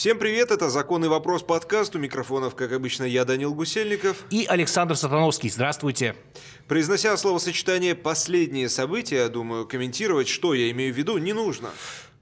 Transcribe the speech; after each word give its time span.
Всем 0.00 0.18
привет, 0.18 0.50
это 0.50 0.70
«Законный 0.70 1.10
вопрос» 1.10 1.42
подкаст. 1.42 1.94
У 1.94 1.98
микрофонов, 1.98 2.54
как 2.54 2.72
обычно, 2.72 3.04
я, 3.04 3.26
Данил 3.26 3.52
Гусельников. 3.52 4.24
И 4.30 4.46
Александр 4.48 4.96
Сатановский. 4.96 5.50
Здравствуйте. 5.50 6.16
Произнося 6.66 7.14
словосочетание 7.18 7.94
«последние 7.94 8.70
события», 8.70 9.28
думаю, 9.28 9.68
комментировать, 9.68 10.26
что 10.26 10.54
я 10.54 10.70
имею 10.70 10.94
в 10.94 10.96
виду, 10.96 11.18
не 11.18 11.34
нужно. 11.34 11.68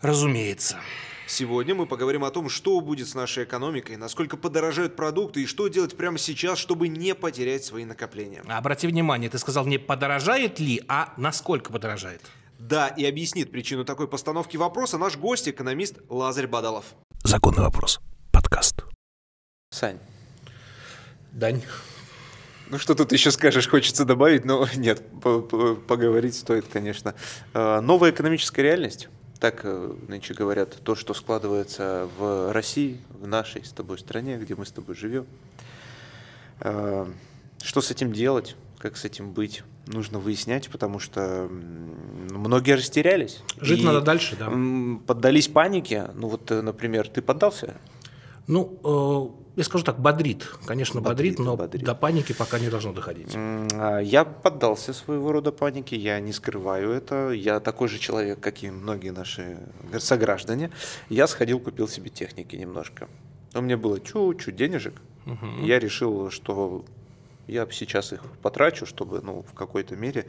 Разумеется. 0.00 0.80
Сегодня 1.28 1.76
мы 1.76 1.86
поговорим 1.86 2.24
о 2.24 2.32
том, 2.32 2.48
что 2.48 2.80
будет 2.80 3.06
с 3.06 3.14
нашей 3.14 3.44
экономикой, 3.44 3.96
насколько 3.96 4.36
подорожают 4.36 4.96
продукты 4.96 5.44
и 5.44 5.46
что 5.46 5.68
делать 5.68 5.96
прямо 5.96 6.18
сейчас, 6.18 6.58
чтобы 6.58 6.88
не 6.88 7.14
потерять 7.14 7.64
свои 7.64 7.84
накопления. 7.84 8.42
Обрати 8.48 8.88
внимание, 8.88 9.30
ты 9.30 9.38
сказал 9.38 9.64
не 9.66 9.78
подорожает 9.78 10.58
ли, 10.58 10.82
а 10.88 11.14
насколько 11.16 11.70
подорожает. 11.70 12.22
Да, 12.58 12.88
и 12.88 13.04
объяснит 13.04 13.52
причину 13.52 13.84
такой 13.84 14.08
постановки 14.08 14.56
вопроса 14.56 14.98
наш 14.98 15.16
гость, 15.16 15.48
экономист 15.48 15.98
Лазарь 16.08 16.48
Бадалов. 16.48 16.86
Законный 17.24 17.62
вопрос. 17.62 18.00
Подкаст. 18.32 18.84
Сань. 19.70 19.98
Дань. 21.32 21.62
Ну 22.70 22.78
что 22.78 22.94
тут 22.94 23.12
еще 23.12 23.30
скажешь, 23.30 23.68
хочется 23.68 24.04
добавить, 24.04 24.44
но 24.44 24.66
нет, 24.74 25.02
поговорить 25.20 26.36
стоит, 26.36 26.66
конечно. 26.72 27.14
А, 27.54 27.80
новая 27.80 28.10
экономическая 28.10 28.62
реальность 28.62 29.08
так 29.38 29.60
э, 29.62 29.94
нынче 30.08 30.34
говорят, 30.34 30.76
то, 30.82 30.96
что 30.96 31.14
складывается 31.14 32.08
в 32.18 32.52
России, 32.52 33.00
в 33.10 33.26
нашей 33.26 33.64
с 33.64 33.70
тобой 33.70 33.98
стране, 33.98 34.36
где 34.36 34.54
мы 34.56 34.66
с 34.66 34.72
тобой 34.72 34.96
живем. 34.96 35.26
А, 36.60 37.08
что 37.62 37.80
с 37.80 37.90
этим 37.90 38.12
делать, 38.12 38.56
как 38.78 38.96
с 38.96 39.04
этим 39.04 39.32
быть, 39.32 39.62
нужно 39.92 40.18
выяснять, 40.18 40.68
потому 40.68 40.98
что 40.98 41.48
многие 41.50 42.72
растерялись. 42.72 43.42
Жить 43.60 43.84
надо 43.84 44.00
дальше, 44.00 44.36
да. 44.38 44.50
Поддались 45.06 45.48
панике. 45.48 46.10
Ну 46.14 46.28
вот, 46.28 46.50
э, 46.50 46.62
например, 46.62 47.08
ты 47.08 47.22
поддался? 47.22 47.74
Ну, 48.46 48.80
э, 48.82 49.48
я 49.58 49.64
скажу 49.64 49.84
так, 49.84 49.98
бодрит. 49.98 50.46
Конечно, 50.64 51.00
бодрит, 51.00 51.36
бодрит 51.36 51.38
но 51.38 51.56
бодрит. 51.56 51.84
до 51.84 51.94
паники 51.94 52.32
пока 52.32 52.58
не 52.58 52.70
должно 52.70 52.92
доходить. 52.92 53.32
А, 53.34 53.98
я 53.98 54.24
поддался 54.24 54.92
своего 54.92 55.32
рода 55.32 55.52
панике, 55.52 55.96
я 55.96 56.18
не 56.20 56.32
скрываю 56.32 56.92
это. 56.92 57.30
Я 57.30 57.60
такой 57.60 57.88
же 57.88 57.98
человек, 57.98 58.40
как 58.40 58.62
и 58.62 58.70
многие 58.70 59.10
наши 59.10 59.58
сограждане. 59.98 60.70
Я 61.10 61.26
сходил, 61.26 61.60
купил 61.60 61.88
себе 61.88 62.08
техники 62.08 62.56
немножко. 62.56 63.08
У 63.54 63.60
меня 63.60 63.76
было 63.76 64.00
чуть-чуть 64.00 64.56
денежек. 64.56 64.94
Угу. 65.26 65.66
Я 65.66 65.78
решил, 65.78 66.30
что 66.30 66.84
я 67.48 67.66
сейчас 67.70 68.12
их 68.12 68.22
потрачу, 68.42 68.86
чтобы 68.86 69.20
ну, 69.20 69.42
в 69.42 69.54
какой-то 69.54 69.96
мере 69.96 70.26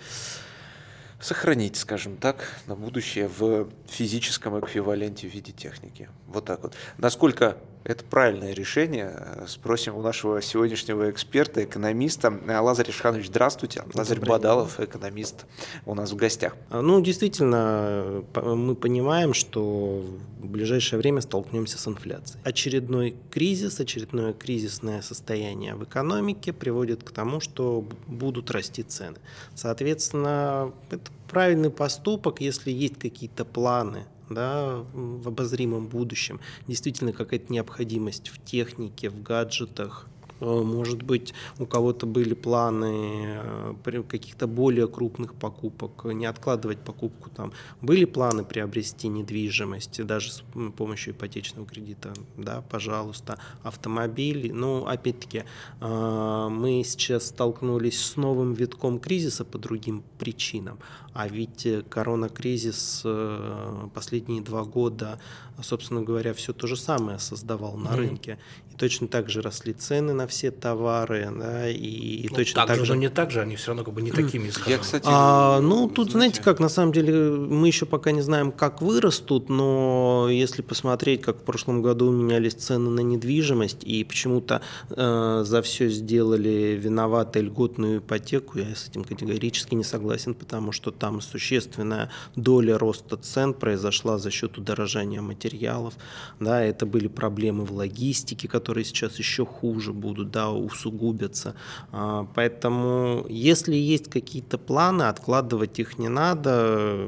сохранить, 1.19 1.75
скажем 1.75 2.17
так, 2.17 2.49
на 2.65 2.75
будущее 2.75 3.27
в 3.27 3.69
физическом 3.87 4.59
эквиваленте 4.59 5.27
в 5.29 5.33
виде 5.33 5.51
техники. 5.51 6.09
Вот 6.27 6.45
так 6.45 6.63
вот. 6.63 6.73
Насколько 6.97 7.57
это 7.83 8.03
правильное 8.03 8.53
решение. 8.53 9.45
Спросим 9.47 9.95
у 9.95 10.01
нашего 10.01 10.41
сегодняшнего 10.41 11.09
эксперта, 11.09 11.63
экономиста. 11.63 12.33
Лазарь 12.61 12.89
Ишханович, 12.89 13.27
здравствуйте. 13.27 13.83
Лазарь 13.93 14.19
Бадалов, 14.19 14.79
экономист, 14.79 15.45
у 15.85 15.95
нас 15.95 16.11
в 16.11 16.15
гостях. 16.15 16.55
Ну, 16.71 17.01
действительно, 17.01 18.23
мы 18.35 18.75
понимаем, 18.75 19.33
что 19.33 20.03
в 20.39 20.47
ближайшее 20.47 20.99
время 20.99 21.21
столкнемся 21.21 21.77
с 21.77 21.87
инфляцией. 21.87 22.39
Очередной 22.43 23.15
кризис, 23.31 23.79
очередное 23.79 24.33
кризисное 24.33 25.01
состояние 25.01 25.75
в 25.75 25.83
экономике 25.83 26.53
приводит 26.53 27.03
к 27.03 27.11
тому, 27.11 27.39
что 27.39 27.87
будут 28.07 28.51
расти 28.51 28.83
цены. 28.83 29.17
Соответственно, 29.55 30.73
это 30.91 31.11
правильный 31.29 31.69
поступок, 31.69 32.41
если 32.41 32.71
есть 32.71 32.99
какие-то 32.99 33.45
планы 33.45 34.05
да, 34.29 34.85
в 34.93 35.27
обозримом 35.27 35.87
будущем, 35.87 36.39
действительно 36.67 37.13
какая-то 37.13 37.51
необходимость 37.51 38.29
в 38.29 38.43
технике, 38.43 39.09
в 39.09 39.21
гаджетах, 39.21 40.07
может 40.39 41.03
быть, 41.03 41.33
у 41.57 41.65
кого-то 41.65 42.05
были 42.05 42.33
планы 42.33 43.39
э, 43.83 44.03
каких-то 44.07 44.47
более 44.47 44.87
крупных 44.87 45.33
покупок, 45.33 46.05
не 46.05 46.25
откладывать 46.25 46.79
покупку 46.79 47.29
там. 47.29 47.51
Были 47.81 48.05
планы 48.05 48.43
приобрести 48.43 49.07
недвижимость, 49.07 50.03
даже 50.05 50.31
с 50.31 50.43
помощью 50.77 51.13
ипотечного 51.13 51.67
кредита, 51.67 52.13
да, 52.37 52.63
пожалуйста, 52.69 53.39
автомобиль. 53.63 54.53
Но, 54.53 54.87
опять-таки, 54.87 55.43
э, 55.79 56.47
мы 56.49 56.83
сейчас 56.85 57.27
столкнулись 57.27 58.01
с 58.01 58.15
новым 58.15 58.53
витком 58.53 58.99
кризиса 58.99 59.45
по 59.45 59.57
другим 59.57 60.03
причинам. 60.17 60.79
А 61.13 61.27
ведь 61.27 61.67
коронакризис 61.89 63.03
последние 63.93 64.41
два 64.41 64.63
года, 64.63 65.19
собственно 65.61 66.01
говоря, 66.01 66.33
все 66.33 66.53
то 66.53 66.67
же 66.67 66.77
самое 66.77 67.19
создавал 67.19 67.77
на 67.77 67.89
mm-hmm. 67.89 67.95
рынке 67.95 68.39
точно 68.79 69.09
так 69.09 69.29
же 69.29 69.41
росли 69.41 69.73
цены 69.73 70.13
на 70.13 70.25
все 70.25 70.51
товары, 70.51 71.29
да, 71.37 71.69
и, 71.69 72.27
ну, 72.29 72.35
точно 72.37 72.61
так, 72.61 72.77
так 72.77 72.85
же, 72.85 72.93
но 72.93 72.99
не 72.99 73.09
так 73.09 73.29
же, 73.29 73.41
они 73.41 73.57
все 73.57 73.67
равно 73.67 73.83
как 73.83 73.93
бы 73.93 74.01
не 74.01 74.11
такими. 74.11 74.49
Я, 74.67 74.77
кстати, 74.77 75.05
а, 75.05 75.59
ну, 75.59 75.89
тут, 75.89 76.11
знаете, 76.11 76.41
как, 76.41 76.59
на 76.59 76.69
самом 76.69 76.93
деле, 76.93 77.13
мы 77.13 77.67
еще 77.67 77.85
пока 77.85 78.11
не 78.11 78.21
знаем, 78.21 78.53
как 78.53 78.81
вырастут, 78.81 79.49
но 79.49 80.27
если 80.31 80.61
посмотреть, 80.61 81.21
как 81.21 81.37
в 81.37 81.41
прошлом 81.41 81.81
году 81.81 82.09
менялись 82.09 82.53
цены 82.53 82.89
на 82.89 83.01
недвижимость, 83.01 83.83
и 83.83 84.03
почему-то 84.05 84.61
э, 84.89 85.43
за 85.45 85.61
все 85.61 85.89
сделали 85.89 86.79
виноваты 86.81 87.41
льготную 87.41 87.97
ипотеку, 87.97 88.59
я 88.59 88.75
с 88.75 88.87
этим 88.87 89.03
категорически 89.03 89.75
не 89.75 89.83
согласен, 89.83 90.33
потому 90.33 90.71
что 90.71 90.91
там 90.91 91.19
существенная 91.19 92.09
доля 92.37 92.77
роста 92.77 93.17
цен 93.17 93.53
произошла 93.53 94.17
за 94.17 94.31
счет 94.31 94.57
удорожания 94.57 95.21
материалов, 95.21 95.95
да, 96.39 96.63
это 96.63 96.85
были 96.85 97.09
проблемы 97.09 97.65
в 97.65 97.73
логистике, 97.73 98.47
которые 98.47 98.68
которые 98.69 98.85
сейчас 98.85 99.17
еще 99.17 99.47
хуже 99.47 99.93
будут, 99.93 100.29
да, 100.29 100.51
усугубятся. 100.51 101.55
А, 101.91 102.27
поэтому, 102.35 103.25
если 103.27 103.75
есть 103.75 104.11
какие-то 104.11 104.59
планы, 104.59 105.03
откладывать 105.03 105.79
их 105.79 105.97
не 105.97 106.07
надо 106.07 107.07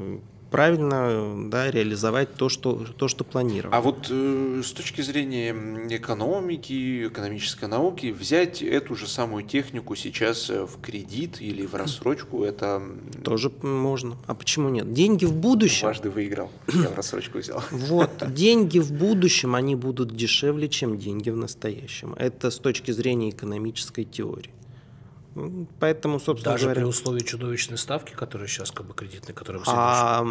правильно 0.52 1.48
да, 1.48 1.70
реализовать 1.70 2.34
то, 2.34 2.48
что, 2.48 2.84
то, 2.96 3.08
что 3.08 3.24
планировал. 3.24 3.74
А 3.74 3.80
вот 3.80 4.06
э, 4.10 4.62
с 4.62 4.72
точки 4.72 5.00
зрения 5.00 5.50
экономики, 5.88 7.08
экономической 7.08 7.64
науки, 7.64 8.12
взять 8.12 8.62
эту 8.62 8.94
же 8.94 9.08
самую 9.08 9.44
технику 9.44 9.96
сейчас 9.96 10.50
э, 10.50 10.64
в 10.64 10.80
кредит 10.80 11.40
или 11.40 11.66
в 11.66 11.74
рассрочку, 11.74 12.44
это... 12.44 12.82
Тоже 13.24 13.50
можно. 13.62 14.16
А 14.26 14.34
почему 14.34 14.68
нет? 14.68 14.92
Деньги 14.92 15.24
в 15.24 15.34
будущем... 15.34 15.86
Дважды 15.86 16.10
выиграл, 16.10 16.50
я 16.72 16.88
в 16.88 16.94
рассрочку 16.94 17.38
взял. 17.38 17.62
Вот, 17.92 18.10
деньги 18.32 18.78
в 18.78 18.92
будущем, 18.92 19.54
они 19.54 19.74
будут 19.74 20.14
дешевле, 20.14 20.68
чем 20.68 20.98
деньги 20.98 21.30
в 21.30 21.36
настоящем. 21.36 22.14
Это 22.18 22.50
с 22.50 22.58
точки 22.58 22.90
зрения 22.90 23.30
экономической 23.30 24.04
теории. 24.04 24.50
Поэтому, 25.80 26.20
собственно 26.20 26.54
Даже 26.54 26.64
говоря... 26.64 26.82
при 26.82 26.88
условии 26.88 27.20
чудовищной 27.20 27.78
ставки, 27.78 28.12
которая 28.12 28.48
сейчас 28.48 28.70
как 28.70 28.86
бы 28.86 28.94
кредитная, 28.94 29.34
которая 29.34 29.62
А 29.66 30.24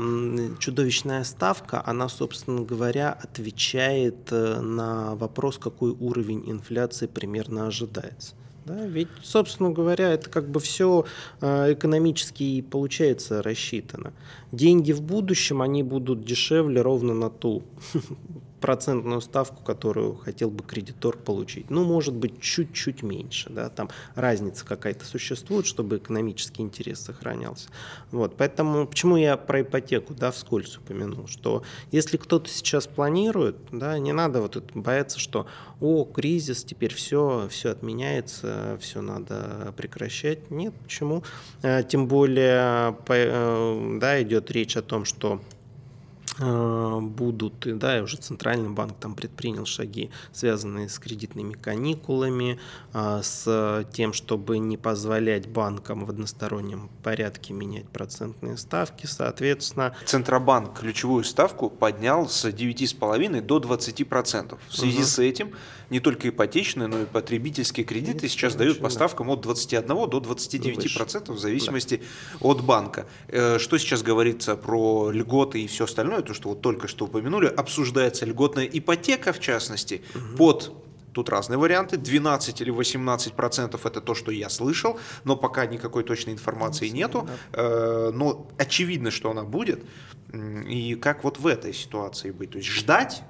чудовищная 0.60 1.24
ставка, 1.24 1.82
она, 1.86 2.08
собственно 2.08 2.62
говоря, 2.62 3.12
отвечает 3.12 4.32
э, 4.32 4.60
на 4.62 5.16
вопрос, 5.16 5.58
какой 5.58 5.92
уровень 5.92 6.50
инфляции 6.50 7.08
примерно 7.08 7.68
ожидается. 7.68 8.36
Да, 8.66 8.86
ведь, 8.86 9.08
собственно 9.24 9.72
говоря, 9.72 10.12
это 10.12 10.30
как 10.30 10.50
бы 10.50 10.60
все 10.60 11.06
э, 11.42 11.74
экономически 11.74 12.62
получается 12.62 13.42
рассчитано. 13.42 14.14
Деньги 14.52 14.92
в 14.92 15.02
будущем, 15.02 15.64
они 15.64 15.82
будут 15.82 16.24
дешевле 16.24 16.82
ровно 16.82 17.16
на 17.16 17.32
ту 17.32 17.64
процентную 18.62 19.22
ставку, 19.22 19.64
которую 19.64 20.16
хотел 20.16 20.52
бы 20.52 20.64
кредитор 20.64 21.18
получить. 21.18 21.70
Ну, 21.70 21.84
может 21.84 22.14
быть, 22.14 22.40
чуть-чуть 22.40 23.02
меньше, 23.04 23.50
да, 23.50 23.70
там 23.70 23.90
разница 24.16 24.66
какая-то 24.66 25.04
существует, 25.04 25.66
чтобы 25.66 25.98
экономический 25.98 26.62
интерес 26.62 27.02
сохранялся. 27.02 27.70
Вот, 28.12 28.38
поэтому, 28.38 28.88
почему 28.88 29.18
я 29.18 29.36
про 29.36 29.62
ипотеку, 29.62 30.14
да, 30.14 30.32
вскользь 30.32 30.78
упомянул, 30.78 31.28
что 31.28 31.64
если 31.92 32.18
кто-то 32.18 32.50
сейчас 32.50 32.86
планирует, 32.88 33.58
да, 33.72 33.98
не 33.98 34.14
надо 34.14 34.42
вот 34.42 34.56
это 34.56 34.68
бояться, 34.78 35.20
что, 35.20 35.48
о, 35.80 36.06
кризис, 36.06 36.64
теперь 36.64 36.94
все, 36.94 37.48
все 37.50 37.72
отменяется, 37.72 38.78
все 38.80 39.02
надо 39.02 39.74
прекращать. 39.76 40.52
Нет, 40.52 40.74
почему? 40.84 41.24
Э, 41.64 41.82
тем 41.84 42.08
более, 42.08 42.96
э, 43.08 43.98
да, 44.00 44.22
идет 44.22 44.52
речь 44.52 44.78
о 44.78 44.84
том, 44.84 45.06
что 45.06 45.42
будут, 46.42 47.78
да, 47.78 47.98
и 47.98 48.02
уже 48.02 48.18
Центральный 48.18 48.70
банк 48.70 48.96
там 49.00 49.16
предпринял 49.16 49.66
шаги, 49.66 50.10
связанные 50.32 50.90
с 50.90 51.00
кредитными 51.00 51.54
каникулами, 51.54 52.60
э, 52.94 53.20
с 53.24 53.86
тем, 53.94 54.14
чтобы 54.14 54.60
не 54.60 54.78
позволять 54.78 55.48
банкам 55.48 56.06
в 56.06 56.10
одностороннем 56.10 56.90
порядке 57.04 57.54
менять 57.54 57.88
процентные 57.90 58.58
ставки, 58.58 59.06
соответственно. 59.06 59.96
Центробанк 60.06 60.80
ключевую 60.80 61.24
ставку 61.24 61.70
поднял 61.70 62.28
с 62.28 62.46
9,5 62.46 63.42
до 63.42 63.60
20%. 63.60 64.58
В 64.68 64.76
связи 64.76 65.00
угу. 65.00 65.06
с 65.06 65.20
этим 65.20 65.52
не 65.92 66.00
только 66.00 66.30
ипотечные, 66.30 66.88
но 66.88 67.02
и 67.02 67.06
потребительские 67.06 67.86
кредиты 67.86 68.30
сейчас 68.30 68.56
дают 68.56 68.80
по 68.80 68.90
ставкам 68.90 69.30
от 69.30 69.42
21 69.42 69.86
до 69.88 70.08
29% 70.08 71.34
в 71.34 71.38
зависимости 71.38 72.02
да. 72.40 72.48
от 72.48 72.64
банка. 72.64 73.06
Э, 73.28 73.60
что 73.60 73.78
сейчас 73.78 74.02
говорится 74.02 74.56
про 74.56 75.12
льготы 75.12 75.62
и 75.62 75.68
все 75.68 75.84
остальное, 75.84 76.22
то, 76.32 76.36
что 76.36 76.50
вот 76.50 76.62
только 76.62 76.88
что 76.88 77.06
упомянули, 77.06 77.48
обсуждается 77.48 78.26
льготная 78.26 78.66
ипотека, 78.66 79.34
в 79.34 79.40
частности, 79.40 80.02
угу. 80.16 80.38
под 80.38 80.72
Тут 81.14 81.28
разные 81.28 81.58
варианты. 81.58 81.98
12 81.98 82.62
или 82.62 82.70
18 82.70 83.34
процентов 83.34 83.86
это 83.86 84.00
то, 84.00 84.16
что 84.16 84.32
я 84.32 84.50
слышал, 84.50 84.98
но 85.26 85.36
пока 85.36 85.66
никакой 85.66 86.06
точной 86.06 86.32
информации 86.32 86.88
нету. 86.88 87.28
Э, 87.52 88.12
но 88.14 88.48
очевидно, 88.58 89.12
что 89.12 89.30
она 89.30 89.44
будет. 89.44 89.84
И 90.70 90.96
как 90.96 91.26
вот 91.26 91.38
в 91.38 91.48
этой 91.48 91.74
ситуации 91.74 92.32
быть? 92.32 92.52
То 92.52 92.60
есть 92.60 92.70
ждать 92.70 93.24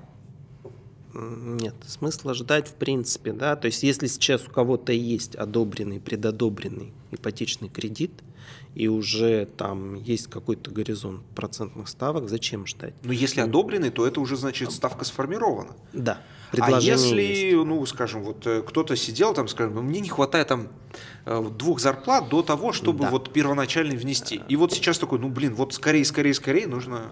нет, 1.13 1.74
смысла 1.88 2.36
ждать 2.36 2.68
в 2.68 2.75
принципе, 2.75 3.33
да, 3.33 3.57
то 3.57 3.65
есть 3.65 3.83
если 3.83 4.07
сейчас 4.07 4.47
у 4.47 4.51
кого-то 4.51 4.94
есть 4.94 5.36
одобренный, 5.36 6.00
предодобренный 6.00 6.94
ипотечный 7.12 7.68
кредит, 7.68 8.12
и 8.75 8.88
уже 8.88 9.47
там 9.57 9.95
есть 9.95 10.27
какой-то 10.27 10.71
горизонт 10.71 11.23
процентных 11.35 11.88
ставок, 11.88 12.29
зачем 12.29 12.65
ждать? 12.65 12.93
Но 13.03 13.11
если 13.11 13.41
одобренный, 13.41 13.89
то 13.89 14.05
это 14.05 14.21
уже 14.21 14.38
значит 14.38 14.71
ставка 14.71 15.05
сформирована. 15.05 15.75
Да. 15.93 16.21
А 16.59 16.80
если, 16.80 17.21
есть. 17.21 17.56
ну, 17.56 17.86
скажем, 17.86 18.24
вот 18.24 18.45
э, 18.45 18.62
кто-то 18.62 18.95
сидел 18.98 19.33
там, 19.33 19.48
скажем, 19.48 19.75
«Ну, 19.75 19.81
мне 19.81 20.01
не 20.01 20.09
хватает 20.09 20.50
там 20.50 20.68
э, 21.25 21.50
двух 21.57 21.80
зарплат 21.80 22.27
до 22.27 22.42
того, 22.42 22.74
чтобы 22.74 23.06
да. 23.06 23.09
вот 23.09 23.31
первоначально 23.31 23.95
внести. 23.95 24.42
И 24.50 24.57
вот 24.57 24.74
сейчас 24.74 25.00
такой, 25.00 25.19
ну, 25.19 25.30
блин, 25.30 25.56
вот 25.56 25.74
скорее, 25.74 26.03
скорее, 26.03 26.33
скорее 26.33 26.68
нужно. 26.68 27.12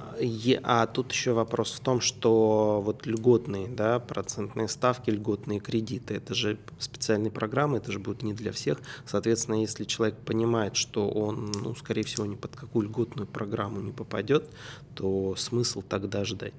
А 0.63 0.85
тут 0.87 1.11
еще 1.13 1.31
вопрос 1.31 1.71
в 1.71 1.79
том, 1.79 2.01
что 2.01 2.81
вот 2.83 3.05
льготные, 3.05 3.67
да, 3.69 3.99
процентные 3.99 4.67
ставки, 4.67 5.09
льготные 5.09 5.61
кредиты, 5.61 6.15
это 6.15 6.33
же 6.33 6.57
специальные 6.77 7.31
программы, 7.31 7.77
это 7.77 7.93
же 7.93 7.99
будет 7.99 8.23
не 8.23 8.33
для 8.33 8.51
всех. 8.51 8.79
Соответственно, 9.05 9.61
если 9.61 9.85
человек 9.85 10.17
понимает, 10.17 10.75
что 10.75 11.09
он, 11.09 11.51
ну, 11.63 11.75
скорее 11.75 12.03
всего, 12.03 12.25
ни 12.25 12.35
под 12.35 12.55
какую 12.57 12.87
льготную 12.87 13.27
программу 13.27 13.79
не 13.79 13.93
попадет, 13.93 14.49
то 14.95 15.35
смысл 15.37 15.81
тогда 15.81 16.25
ждать. 16.25 16.53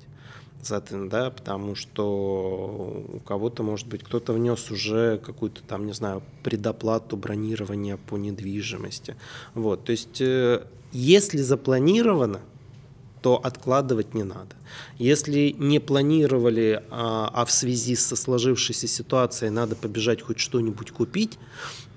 Соответственно, 0.62 1.08
да, 1.08 1.30
потому 1.30 1.74
что 1.74 3.04
у 3.12 3.20
кого-то, 3.20 3.62
может 3.62 3.86
быть, 3.88 4.02
кто-то 4.02 4.32
внес 4.32 4.70
уже 4.70 5.18
какую-то 5.18 5.62
там, 5.62 5.86
не 5.86 5.92
знаю, 5.94 6.22
предоплату 6.42 7.16
бронирования 7.16 7.96
по 7.96 8.16
недвижимости. 8.16 9.16
Вот, 9.54 9.84
то 9.84 9.92
есть, 9.92 10.20
э, 10.20 10.62
если 10.92 11.38
запланировано, 11.38 12.40
то 13.22 13.36
откладывать 13.36 14.14
не 14.14 14.22
надо. 14.22 14.54
Если 14.98 15.54
не 15.58 15.78
планировали, 15.78 16.82
а, 16.90 17.30
а 17.32 17.44
в 17.44 17.50
связи 17.50 17.94
со 17.96 18.16
сложившейся 18.16 18.86
ситуацией 18.86 19.50
надо 19.50 19.76
побежать 19.76 20.22
хоть 20.22 20.38
что-нибудь 20.38 20.90
купить, 20.90 21.38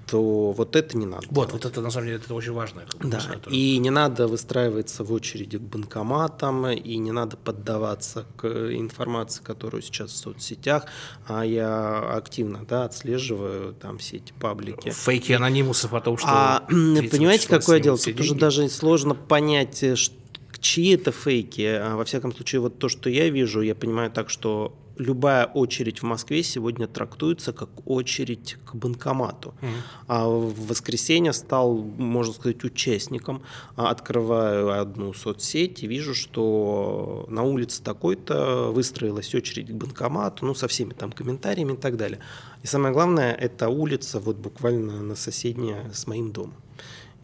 то 0.08 0.52
вот 0.52 0.76
это 0.76 0.98
не 0.98 1.06
надо. 1.06 1.26
Вот, 1.30 1.52
вот 1.54 1.66
это 1.66 1.82
на 1.82 1.90
самом 1.90 2.08
деле 2.08 2.20
это 2.24 2.34
очень 2.34 2.54
важно. 2.54 2.84
Да, 3.00 3.20
которая... 3.20 3.58
и 3.58 3.78
не 3.78 3.90
надо 3.90 4.28
выстраиваться 4.28 5.04
в 5.04 5.12
очереди 5.12 5.58
к 5.58 5.62
банкоматам, 5.62 6.68
и 6.70 6.98
не 6.98 7.12
надо 7.12 7.38
поддаваться 7.38 8.26
к 8.38 8.48
информации, 8.48 9.44
которую 9.44 9.82
сейчас 9.82 10.12
в 10.12 10.16
соцсетях, 10.16 10.86
а 11.28 11.46
я 11.46 12.16
активно 12.16 12.66
да, 12.66 12.86
отслеживаю 12.86 13.74
там 13.74 13.98
все 13.98 14.18
эти 14.18 14.34
паблики. 14.34 14.90
Фейки 14.90 15.32
анонимусов 15.32 15.94
о 15.94 16.02
том, 16.02 16.18
что... 16.18 16.28
А, 16.30 16.64
понимаете, 16.68 17.48
какое 17.48 17.80
дело? 17.80 17.98
Тут 17.98 18.20
уже 18.20 18.36
даже 18.36 18.70
сложно 18.70 19.16
понять, 19.16 19.98
что 19.98 20.16
чьи 20.64 20.96
это 20.96 21.12
фейки. 21.12 21.62
А, 21.62 21.96
во 21.96 22.06
всяком 22.06 22.34
случае, 22.34 22.62
вот 22.62 22.80
то, 22.80 22.90
что 22.90 23.10
я 23.10 23.30
вижу, 23.30 23.62
я 23.62 23.76
понимаю 23.76 24.10
так, 24.10 24.30
что 24.30 24.74
любая 24.98 25.46
очередь 25.46 26.02
в 26.02 26.04
Москве 26.04 26.44
сегодня 26.44 26.88
трактуется 26.88 27.54
как 27.54 27.70
очередь 27.86 28.58
к 28.66 28.76
банкомату. 28.76 29.54
Mm-hmm. 29.62 29.68
А 30.08 30.28
в 30.28 30.68
воскресенье 30.68 31.34
стал, 31.34 31.76
можно 31.78 32.34
сказать, 32.34 32.64
участником. 32.64 33.44
А 33.76 33.90
открываю 33.90 34.80
одну 34.80 35.14
соцсеть 35.14 35.84
и 35.84 35.88
вижу, 35.88 36.14
что 36.14 37.26
на 37.30 37.44
улице 37.44 37.84
такой-то 37.84 38.72
выстроилась 38.72 39.34
очередь 39.34 39.70
к 39.70 39.74
банкомату, 39.74 40.46
ну, 40.46 40.54
со 40.54 40.68
всеми 40.68 40.94
там 40.94 41.12
комментариями 41.12 41.74
и 41.74 41.78
так 41.78 41.98
далее. 41.98 42.20
И 42.62 42.68
самое 42.68 42.94
главное, 42.94 43.34
это 43.34 43.70
улица 43.70 44.20
вот 44.20 44.38
буквально 44.38 45.02
на 45.02 45.16
соседняя 45.16 45.92
с 45.92 46.08
моим 46.08 46.32
домом. 46.32 46.63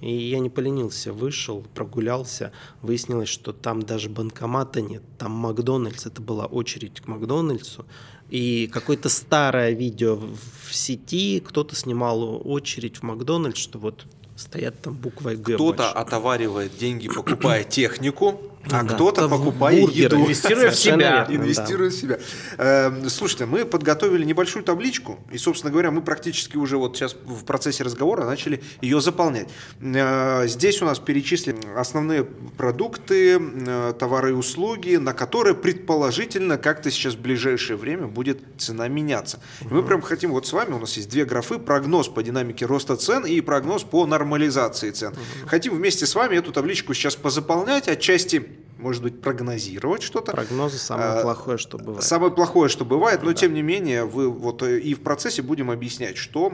И 0.01 0.12
я 0.12 0.40
не 0.40 0.50
поленился, 0.50 1.12
вышел, 1.12 1.66
прогулялся, 1.74 2.51
выяснилось, 2.81 3.30
что 3.30 3.51
там 3.51 3.81
даже 3.81 4.10
банкомата 4.10 4.81
нет, 4.81 5.04
там 5.18 5.31
Макдональдс, 5.31 6.06
это 6.06 6.22
была 6.22 6.46
очередь 6.46 7.01
к 7.01 7.07
Макдональдсу, 7.07 7.86
и 8.30 8.69
какое-то 8.72 9.10
старое 9.10 9.72
видео 9.72 10.16
в 10.16 10.74
сети, 10.74 11.42
кто-то 11.46 11.75
снимал 11.75 12.42
очередь 12.48 12.98
в 12.98 13.04
Макдональдс, 13.04 13.60
что 13.60 13.80
вот 13.80 14.06
стоят 14.38 14.81
там 14.81 14.96
буквой 14.96 15.36
Г. 15.36 15.56
Кто-то 15.56 15.92
отоваривает 15.92 16.78
деньги, 16.78 17.10
покупая 17.10 17.63
технику, 17.63 18.40
а 18.66 18.84
да. 18.84 18.94
кто-то 18.94 19.30
покупает 19.30 19.82
бургеры, 19.82 20.16
еду. 20.16 20.26
Инвестируя 20.26 20.72
в 20.72 20.76
себя. 20.76 21.26
Инвестируя 21.30 21.90
в 21.90 21.94
себя. 21.94 22.20
Эм, 22.58 23.10
слушайте, 23.10 23.46
мы 23.46 23.66
подготовили 23.66 24.26
небольшую 24.26 24.64
табличку, 24.64 25.20
и, 25.32 25.38
собственно 25.38 25.72
говоря, 25.72 25.92
мы 25.92 26.02
практически 26.02 26.58
уже 26.58 26.78
вот 26.78 26.96
сейчас 26.96 27.16
в 27.26 27.46
процессе 27.46 27.84
разговора 27.84 28.26
начали 28.26 28.62
ее 28.82 29.02
заполнять. 29.02 29.50
Э, 29.82 30.46
здесь 30.48 30.82
у 30.82 30.86
нас 30.86 31.00
перечислены 31.00 31.60
основные 31.76 32.26
продукты, 32.26 33.40
э, 33.40 33.94
товары 33.98 34.32
и 34.32 34.34
услуги, 34.34 34.98
на 34.98 35.14
которые 35.14 35.56
предположительно 35.56 36.58
как-то 36.58 36.92
сейчас 36.92 37.16
в 37.16 37.22
ближайшее 37.22 37.78
время 37.78 38.08
будет 38.08 38.40
цена 38.58 38.88
меняться. 38.88 39.40
И 39.62 39.74
мы 39.74 39.84
прям 39.84 40.02
хотим 40.02 40.32
вот 40.32 40.46
с 40.46 40.54
вами, 40.54 40.74
у 40.74 40.80
нас 40.80 40.96
есть 40.98 41.10
две 41.10 41.26
графы, 41.26 41.60
прогноз 41.60 42.08
по 42.08 42.22
динамике 42.22 42.66
роста 42.66 42.98
цен 42.98 43.26
и 43.26 43.40
прогноз 43.42 43.84
по 43.84 44.06
нормализации 44.06 44.92
цен. 44.92 45.14
Хотим 45.48 45.76
вместе 45.76 46.06
с 46.06 46.14
вами 46.14 46.36
эту 46.36 46.52
табличку 46.52 46.94
сейчас 46.94 47.16
позаполнять, 47.16 47.88
отчасти 47.88 48.59
может 48.80 49.04
быть, 49.04 49.22
прогнозировать 49.22 50.02
что-то. 50.02 50.31
Прогнозы 50.31 50.78
самое 50.78 51.10
а, 51.10 51.22
плохое, 51.22 51.58
что 51.58 51.78
бывает. 51.78 52.04
Самое 52.04 52.31
плохое, 52.31 52.70
что 52.70 52.86
бывает, 52.86 53.22
но 53.22 53.30
да. 53.30 53.34
тем 53.34 53.54
не 53.54 53.62
менее, 53.62 54.06
вы 54.06 54.30
вот 54.30 54.64
э, 54.64 54.80
и 54.80 54.94
в 54.94 55.02
процессе 55.02 55.42
будем 55.42 55.70
объяснять, 55.70 56.18
что, 56.18 56.54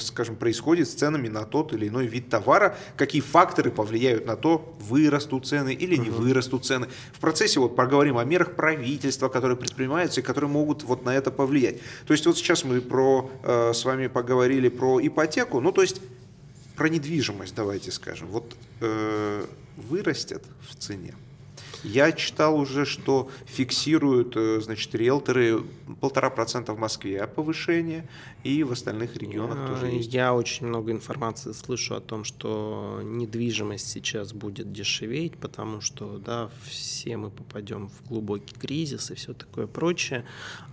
скажем, 0.00 0.36
происходит 0.36 0.88
с 0.88 0.94
ценами 0.94 1.28
на 1.28 1.44
тот 1.44 1.74
или 1.74 1.88
иной 1.88 2.06
вид 2.06 2.30
товара, 2.30 2.76
какие 2.96 3.20
факторы 3.20 3.70
повлияют 3.70 4.26
на 4.26 4.36
то, 4.36 4.74
вырастут 4.80 5.46
цены 5.46 5.74
или 5.74 5.96
не 5.96 6.08
угу. 6.08 6.22
вырастут 6.22 6.64
цены. 6.64 6.88
В 7.12 7.20
процессе 7.20 7.60
вот 7.60 7.76
поговорим 7.76 8.16
о 8.16 8.24
мерах 8.24 8.54
правительства, 8.54 9.28
которые 9.28 9.58
предпринимаются 9.58 10.20
и 10.20 10.22
которые 10.24 10.50
могут 10.50 10.82
вот 10.84 11.04
на 11.04 11.14
это 11.14 11.30
повлиять. 11.30 11.80
То 12.06 12.12
есть 12.12 12.24
вот 12.26 12.36
сейчас 12.36 12.64
мы 12.64 12.80
про, 12.80 13.30
э, 13.42 13.72
с 13.74 13.84
вами 13.84 14.06
поговорили 14.06 14.68
про 14.68 15.06
ипотеку, 15.06 15.60
ну 15.60 15.70
то 15.70 15.82
есть 15.82 16.00
про 16.76 16.88
недвижимость, 16.88 17.54
давайте 17.54 17.92
скажем. 17.92 18.28
Вот 18.28 18.56
э, 18.80 19.44
вырастет 19.76 20.42
в 20.68 20.76
цене. 20.76 21.14
Я 21.84 22.12
читал 22.12 22.58
уже, 22.58 22.84
что 22.84 23.28
фиксируют, 23.46 24.36
э, 24.36 24.60
значит, 24.60 24.94
риэлторы 24.94 25.62
полтора 26.00 26.30
процента 26.30 26.72
в 26.72 26.78
Москве 26.78 27.26
повышение, 27.26 28.08
и 28.44 28.62
в 28.62 28.72
остальных 28.72 29.16
регионах 29.16 29.58
я, 29.58 29.66
тоже 29.66 29.86
есть. 29.86 30.14
Я 30.14 30.34
очень 30.34 30.66
много 30.66 30.92
информации 30.92 31.52
слышу 31.52 31.94
о 31.94 32.00
том, 32.00 32.24
что 32.24 33.00
недвижимость 33.02 33.88
сейчас 33.88 34.32
будет 34.32 34.72
дешеветь, 34.72 35.36
потому 35.36 35.80
что, 35.80 36.18
да, 36.18 36.50
все 36.64 37.16
мы 37.16 37.30
попадем 37.30 37.88
в 37.88 38.08
глубокий 38.08 38.54
кризис 38.54 39.10
и 39.10 39.14
все 39.14 39.32
такое 39.32 39.66
прочее. 39.66 40.24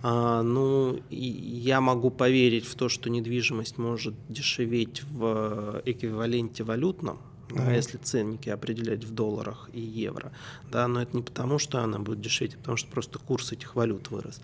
А, 0.02 0.42
ну, 0.42 1.00
я 1.10 1.80
могу 1.80 2.10
поверить 2.10 2.66
в 2.66 2.74
то, 2.74 2.88
что 2.88 3.10
недвижимость 3.10 3.78
может 3.78 4.14
дешеветь 4.28 5.02
в 5.10 5.82
эквиваленте 5.84 6.64
валютном, 6.64 7.18
да, 7.50 7.62
mm-hmm. 7.62 7.76
если 7.76 7.96
ценники 7.98 8.48
определять 8.48 9.04
в 9.04 9.14
долларах 9.14 9.68
и 9.72 9.80
евро, 9.80 10.32
да, 10.70 10.86
но 10.88 11.02
это 11.02 11.16
не 11.16 11.22
потому, 11.22 11.58
что 11.58 11.80
она 11.80 11.98
будет 11.98 12.20
дешеветь, 12.20 12.54
а 12.54 12.58
потому 12.58 12.76
что 12.76 12.90
просто 12.90 13.18
курс 13.18 13.52
этих 13.52 13.74
валют 13.74 14.10
вырос. 14.10 14.40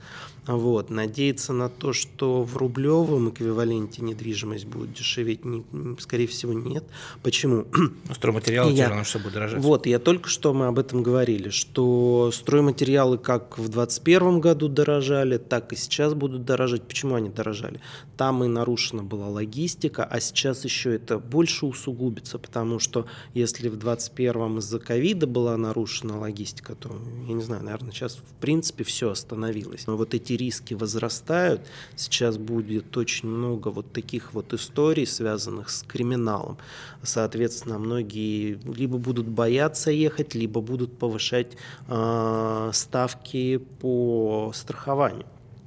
Вот. 0.46 0.90
Надеяться 0.90 1.52
на 1.52 1.68
то, 1.68 1.92
что 1.92 2.42
в 2.42 2.56
рублевом 2.56 3.30
эквиваленте 3.30 4.02
недвижимость 4.02 4.66
будет 4.66 4.92
дешеветь, 4.92 5.44
не, 5.44 5.64
скорее 5.98 6.26
всего, 6.26 6.52
нет. 6.52 6.84
Почему? 7.22 7.66
Ну, 7.72 8.14
стройматериалы 8.14 8.72
я, 8.72 8.88
равно 8.88 9.04
все 9.04 9.18
будет 9.18 9.34
дорожать. 9.34 9.60
Вот, 9.62 9.86
я 9.86 9.98
только 9.98 10.28
что 10.28 10.52
мы 10.54 10.66
об 10.66 10.78
этом 10.78 11.02
говорили, 11.02 11.50
что 11.50 12.30
стройматериалы 12.32 13.18
как 13.18 13.58
в 13.58 13.68
2021 13.68 14.40
году 14.40 14.68
дорожали, 14.68 15.38
так 15.38 15.72
и 15.72 15.76
сейчас 15.76 16.14
будут 16.14 16.44
дорожать. 16.44 16.82
Почему 16.82 17.14
они 17.14 17.28
дорожали? 17.28 17.80
Там 18.16 18.44
и 18.44 18.48
нарушена 18.48 19.02
была 19.02 19.28
логистика, 19.28 20.04
а 20.04 20.20
сейчас 20.20 20.64
еще 20.64 20.94
это 20.94 21.18
больше 21.18 21.66
усугубится, 21.66 22.38
потому 22.38 22.78
что 22.78 22.95
что 22.96 23.06
если 23.34 23.68
в 23.68 23.76
2021 23.76 24.58
из-за 24.58 24.78
ковида 24.78 25.26
была 25.26 25.56
нарушена 25.56 26.18
логистика, 26.18 26.74
то, 26.74 26.90
я 27.28 27.34
не 27.34 27.42
знаю, 27.42 27.62
наверное, 27.62 27.92
сейчас 27.92 28.16
в 28.16 28.40
принципе 28.40 28.84
все 28.84 29.10
остановилось. 29.10 29.86
Но 29.86 29.96
вот 29.96 30.14
эти 30.14 30.32
риски 30.32 30.74
возрастают. 30.74 31.60
Сейчас 31.94 32.38
будет 32.38 32.96
очень 32.96 33.28
много 33.28 33.68
вот 33.68 33.92
таких 33.92 34.32
вот 34.32 34.54
историй, 34.54 35.06
связанных 35.06 35.68
с 35.68 35.82
криминалом. 35.82 36.56
Соответственно, 37.02 37.78
многие 37.78 38.58
либо 38.64 38.98
будут 38.98 39.26
бояться 39.26 39.90
ехать, 39.90 40.34
либо 40.34 40.60
будут 40.60 40.98
повышать 40.98 41.56
э, 41.88 42.70
ставки 42.72 43.58
по 43.80 44.52
страхованию. 44.54 45.26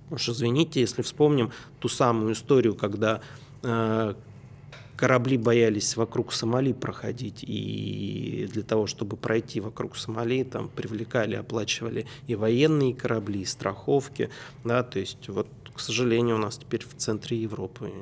Уж 0.09 0.29
извините, 0.29 0.81
если 0.81 1.03
вспомним 1.03 1.51
ту 1.79 1.89
самую 1.89 2.33
историю, 2.33 2.73
когда 2.73 3.21
э, 3.61 4.15
корабли 4.99 5.37
боялись 5.37 5.95
вокруг 5.95 6.33
Сомали 6.33 6.73
проходить, 6.73 7.45
и 7.47 8.49
для 8.51 8.63
того, 8.63 8.85
чтобы 8.85 9.15
пройти 9.15 9.61
вокруг 9.61 9.95
Сомали, 9.95 10.43
там 10.43 10.67
привлекали, 10.67 11.35
оплачивали 11.35 12.05
и 12.27 12.35
военные 12.35 12.93
корабли, 12.93 13.43
и 13.43 13.45
страховки, 13.45 14.29
да, 14.65 14.83
то 14.83 14.99
есть 14.99 15.29
вот 15.29 15.47
к 15.73 15.79
сожалению, 15.79 16.35
у 16.35 16.39
нас 16.39 16.57
теперь 16.57 16.85
в 16.85 16.93
центре 16.97 17.37
Европы 17.37 17.93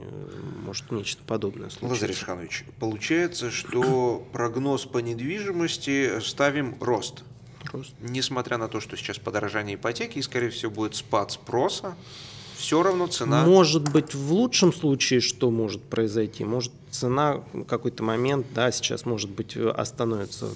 может 0.65 0.89
нечто 0.89 1.21
подобное 1.23 1.69
случиться. 1.69 2.05
Лазарь 2.05 2.11
Ишханович, 2.11 2.65
получается, 2.79 3.51
что 3.51 4.27
прогноз 4.33 4.85
по 4.85 4.97
недвижимости 4.97 6.19
ставим 6.21 6.75
рост. 6.81 7.23
Рост. 7.71 7.93
Несмотря 7.99 8.57
на 8.57 8.67
то, 8.67 8.79
что 8.79 8.97
сейчас 8.97 9.19
подорожание 9.19 9.75
ипотеки, 9.75 10.17
и, 10.17 10.23
скорее 10.23 10.49
всего, 10.49 10.71
будет 10.71 10.95
спад 10.95 11.31
спроса, 11.31 11.95
все 12.57 12.83
равно 12.83 13.07
цена... 13.07 13.45
Может 13.45 13.91
быть, 13.91 14.13
в 14.15 14.33
лучшем 14.33 14.73
случае 14.73 15.21
что 15.21 15.51
может 15.51 15.81
произойти? 15.83 16.43
Может, 16.43 16.71
цена 16.89 17.43
в 17.53 17.63
какой-то 17.63 18.03
момент, 18.03 18.47
да, 18.53 18.71
сейчас, 18.71 19.05
может 19.05 19.29
быть, 19.29 19.55
остановится 19.55 20.47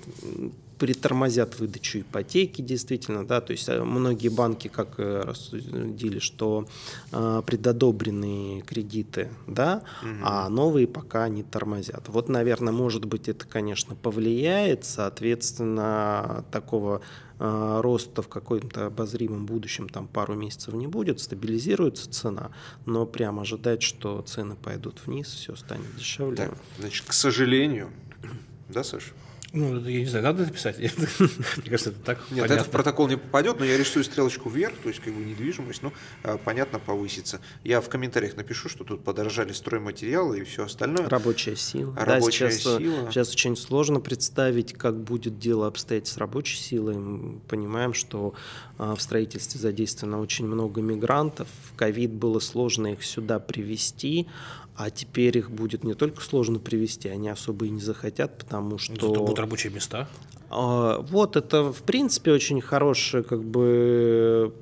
притормозят 0.81 1.59
выдачу 1.59 1.99
ипотеки, 1.99 2.63
действительно, 2.63 3.23
да, 3.23 3.39
то 3.39 3.51
есть 3.51 3.69
э, 3.69 3.83
многие 3.83 4.29
банки 4.29 4.67
как 4.67 4.95
э, 4.97 5.21
рассудили, 5.21 6.17
что 6.17 6.67
э, 7.11 7.43
предодобренные 7.45 8.61
кредиты, 8.61 9.29
да, 9.45 9.83
угу. 10.01 10.09
а 10.23 10.49
новые 10.49 10.87
пока 10.87 11.29
не 11.29 11.43
тормозят. 11.43 12.09
Вот, 12.09 12.29
наверное, 12.29 12.73
может 12.73 13.05
быть, 13.05 13.29
это, 13.29 13.45
конечно, 13.45 13.93
повлияет, 13.93 14.83
соответственно, 14.83 16.43
такого 16.49 17.01
э, 17.37 17.79
роста 17.83 18.23
в 18.23 18.27
каком-то 18.27 18.87
обозримом 18.87 19.45
будущем, 19.45 19.87
там 19.87 20.07
пару 20.07 20.33
месяцев 20.33 20.73
не 20.73 20.87
будет, 20.87 21.19
стабилизируется 21.19 22.09
цена, 22.09 22.49
но 22.87 23.05
прям 23.05 23.39
ожидать, 23.39 23.83
что 23.83 24.19
цены 24.23 24.55
пойдут 24.55 25.05
вниз, 25.05 25.27
все 25.27 25.55
станет 25.55 25.95
дешевле. 25.95 26.37
Так, 26.37 26.57
значит, 26.79 27.05
к 27.05 27.13
сожалению, 27.13 27.91
да, 28.67 28.83
Саша? 28.83 29.11
Ну, 29.53 29.85
я 29.85 29.99
не 29.99 30.05
знаю, 30.05 30.23
надо 30.23 30.43
это 30.43 30.53
писать. 30.53 30.77
Мне 30.79 30.89
кажется, 31.65 31.89
это 31.89 31.99
так 31.99 32.19
Нет, 32.31 32.43
понятно. 32.43 32.53
это 32.53 32.63
в 32.63 32.69
протокол 32.69 33.09
не 33.09 33.17
попадет, 33.17 33.59
но 33.59 33.65
я 33.65 33.77
рисую 33.77 34.05
стрелочку 34.05 34.49
вверх, 34.49 34.75
то 34.81 34.87
есть 34.87 35.01
как 35.01 35.13
бы 35.13 35.21
недвижимость, 35.21 35.83
ну, 35.83 35.91
понятно, 36.45 36.79
повысится. 36.79 37.41
Я 37.63 37.81
в 37.81 37.89
комментариях 37.89 38.37
напишу, 38.37 38.69
что 38.69 38.85
тут 38.85 39.03
подорожали 39.03 39.51
стройматериалы 39.51 40.39
и 40.39 40.43
все 40.45 40.63
остальное. 40.63 41.09
Рабочая 41.09 41.57
сила. 41.57 41.93
Рабочая 41.97 42.45
да, 42.45 42.51
сейчас, 42.51 42.77
сила. 42.77 43.11
Сейчас 43.11 43.31
очень 43.33 43.57
сложно 43.57 43.99
представить, 43.99 44.73
как 44.73 44.97
будет 44.97 45.37
дело 45.37 45.67
обстоять 45.67 46.07
с 46.07 46.17
рабочей 46.17 46.57
силой. 46.57 46.97
Мы 46.97 47.39
понимаем, 47.41 47.93
что 47.93 48.33
а, 48.77 48.95
в 48.95 49.01
строительстве 49.01 49.59
задействовано 49.59 50.21
очень 50.21 50.47
много 50.47 50.81
мигрантов. 50.81 51.47
В 51.71 51.75
ковид 51.75 52.11
было 52.11 52.39
сложно 52.39 52.93
их 52.93 53.03
сюда 53.03 53.39
привести, 53.39 54.27
а 54.83 54.89
теперь 54.89 55.37
их 55.37 55.51
будет 55.51 55.83
не 55.83 55.93
только 55.93 56.23
сложно 56.23 56.57
привести, 56.57 57.07
они 57.07 57.29
особо 57.29 57.65
и 57.65 57.69
не 57.69 57.81
захотят, 57.81 58.37
потому 58.39 58.77
что... 58.77 58.93
Зато 58.95 59.21
будут 59.21 59.39
рабочие 59.39 59.71
места. 59.71 60.09
А, 60.53 60.99
вот 60.99 61.37
это, 61.37 61.71
в 61.71 61.81
принципе, 61.83 62.31
очень 62.33 62.59
хорошая 62.59 63.23
как 63.23 63.41
бы 63.41 64.53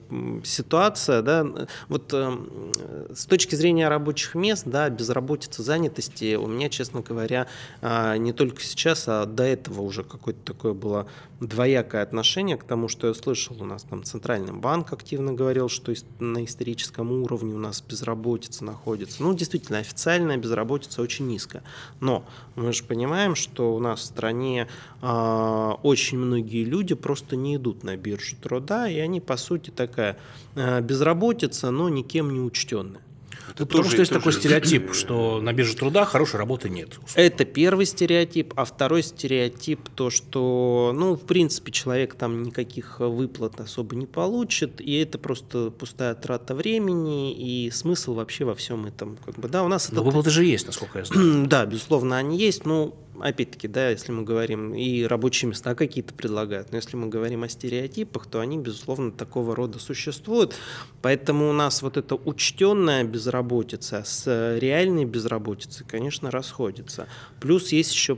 ситуация, 0.43 1.21
да, 1.21 1.45
вот 1.87 2.13
эм, 2.13 2.71
с 3.13 3.25
точки 3.25 3.55
зрения 3.55 3.87
рабочих 3.89 4.35
мест, 4.35 4.63
да, 4.65 4.89
безработица, 4.89 5.63
занятости, 5.63 6.35
у 6.35 6.47
меня, 6.47 6.69
честно 6.69 7.01
говоря, 7.01 7.47
а, 7.81 8.17
не 8.17 8.33
только 8.33 8.61
сейчас, 8.61 9.05
а 9.07 9.25
до 9.25 9.43
этого 9.43 9.81
уже 9.81 10.03
какое-то 10.03 10.39
такое 10.43 10.73
было 10.73 11.07
двоякое 11.39 12.03
отношение 12.03 12.57
к 12.57 12.63
тому, 12.63 12.87
что 12.87 13.07
я 13.07 13.13
слышал, 13.13 13.55
у 13.59 13.65
нас 13.65 13.83
там 13.83 14.03
Центральный 14.03 14.53
банк 14.53 14.91
активно 14.93 15.33
говорил, 15.33 15.69
что 15.69 15.93
на 16.19 16.43
историческом 16.43 17.11
уровне 17.11 17.55
у 17.55 17.59
нас 17.59 17.81
безработица 17.81 18.65
находится. 18.65 19.23
Ну, 19.23 19.33
действительно, 19.33 19.79
официальная 19.79 20.37
безработица 20.37 21.01
очень 21.01 21.27
низкая, 21.27 21.63
но 21.99 22.25
мы 22.55 22.73
же 22.73 22.83
понимаем, 22.83 23.35
что 23.35 23.73
у 23.73 23.79
нас 23.79 24.01
в 24.01 24.03
стране 24.03 24.67
а, 25.01 25.78
очень 25.83 26.17
многие 26.17 26.63
люди 26.63 26.95
просто 26.95 27.35
не 27.35 27.55
идут 27.55 27.83
на 27.83 27.95
биржу 27.97 28.35
труда, 28.35 28.89
и 28.89 28.99
они, 28.99 29.21
по 29.21 29.37
сути, 29.37 29.69
такая 29.69 30.17
э, 30.55 30.81
безработица, 30.81 31.71
но 31.71 31.89
никем 31.89 32.33
не 32.33 32.39
учтенная. 32.39 33.01
Это 33.49 33.65
Потому 33.65 33.83
тоже, 33.83 33.89
что 33.89 34.01
есть 34.01 34.13
такой 34.13 34.33
стереотип, 34.33 34.93
что 34.93 35.41
на 35.41 35.53
бирже 35.53 35.75
труда 35.75 36.05
хорошей 36.05 36.37
работы 36.37 36.69
нет. 36.69 36.89
Условно. 36.89 37.13
Это 37.15 37.45
первый 37.45 37.85
стереотип, 37.85 38.53
а 38.55 38.65
второй 38.65 39.03
стереотип 39.03 39.89
то, 39.95 40.09
что, 40.09 40.93
ну, 40.95 41.15
в 41.15 41.21
принципе, 41.21 41.71
человек 41.71 42.15
там 42.15 42.43
никаких 42.43 42.99
выплат 42.99 43.59
особо 43.59 43.95
не 43.95 44.05
получит, 44.05 44.79
и 44.81 44.97
это 44.97 45.17
просто 45.17 45.71
пустая 45.71 46.15
трата 46.15 46.55
времени 46.55 47.33
и 47.33 47.71
смысл 47.71 48.13
вообще 48.13 48.45
во 48.45 48.55
всем 48.55 48.85
этом, 48.85 49.17
как 49.25 49.35
бы, 49.35 49.47
да, 49.47 49.63
у 49.63 49.67
нас. 49.67 49.91
Но 49.91 50.01
это... 50.01 50.05
выплаты 50.05 50.29
же 50.29 50.45
есть, 50.45 50.67
насколько 50.67 50.99
я 50.99 51.05
знаю. 51.05 51.47
да, 51.47 51.65
безусловно, 51.65 52.17
они 52.17 52.37
есть, 52.37 52.65
но 52.65 52.95
опять-таки, 53.21 53.67
да, 53.67 53.89
если 53.89 54.11
мы 54.11 54.23
говорим, 54.23 54.73
и 54.73 55.03
рабочие 55.03 55.49
места 55.49 55.75
какие-то 55.75 56.13
предлагают, 56.13 56.71
но 56.71 56.77
если 56.77 56.95
мы 56.95 57.07
говорим 57.07 57.43
о 57.43 57.49
стереотипах, 57.49 58.27
то 58.27 58.39
они, 58.39 58.57
безусловно, 58.57 59.11
такого 59.11 59.55
рода 59.55 59.79
существуют. 59.79 60.55
Поэтому 61.01 61.49
у 61.49 61.53
нас 61.53 61.81
вот 61.81 61.97
эта 61.97 62.15
учтенная 62.15 63.03
безработица 63.03 64.03
с 64.05 64.57
реальной 64.59 65.05
безработицей, 65.05 65.85
конечно, 65.87 66.31
расходится. 66.31 67.07
Плюс 67.39 67.71
есть 67.71 67.93
еще 67.93 68.17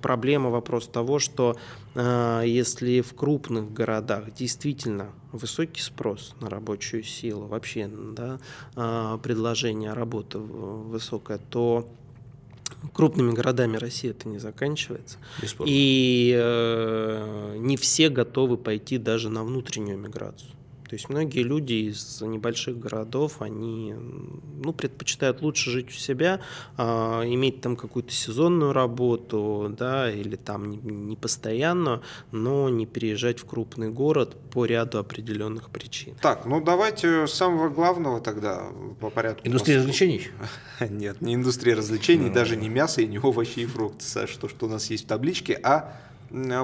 проблема, 0.00 0.50
вопрос 0.50 0.88
того, 0.88 1.18
что 1.18 1.56
э, 1.94 2.42
если 2.46 3.00
в 3.00 3.14
крупных 3.14 3.72
городах 3.72 4.32
действительно 4.34 5.10
высокий 5.32 5.80
спрос 5.80 6.34
на 6.40 6.48
рабочую 6.48 7.02
силу, 7.02 7.46
вообще 7.46 7.88
да, 7.88 8.38
э, 8.76 9.18
предложение 9.22 9.92
работы 9.92 10.38
высокое, 10.38 11.38
то 11.38 11.88
крупными 12.92 13.32
городами 13.32 13.76
России 13.76 14.10
это 14.10 14.28
не 14.28 14.38
заканчивается. 14.38 15.18
Бесспорно. 15.40 15.70
И 15.72 16.34
э, 16.36 17.56
не 17.58 17.76
все 17.76 18.08
готовы 18.08 18.56
пойти 18.56 18.98
даже 18.98 19.28
на 19.30 19.44
внутреннюю 19.44 19.98
миграцию. 19.98 20.50
То 20.94 20.96
есть 20.96 21.08
многие 21.08 21.42
люди 21.42 21.72
из 21.90 22.20
небольших 22.20 22.78
городов, 22.78 23.42
они 23.42 23.96
ну, 24.62 24.72
предпочитают 24.72 25.42
лучше 25.42 25.70
жить 25.70 25.88
у 25.88 25.92
себя, 25.92 26.40
э, 26.78 26.82
иметь 26.84 27.60
там 27.60 27.74
какую-то 27.74 28.12
сезонную 28.12 28.72
работу, 28.72 29.74
да, 29.76 30.08
или 30.08 30.36
там 30.36 30.70
не, 30.70 30.76
не 30.76 31.16
постоянно, 31.16 32.00
но 32.30 32.68
не 32.68 32.86
переезжать 32.86 33.40
в 33.40 33.44
крупный 33.44 33.88
город 33.88 34.36
по 34.52 34.66
ряду 34.66 34.98
определенных 34.98 35.70
причин. 35.70 36.14
Так, 36.22 36.46
ну 36.46 36.60
давайте 36.60 37.26
с 37.26 37.32
самого 37.32 37.70
главного 37.70 38.20
тогда 38.20 38.62
по 39.00 39.10
порядку. 39.10 39.48
Индустрия 39.48 39.78
развлечений? 39.78 40.28
Нет, 40.88 41.20
не 41.20 41.34
индустрия 41.34 41.74
развлечений, 41.74 42.30
даже 42.30 42.54
не 42.54 42.68
мясо 42.68 43.02
и 43.02 43.08
не 43.08 43.18
овощи 43.18 43.58
и 43.58 43.66
фрукты, 43.66 44.04
Саша, 44.04 44.38
то, 44.38 44.48
что 44.48 44.66
у 44.66 44.68
нас 44.68 44.88
есть 44.90 45.06
в 45.06 45.08
табличке, 45.08 45.58
а 45.60 45.92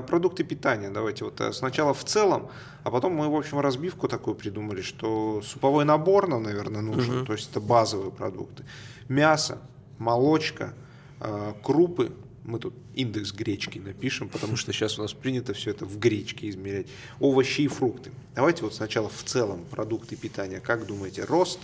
продукты 0.07 0.45
питания. 0.45 0.91
Давайте 0.91 1.25
вот 1.25 1.41
э, 1.41 1.53
сначала 1.53 1.95
в 1.95 2.05
целом, 2.05 2.51
а 2.83 2.91
потом 2.91 3.15
мы, 3.15 3.29
в 3.29 3.35
общем, 3.35 3.61
разбивку 3.61 4.09
такую 4.09 4.35
придумали, 4.35 4.83
что 4.83 5.43
суповой 5.43 5.85
набор 5.85 6.29
нам, 6.29 6.43
наверное, 6.43 6.81
нужен, 6.81 7.19
угу. 7.19 7.27
то 7.27 7.33
есть 7.35 7.51
это 7.51 7.61
базовые 7.61 8.11
продукты. 8.11 8.65
Мясо, 9.09 9.59
молочка, 9.99 10.75
э, 11.21 11.53
крупы, 11.63 12.13
мы 12.45 12.59
тут 12.59 12.75
индекс 12.95 13.33
гречки 13.33 13.79
напишем, 13.79 14.29
потому 14.29 14.57
что 14.57 14.73
сейчас 14.73 14.99
у 14.99 15.03
нас 15.03 15.13
принято 15.13 15.53
все 15.53 15.71
это 15.71 15.85
в 15.85 15.99
гречке 15.99 16.49
измерять. 16.49 16.87
Овощи 17.21 17.63
и 17.63 17.69
фрукты. 17.69 18.11
Давайте 18.35 18.65
вот 18.65 18.75
сначала 18.75 19.09
в 19.09 19.23
целом 19.25 19.65
продукты 19.71 20.17
питания. 20.17 20.61
Как 20.61 20.87
думаете, 20.87 21.25
рост? 21.25 21.61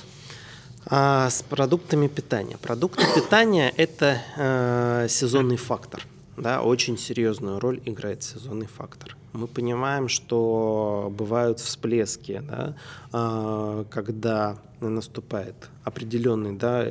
А, 0.88 1.28
с 1.30 1.42
продуктами 1.42 2.06
питания. 2.06 2.58
Продукты 2.58 3.04
питания– 3.14 3.72
это 3.76 4.22
э, 4.36 5.06
сезонный 5.08 5.56
фактор 5.56 6.06
да, 6.36 6.62
очень 6.62 6.98
серьезную 6.98 7.58
роль 7.58 7.80
играет 7.84 8.22
сезонный 8.22 8.66
фактор. 8.66 9.16
Мы 9.32 9.46
понимаем, 9.46 10.08
что 10.08 11.12
бывают 11.16 11.60
всплески, 11.60 12.42
да, 12.46 12.74
а, 13.12 13.84
когда 13.90 14.58
наступает 14.80 15.70
определенный 15.84 16.56
да, 16.56 16.84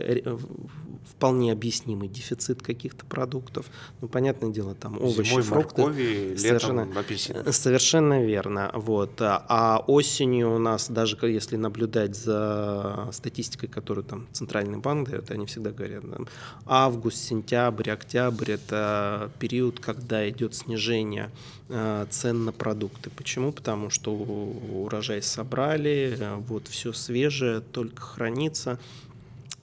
вполне 1.10 1.52
объяснимый 1.52 2.08
дефицит 2.08 2.62
каких-то 2.62 3.06
продуктов. 3.06 3.68
Ну, 4.02 4.08
понятное 4.08 4.50
дело, 4.50 4.76
там 4.76 5.02
овощи, 5.02 5.30
Зимой 5.30 5.44
фрукты. 5.44 5.82
Моркови, 5.82 6.36
совершенно, 6.38 7.00
апельсины. 7.00 7.52
Совершенно 7.52 8.24
верно. 8.24 8.72
Вот. 8.74 9.14
А 9.20 9.84
осенью 9.88 10.54
у 10.54 10.58
нас, 10.58 10.90
даже 10.90 11.18
если 11.22 11.56
наблюдать 11.56 12.16
за 12.16 13.10
статистикой, 13.12 13.70
которую 13.70 14.04
там 14.04 14.28
Центральный 14.32 14.78
банк 14.78 15.10
дает, 15.10 15.32
они 15.32 15.46
всегда 15.46 15.72
говорят, 15.72 16.04
там, 16.10 16.28
август, 16.66 17.18
сентябрь, 17.18 17.90
октябрь– 17.92 18.52
это 18.54 19.32
период, 19.40 19.80
когда 19.80 20.28
идет 20.30 20.56
снижение 20.56 21.32
э, 21.70 22.06
цен 22.10 22.46
на 22.46 22.52
продукты. 22.52 23.10
Почему? 23.10 23.52
Потому 23.52 23.90
что 23.90 24.14
урожай 24.14 25.22
собрали, 25.22 26.18
э, 26.20 26.36
вот 26.48 26.68
все 26.68 26.94
свежее, 26.94 27.62
только 27.62 28.02
хранится. 28.02 28.80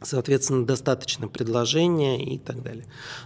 Соответственно, 0.04 0.66
достаточно 0.66 1.28
предложения 1.28 2.22
и 2.24 2.38
так 2.38 2.62
далее. 2.62 2.84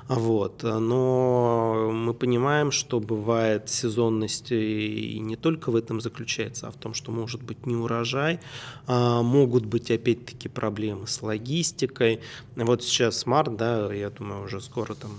Вот. 0.08 0.62
Но 0.62 1.90
мы 1.92 2.14
понимаем, 2.14 2.70
что 2.70 3.00
бывает 3.00 3.68
сезонность 3.68 4.52
и 4.52 5.18
не 5.20 5.36
только 5.36 5.70
в 5.70 5.76
этом 5.76 6.00
заключается, 6.00 6.68
а 6.68 6.70
в 6.70 6.76
том, 6.76 6.94
что 6.94 7.12
может 7.12 7.42
быть 7.42 7.66
не 7.66 7.76
урожай, 7.76 8.40
а 8.86 9.22
могут 9.22 9.66
быть 9.66 9.90
опять-таки 9.90 10.48
проблемы 10.48 11.06
с 11.06 11.22
логистикой. 11.22 12.20
Вот 12.54 12.82
сейчас 12.82 13.26
март, 13.26 13.56
да, 13.56 13.92
я 13.92 14.10
думаю, 14.10 14.44
уже 14.44 14.60
скоро 14.60 14.94
там 14.94 15.10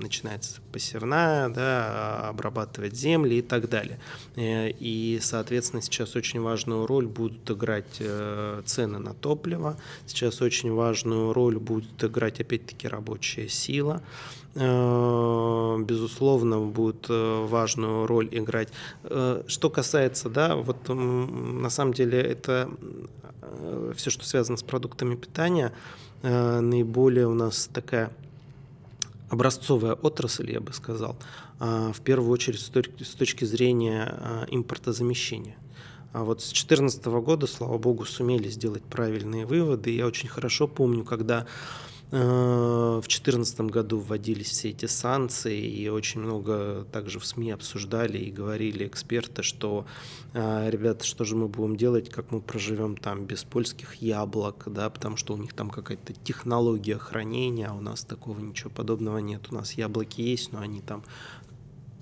начинается 0.00 0.60
посевная, 0.72 1.48
да, 1.48 2.28
обрабатывать 2.28 2.94
земли 2.94 3.38
и 3.38 3.42
так 3.42 3.68
далее. 3.68 3.98
Э, 4.36 4.70
и, 4.70 5.18
соответственно, 5.22 5.82
сейчас 5.82 6.16
очень 6.16 6.40
важную 6.40 6.86
роль 6.86 7.06
будут 7.06 7.50
играть 7.50 7.96
э, 7.98 8.62
цены 8.64 8.98
на 8.98 9.14
топливо, 9.14 9.76
сейчас 10.06 10.42
очень 10.42 10.55
очень 10.56 10.72
важную 10.72 11.34
роль 11.34 11.58
будет 11.58 12.02
играть 12.02 12.40
опять-таки 12.40 12.88
рабочая 12.88 13.48
сила. 13.48 14.02
Э, 14.54 15.76
безусловно, 15.80 16.60
будет 16.60 17.06
э, 17.10 17.46
важную 17.46 18.06
роль 18.06 18.28
играть. 18.32 18.68
Э, 19.04 19.42
что 19.46 19.68
касается, 19.68 20.30
да, 20.30 20.56
вот 20.56 20.88
на 20.88 21.68
самом 21.68 21.92
деле 21.92 22.20
это 22.20 22.70
все, 23.96 24.10
что 24.10 24.24
связано 24.24 24.56
с 24.56 24.62
продуктами 24.62 25.14
питания, 25.14 25.72
наиболее 26.22 27.26
у 27.26 27.34
нас 27.34 27.68
такая 27.72 28.10
образцовая 29.30 29.94
отрасль, 29.94 30.50
я 30.50 30.60
бы 30.60 30.72
сказал, 30.72 31.16
в 31.60 32.00
первую 32.04 32.30
очередь 32.30 32.60
с 32.60 33.14
точки 33.14 33.44
зрения 33.44 34.46
импортозамещения. 34.50 35.56
А 36.16 36.24
вот 36.24 36.40
с 36.40 36.46
2014 36.46 37.04
года, 37.04 37.46
слава 37.46 37.76
богу, 37.76 38.06
сумели 38.06 38.48
сделать 38.48 38.82
правильные 38.82 39.44
выводы. 39.44 39.90
Я 39.90 40.06
очень 40.06 40.30
хорошо 40.30 40.66
помню, 40.66 41.04
когда 41.04 41.44
э, 42.10 42.16
в 42.16 43.02
2014 43.02 43.60
году 43.60 43.98
вводились 43.98 44.48
все 44.48 44.70
эти 44.70 44.86
санкции, 44.86 45.60
и 45.60 45.90
очень 45.90 46.22
много 46.22 46.86
также 46.90 47.20
в 47.20 47.26
СМИ 47.26 47.50
обсуждали 47.50 48.16
и 48.16 48.30
говорили 48.30 48.86
эксперты, 48.86 49.42
что, 49.42 49.84
э, 50.32 50.70
ребята, 50.70 51.04
что 51.04 51.24
же 51.24 51.36
мы 51.36 51.48
будем 51.48 51.76
делать, 51.76 52.08
как 52.08 52.30
мы 52.30 52.40
проживем 52.40 52.96
там 52.96 53.26
без 53.26 53.44
польских 53.44 53.96
яблок, 53.96 54.62
да, 54.68 54.88
потому 54.88 55.18
что 55.18 55.34
у 55.34 55.36
них 55.36 55.52
там 55.52 55.68
какая-то 55.68 56.14
технология 56.14 56.96
хранения, 56.96 57.68
а 57.68 57.74
у 57.74 57.82
нас 57.82 58.04
такого 58.04 58.40
ничего 58.40 58.70
подобного 58.70 59.18
нет. 59.18 59.48
У 59.50 59.54
нас 59.54 59.72
яблоки 59.72 60.22
есть, 60.22 60.50
но 60.50 60.60
они 60.60 60.80
там 60.80 61.04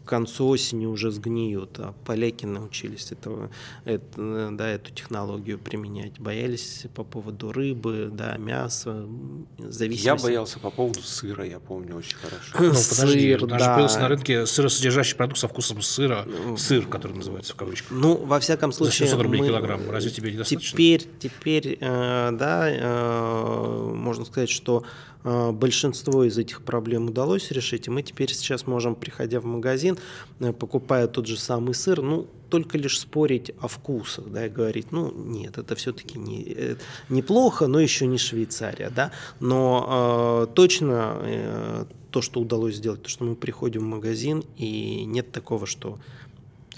к 0.04 0.08
концу 0.08 0.48
осени 0.48 0.86
уже 0.86 1.10
сгниют, 1.10 1.78
а 1.78 1.94
поляки 2.04 2.44
научились 2.44 3.10
этого, 3.10 3.50
это, 3.84 4.50
да, 4.52 4.68
эту 4.68 4.92
технологию 4.92 5.58
применять. 5.58 6.20
Боялись 6.20 6.86
по 6.94 7.04
поводу 7.04 7.52
рыбы, 7.52 8.10
да, 8.12 8.36
мяса, 8.36 9.06
зависимости. 9.58 10.06
Я 10.06 10.16
боялся 10.16 10.58
по 10.58 10.70
поводу 10.70 11.00
сыра, 11.00 11.44
я 11.44 11.58
помню 11.58 11.96
очень 11.96 12.16
хорошо. 12.16 12.52
Ну, 12.58 12.68
подожди, 12.68 13.34
Сыр, 13.34 13.46
да. 13.46 13.74
появился 13.74 14.00
на 14.00 14.08
рынке 14.08 14.46
сыросодержащий 14.46 15.16
продукт 15.16 15.38
со 15.38 15.48
вкусом 15.48 15.80
сыра, 15.80 16.26
ну, 16.26 16.56
сыр, 16.56 16.86
который 16.86 17.16
называется 17.16 17.54
в 17.54 17.56
кавычках. 17.56 17.90
Ну, 17.90 18.16
во 18.16 18.40
всяком 18.40 18.72
случае... 18.72 19.06
За 19.06 19.12
700 19.12 19.22
рублей 19.22 19.40
мы... 19.40 19.48
килограмм, 19.48 19.90
разве 19.90 20.10
тебе 20.10 20.32
недостаточно? 20.32 20.76
Теперь, 20.76 21.08
теперь, 21.18 21.78
э, 21.80 22.30
да, 22.32 22.68
э, 22.68 23.92
можно 23.94 24.24
сказать, 24.26 24.50
что 24.50 24.84
большинство 25.24 26.24
из 26.24 26.36
этих 26.36 26.62
проблем 26.62 27.06
удалось 27.06 27.50
решить, 27.50 27.86
и 27.86 27.90
мы 27.90 28.02
теперь 28.02 28.32
сейчас 28.32 28.66
можем, 28.66 28.94
приходя 28.94 29.40
в 29.40 29.46
магазин, 29.46 29.93
э, 30.40 30.52
покупая 30.52 31.06
тот 31.06 31.26
же 31.26 31.36
самый 31.36 31.74
сыр, 31.74 32.02
ну, 32.02 32.26
только 32.48 32.78
лишь 32.78 33.00
спорить 33.00 33.50
о 33.60 33.68
вкусах, 33.68 34.26
да, 34.30 34.46
и 34.46 34.48
говорить, 34.48 34.92
ну, 34.92 35.12
нет, 35.12 35.58
это 35.58 35.74
все-таки 35.74 36.18
не, 36.18 36.44
э, 36.56 36.76
неплохо, 37.08 37.66
но 37.66 37.80
еще 37.80 38.06
не 38.06 38.18
Швейцария, 38.18 38.90
да, 38.90 39.10
но 39.40 40.46
э, 40.48 40.54
точно 40.54 41.18
э, 41.22 41.84
то, 42.10 42.22
что 42.22 42.40
удалось 42.40 42.76
сделать, 42.76 43.02
то, 43.02 43.08
что 43.08 43.24
мы 43.24 43.34
приходим 43.34 43.82
в 43.82 43.86
магазин, 43.86 44.44
и 44.56 45.04
нет 45.04 45.32
такого, 45.32 45.66
что 45.66 45.98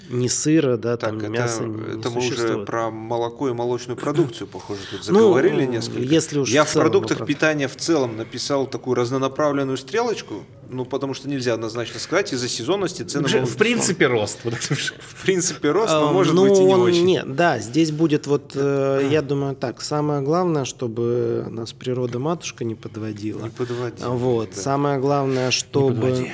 ни 0.09 0.27
сыра, 0.27 0.77
да, 0.77 0.97
так, 0.97 1.11
там 1.11 1.19
это, 1.19 1.27
мяса 1.27 1.63
не 1.63 1.99
Это 1.99 2.09
мы 2.09 2.19
уже 2.19 2.65
про 2.65 2.89
молоко 2.89 3.49
и 3.49 3.53
молочную 3.53 3.97
продукцию, 3.97 4.47
похоже, 4.47 4.81
тут 4.89 5.01
ну, 5.09 5.19
заговорили 5.19 5.65
ну, 5.65 5.71
несколько. 5.73 6.01
Если 6.01 6.39
уж 6.39 6.49
Я 6.49 6.63
в, 6.63 6.69
в 6.69 6.73
продуктах 6.73 7.25
питания 7.25 7.67
в 7.67 7.75
целом 7.75 8.17
написал 8.17 8.67
такую 8.67 8.95
разнонаправленную 8.95 9.77
стрелочку, 9.77 10.43
ну, 10.69 10.85
потому 10.85 11.13
что 11.13 11.29
нельзя 11.29 11.53
однозначно 11.53 11.99
сказать, 11.99 12.33
из-за 12.33 12.47
сезонности 12.47 13.03
цены 13.03 13.27
В, 13.27 13.45
в 13.45 13.57
принципе, 13.57 14.07
рост. 14.07 14.39
В 14.43 15.23
принципе, 15.23 15.71
рост, 15.71 15.93
но 15.93 16.13
может 16.13 16.33
ну, 16.33 16.47
быть 16.47 16.57
и 16.59 16.63
не 16.63 16.73
он, 16.73 16.81
очень. 16.81 17.05
Нет, 17.05 17.35
да, 17.35 17.59
здесь 17.59 17.91
будет 17.91 18.27
вот, 18.27 18.51
э, 18.55 19.07
я 19.11 19.21
думаю, 19.21 19.55
так, 19.55 19.81
самое 19.81 20.21
главное, 20.21 20.65
чтобы 20.65 21.45
нас 21.49 21.73
природа-матушка 21.73 22.63
не 22.63 22.75
подводила. 22.75 23.43
Не 23.43 23.49
подводила. 23.49 24.09
Вот, 24.09 24.49
да. 24.55 24.61
самое 24.61 24.99
главное, 24.99 25.51
чтобы, 25.51 26.29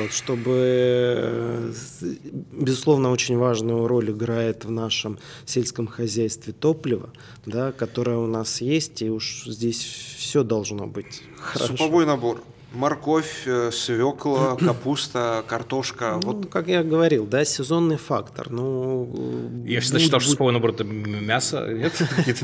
вот, 0.00 0.12
чтобы, 0.12 0.52
э, 0.54 1.72
безусловно, 2.52 3.10
очень 3.10 3.36
важную 3.36 3.86
роль 3.86 4.10
играет 4.10 4.64
в 4.64 4.70
нашем 4.70 5.18
сельском 5.44 5.86
хозяйстве 5.86 6.52
топливо, 6.52 7.10
да, 7.46 7.72
которое 7.72 8.18
у 8.18 8.26
нас 8.26 8.60
есть, 8.60 9.02
и 9.02 9.10
уж 9.10 9.44
здесь 9.46 9.82
все 10.18 10.42
должно 10.42 10.86
быть 10.86 11.22
хорошо. 11.40 11.76
Суповой 11.76 12.06
набор 12.06 12.42
морковь, 12.74 13.42
э, 13.46 13.70
свекла, 13.72 14.56
капуста, 14.60 15.44
картошка. 15.46 16.18
Ну, 16.22 16.32
вот. 16.32 16.46
Как 16.50 16.68
я 16.68 16.82
говорил, 16.82 17.26
да, 17.26 17.44
сезонный 17.44 17.96
фактор. 17.96 18.50
Ну, 18.50 19.62
я 19.64 19.80
всегда 19.80 19.98
будь, 19.98 20.04
считал, 20.04 20.20
что 20.20 20.30
суповой 20.30 20.52
набор 20.52 20.70
это 20.70 20.84
мясо. 20.84 21.66
Нет? 21.68 21.92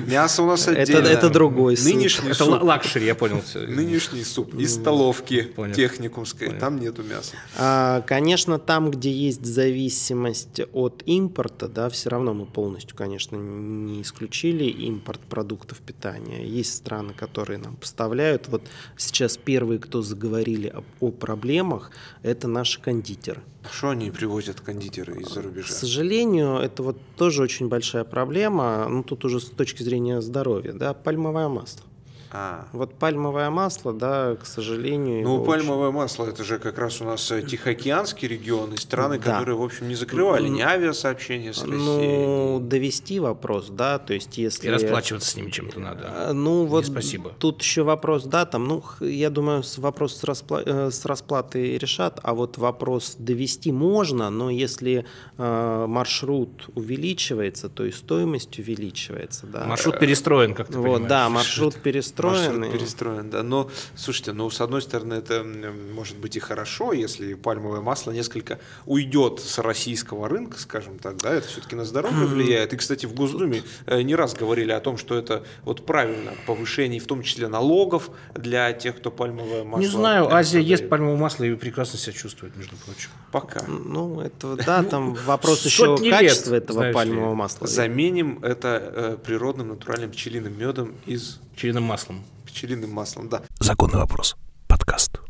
Мясо 0.07 0.43
у 0.43 0.47
нас 0.47 0.69
отдельно. 0.69 1.07
Это, 1.07 1.09
это 1.09 1.31
другой 1.31 1.77
суп. 1.77 1.95
Нынешний 1.95 2.31
это 2.31 2.45
суп. 2.45 2.63
luxury, 2.63 3.07
я 3.07 3.15
понял. 3.15 3.43
Все. 3.43 3.61
Нынешний 3.61 4.25
суп 4.25 4.55
из 4.55 4.75
столовки 4.75 5.43
понял. 5.43 5.75
техникумской. 5.75 6.49
Понял. 6.49 6.61
Там 6.61 6.81
нету 6.81 7.03
мяса. 7.03 7.35
А, 7.57 8.03
конечно, 8.03 8.59
там, 8.59 8.91
где 8.91 9.11
есть 9.11 9.45
зависимость 9.45 10.61
от 10.73 11.03
импорта, 11.07 11.69
да, 11.69 11.89
все 11.89 12.11
равно 12.11 12.35
мы 12.35 12.47
полностью, 12.47 12.97
конечно, 12.97 13.37
не 13.37 14.03
исключили 14.03 14.65
импорт 14.65 15.21
продуктов 15.21 15.79
питания. 15.79 16.45
Есть 16.45 16.75
страны, 16.75 17.15
которые 17.15 17.59
нам 17.59 17.77
поставляют. 17.77 18.49
Вот 18.49 18.63
сейчас 18.97 19.37
первые, 19.37 19.79
кто 19.79 20.03
заговорили 20.19 20.69
о, 20.69 20.83
о 21.01 21.11
проблемах, 21.11 21.91
это 22.23 22.49
наши 22.49 22.81
кондитеры. 22.81 23.41
Что 23.71 23.91
они 23.91 24.11
привозят 24.11 24.61
кондитеры 24.61 25.21
из-за 25.21 25.43
рубежа? 25.43 25.69
К 25.69 25.71
сожалению, 25.71 26.57
это 26.57 26.83
вот 26.83 26.97
тоже 27.17 27.43
очень 27.43 27.69
большая 27.69 28.05
проблема, 28.05 28.89
ну 28.89 29.03
тут 29.03 29.25
уже 29.25 29.41
с 29.41 29.45
точки 29.45 29.83
зрения 29.83 30.21
здоровья, 30.21 30.73
да, 30.73 30.93
пальмовое 30.95 31.49
масло. 31.49 31.85
А. 32.31 32.67
Вот 32.73 32.95
пальмовое 32.95 33.49
масло, 33.49 33.93
да, 33.93 34.37
к 34.37 34.45
сожалению. 34.45 35.25
Ну, 35.25 35.45
пальмовое 35.45 35.89
очень... 35.89 35.97
масло 35.97 36.27
это 36.27 36.45
же 36.45 36.59
как 36.59 36.79
раз 36.79 37.01
у 37.01 37.05
нас 37.05 37.31
э, 37.31 37.43
Тихоокеанский 37.43 38.29
регион 38.29 38.75
и 38.75 38.77
страны, 38.77 39.19
да. 39.19 39.33
которые, 39.33 39.57
в 39.57 39.63
общем, 39.63 39.89
не 39.89 39.95
закрывали 39.95 40.49
ни 40.49 40.61
авиасообщения 40.61 41.53
с 41.53 41.63
Россией. 41.63 41.79
Ну, 41.79 42.61
довести 42.61 43.19
вопрос, 43.19 43.69
да, 43.71 43.99
то 43.99 44.13
есть 44.13 44.37
если. 44.37 44.67
И 44.67 44.71
расплачиваться 44.71 45.31
с 45.31 45.37
ними 45.37 45.51
чем-то 45.51 45.81
надо. 45.81 46.11
А, 46.11 46.33
ну, 46.35 46.67
вот 46.67 46.87
спасибо. 46.87 47.33
Тут 47.39 47.63
еще 47.63 47.83
вопрос, 47.83 48.25
да, 48.25 48.45
там, 48.45 48.67
ну, 48.67 48.85
я 49.01 49.31
думаю, 49.31 49.63
вопрос 49.79 50.17
с, 50.17 50.25
распла... 50.25 50.63
Э, 50.65 50.91
с 50.91 51.05
расплатой 51.07 51.79
решат, 51.79 52.21
а 52.23 52.35
вот 52.35 52.59
вопрос 52.59 53.17
довести 53.19 53.73
можно, 53.73 54.29
но 54.29 54.51
если 54.51 55.07
э, 55.39 55.87
маршрут 55.89 56.69
увеличивается, 56.75 57.71
то 57.71 57.87
и 57.87 57.91
стоимость 57.91 58.59
увеличивается, 58.59 59.47
да. 59.47 59.65
Маршрут 59.65 59.99
перестроен, 59.99 60.53
как 60.53 60.69
ты 60.69 60.77
вот, 60.77 60.85
понимаешь. 60.85 61.09
Да, 61.09 61.29
маршрут 61.31 61.75
перестроен 61.77 62.18
перестроен. 62.23 62.61
Маршрут 62.61 62.79
перестроен, 62.79 63.31
да. 63.31 63.43
Но, 63.43 63.71
слушайте, 63.97 64.33
ну, 64.33 64.51
с 64.51 64.61
одной 64.61 64.83
стороны, 64.83 65.15
это 65.15 65.45
может 65.45 66.17
быть 66.19 66.37
и 66.37 66.41
хорошо, 66.41 66.93
если 66.93 67.35
пальмовое 67.35 67.81
масло 67.81 68.13
несколько 68.13 68.59
уйдет 68.87 69.41
с 69.41 69.59
российского 69.59 70.29
рынка, 70.29 70.59
скажем 70.59 70.99
так, 70.99 71.17
да, 71.17 71.35
это 71.35 71.49
все-таки 71.49 71.77
на 71.77 71.85
здоровье 71.85 72.27
влияет. 72.27 72.73
И, 72.73 72.77
кстати, 72.77 73.07
в 73.07 73.15
Госдуме 73.15 73.63
э, 73.87 74.03
не 74.03 74.15
раз 74.15 74.35
говорили 74.35 74.73
о 74.73 74.81
том, 74.81 74.99
что 74.99 75.17
это 75.17 75.45
вот 75.63 75.87
правильно 75.87 76.33
повышение, 76.47 77.01
в 77.01 77.07
том 77.07 77.23
числе 77.23 77.49
налогов 77.49 78.11
для 78.35 78.73
тех, 78.73 78.97
кто 78.97 79.11
пальмовое 79.11 79.65
масло... 79.65 79.81
Не 79.81 79.87
знаю, 79.87 80.33
Азия 80.33 80.61
ест 80.61 80.89
пальмовое 80.89 81.17
масло 81.17 81.45
и 81.45 81.55
прекрасно 81.55 81.99
себя 81.99 82.13
чувствует, 82.13 82.57
между 82.57 82.77
прочим. 82.77 83.11
Пока. 83.33 83.63
Ну, 83.67 84.21
это, 84.21 84.57
да, 84.57 84.83
там 84.83 85.15
вопрос 85.27 85.65
еще 85.65 85.97
качества 85.97 86.55
этого 86.55 86.93
пальмового 86.93 87.35
масла. 87.35 87.67
Заменим 87.67 88.39
это 88.43 88.93
э, 88.95 89.17
природным 89.25 89.69
натуральным 89.69 90.11
пчелиным 90.11 90.59
медом 90.59 90.95
из 91.07 91.41
Пчелиным 91.59 91.83
маслом. 91.83 92.08
Пчелиным 92.47 92.91
маслом, 92.91 93.29
да. 93.29 93.43
Законный 93.61 93.99
вопрос. 93.99 94.37
Подкаст. 94.67 95.21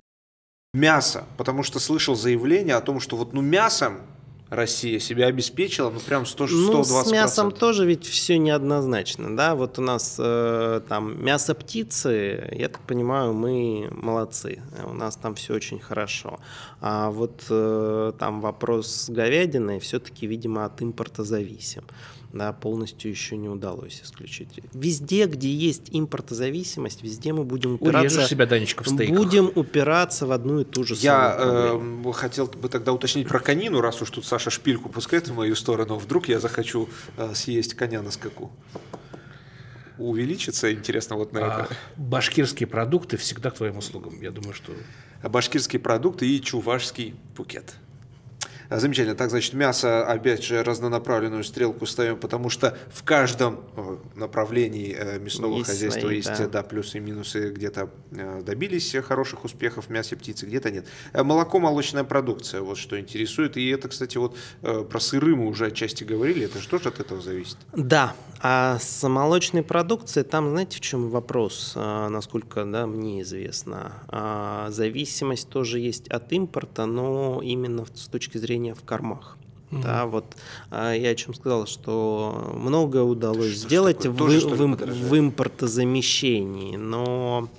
Мясо. 0.75 1.25
Потому 1.37 1.63
что 1.63 1.81
слышал 1.81 2.15
заявление 2.15 2.77
о 2.77 2.81
том, 2.81 3.01
что 3.01 3.17
вот 3.17 3.33
ну 3.33 3.41
мясом 3.41 4.01
Россия 4.51 4.99
себя 4.99 5.27
обеспечила, 5.27 5.91
ну 5.91 6.01
прям 6.01 6.25
100, 6.25 6.45
120%. 6.45 6.49
Ну, 6.51 6.85
с 6.85 7.11
мясом 7.13 7.53
тоже 7.53 7.85
ведь 7.85 8.07
все 8.07 8.39
неоднозначно, 8.39 9.37
да, 9.37 9.55
вот 9.55 9.79
у 9.79 9.83
нас 9.83 10.17
э, 10.19 10.81
там 10.89 11.23
мясо 11.23 11.55
птицы, 11.55 12.49
я 12.53 12.69
так 12.69 12.81
понимаю, 12.83 13.35
мы 13.35 13.89
молодцы, 13.91 14.63
у 14.85 14.95
нас 14.95 15.17
там 15.17 15.35
все 15.35 15.55
очень 15.55 15.79
хорошо, 15.79 16.41
а 16.81 17.11
вот 17.11 17.45
э, 17.51 18.13
там 18.19 18.41
вопрос 18.41 18.89
с 18.89 19.11
говядиной 19.11 19.81
все-таки, 19.81 20.27
видимо, 20.27 20.65
от 20.65 20.81
импорта 20.81 21.25
зависим. 21.25 21.85
Да, 22.33 22.53
полностью 22.53 23.11
еще 23.11 23.37
не 23.37 23.49
удалось 23.49 24.03
исключить. 24.03 24.49
Везде, 24.73 25.27
где 25.27 25.51
есть 25.51 25.89
импортозависимость, 25.91 27.03
везде 27.03 27.33
мы 27.33 27.45
будем 27.45 27.75
упираться... 27.75 28.27
себя, 28.27 28.47
Данечка, 28.47 28.85
в 28.85 28.89
стейках. 28.89 29.17
Будем 29.17 29.51
упираться 29.55 30.27
в 30.27 30.33
одну 30.33 30.61
и 30.61 30.65
ту 30.65 30.85
же 30.85 30.95
Я 30.97 31.35
э, 31.39 32.13
хотел 32.13 32.47
бы 32.47 32.69
тогда 32.69 32.93
уточнить 32.93 33.29
про 33.29 33.41
конину, 33.41 33.81
раз 33.81 34.03
уж 34.03 34.11
тут 34.11 34.27
Саша 34.27 34.51
шпильку 34.51 34.89
пускает 34.89 35.29
в 35.29 35.35
мою 35.35 35.57
сторону, 35.57 35.97
вдруг 35.97 36.29
я 36.29 36.39
захочу 36.39 36.89
э, 37.17 37.35
съесть 37.35 37.75
коня 37.75 38.03
на 38.03 38.11
скаку. 38.11 38.51
Увеличится, 39.97 40.73
интересно, 40.73 41.17
вот 41.17 41.33
на 41.33 41.41
а, 41.41 41.63
это. 41.65 41.77
Башкирские 41.97 42.67
продукты 42.67 43.17
всегда 43.17 43.51
к 43.51 43.55
твоим 43.57 43.79
услугам. 43.79 44.21
Я 44.21 44.31
думаю, 44.31 44.55
что... 44.55 44.73
Башкирские 45.25 45.81
продукты 45.81 46.29
и 46.29 46.41
чувашский 46.41 47.17
букет. 47.37 47.75
Замечательно. 48.71 49.17
Так, 49.17 49.31
значит, 49.31 49.55
мясо, 49.55 50.05
опять 50.07 50.45
же, 50.45 50.63
разнонаправленную 50.63 51.43
стрелку 51.43 51.87
ставим, 51.87 52.19
потому 52.19 52.51
что 52.51 52.77
в 52.93 53.03
каждом 53.03 53.61
э, 53.77 53.97
направлении 54.15 54.95
э, 54.95 55.19
мясного 55.19 55.57
есть 55.57 55.71
хозяйства 55.71 56.01
свои, 56.01 56.17
есть 56.17 56.37
да. 56.37 56.49
Да, 56.49 56.63
плюсы 56.63 56.99
и 56.99 57.01
минусы. 57.01 57.51
Где-то 57.51 57.91
э, 58.11 58.43
добились 58.45 58.95
хороших 59.07 59.45
успехов 59.45 59.87
в 59.87 59.91
мясе 59.91 60.17
птицы, 60.17 60.45
где-то 60.45 60.71
нет. 60.71 60.87
Молоко, 61.15 61.59
молочная 61.61 62.05
продукция, 62.05 62.61
вот 62.61 62.77
что 62.77 63.01
интересует. 63.01 63.57
И 63.57 63.69
это, 63.69 63.89
кстати, 63.89 64.19
вот 64.19 64.37
про 64.61 65.01
сыры 65.01 65.35
мы 65.35 65.47
уже 65.47 65.67
отчасти 65.67 66.05
говорили, 66.05 66.45
это 66.45 66.59
же 66.59 66.69
тоже 66.69 66.91
от 66.91 67.01
этого 67.01 67.23
зависит. 67.23 67.57
Да, 67.73 68.15
а 68.41 68.79
с 68.79 69.09
молочной 69.09 69.63
продукцией 69.63 70.25
там, 70.25 70.51
знаете, 70.51 70.77
в 70.77 70.81
чем 70.81 71.09
вопрос, 71.09 71.73
насколько 71.75 72.65
да, 72.65 72.87
мне 72.87 73.23
известно. 73.23 73.93
А, 74.09 74.71
зависимость 74.71 75.49
тоже 75.49 75.79
есть 75.79 76.09
от 76.09 76.33
импорта, 76.33 76.87
но 76.87 77.41
именно 77.43 77.85
с 77.95 78.09
точки 78.09 78.39
зрения 78.39 78.58
движение 78.59 78.75
в 78.75 78.83
кормах. 78.85 79.37
Mm-hmm. 79.71 79.83
Да, 79.83 80.07
вот 80.07 80.25
а, 80.71 80.93
я 80.95 81.11
о 81.11 81.15
чем 81.15 81.35
сказал, 81.35 81.67
что 81.67 82.53
многое 82.55 83.03
удалось 83.03 83.53
что, 83.53 83.67
сделать 83.69 84.01
что 84.01 84.11
в, 84.11 84.17
в, 84.17 85.11
в 85.11 85.19
импортозамещении, 85.19 86.77
но 86.77 87.51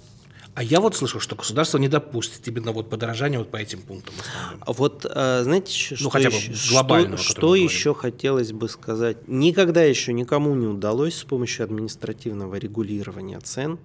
а 0.56 0.64
я 0.64 0.82
вот 0.82 0.96
слышал, 0.96 1.22
что 1.22 1.36
государство 1.36 1.78
не 1.78 1.88
допустит 1.88 2.46
именно 2.48 2.72
вот 2.72 2.90
подорожания 2.90 3.38
вот 3.38 3.52
по 3.52 3.58
этим 3.58 3.82
пунктам 3.82 4.16
основным. 4.18 4.64
Вот 4.66 5.06
а, 5.08 5.44
знаете, 5.44 5.72
что, 5.72 6.04
ну, 6.06 6.10
хотя 6.10 6.32
бы 6.32 6.36
глобально, 6.72 7.18
что, 7.18 7.32
что 7.32 7.56
еще 7.56 7.94
хотелось 7.94 8.52
бы 8.54 8.68
сказать? 8.70 9.18
Никогда 9.28 9.84
еще 9.84 10.12
никому 10.12 10.56
не 10.56 10.66
удалось 10.66 11.16
с 11.16 11.24
помощью 11.24 11.66
административного 11.66 12.56
регулирования 12.56 13.40
цен 13.40 13.78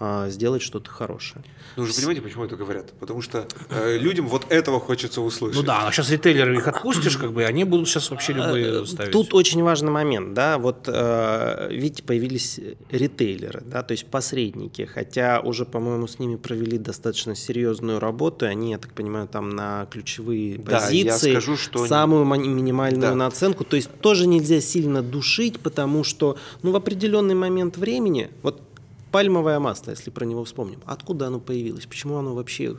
а, 0.00 0.28
сделать 0.28 0.62
что-то 0.62 0.90
хорошее. 0.90 1.44
Ну, 1.76 1.82
вы 1.82 1.88
же 1.88 1.94
понимаете, 1.94 2.22
почему 2.22 2.44
это 2.44 2.56
говорят? 2.56 2.92
Потому 3.00 3.20
что 3.20 3.48
э, 3.70 3.98
людям 3.98 4.28
вот 4.28 4.46
этого 4.48 4.78
хочется 4.78 5.20
услышать. 5.20 5.56
Ну 5.56 5.66
да, 5.66 5.88
а 5.88 5.92
сейчас 5.92 6.10
ритейлеры 6.10 6.56
их 6.56 6.68
отпустишь, 6.68 7.16
как 7.16 7.32
бы, 7.32 7.44
они 7.44 7.64
будут 7.64 7.88
сейчас 7.88 8.10
вообще 8.10 8.32
любые 8.32 8.82
э, 8.82 8.86
ставить. 8.86 9.12
Тут 9.12 9.34
очень 9.34 9.62
важный 9.62 9.90
момент, 9.90 10.34
да, 10.34 10.58
вот 10.58 10.84
э, 10.86 11.68
видите, 11.70 12.04
появились 12.04 12.60
ритейлеры, 12.90 13.62
да, 13.64 13.82
то 13.82 13.92
есть 13.92 14.06
посредники, 14.06 14.82
хотя 14.82 15.40
уже, 15.40 15.64
по-моему, 15.64 16.06
с 16.06 16.20
ними 16.20 16.36
провели 16.36 16.78
достаточно 16.78 17.34
серьезную 17.34 17.98
работу, 17.98 18.46
и 18.46 18.48
они, 18.48 18.70
я 18.70 18.78
так 18.78 18.92
понимаю, 18.92 19.26
там 19.26 19.50
на 19.50 19.86
ключевые 19.90 20.58
да, 20.58 20.78
позиции, 20.78 21.32
я 21.32 21.40
скажу, 21.40 21.56
что 21.56 21.86
самую 21.86 22.24
минимальную 22.24 23.10
да. 23.10 23.14
наценку, 23.16 23.64
то 23.64 23.74
есть 23.74 23.90
тоже 24.00 24.28
нельзя 24.28 24.60
сильно 24.60 25.02
душить, 25.02 25.58
потому 25.58 26.04
что, 26.04 26.36
ну, 26.62 26.70
в 26.70 26.76
определенный 26.76 27.34
момент 27.34 27.76
времени, 27.76 28.30
вот 28.42 28.62
Пальмовое 29.10 29.58
масло, 29.58 29.90
если 29.90 30.10
про 30.10 30.24
него 30.24 30.44
вспомним. 30.44 30.80
Откуда 30.86 31.26
оно 31.28 31.40
появилось? 31.40 31.86
Почему 31.86 32.16
оно 32.16 32.34
вообще 32.34 32.76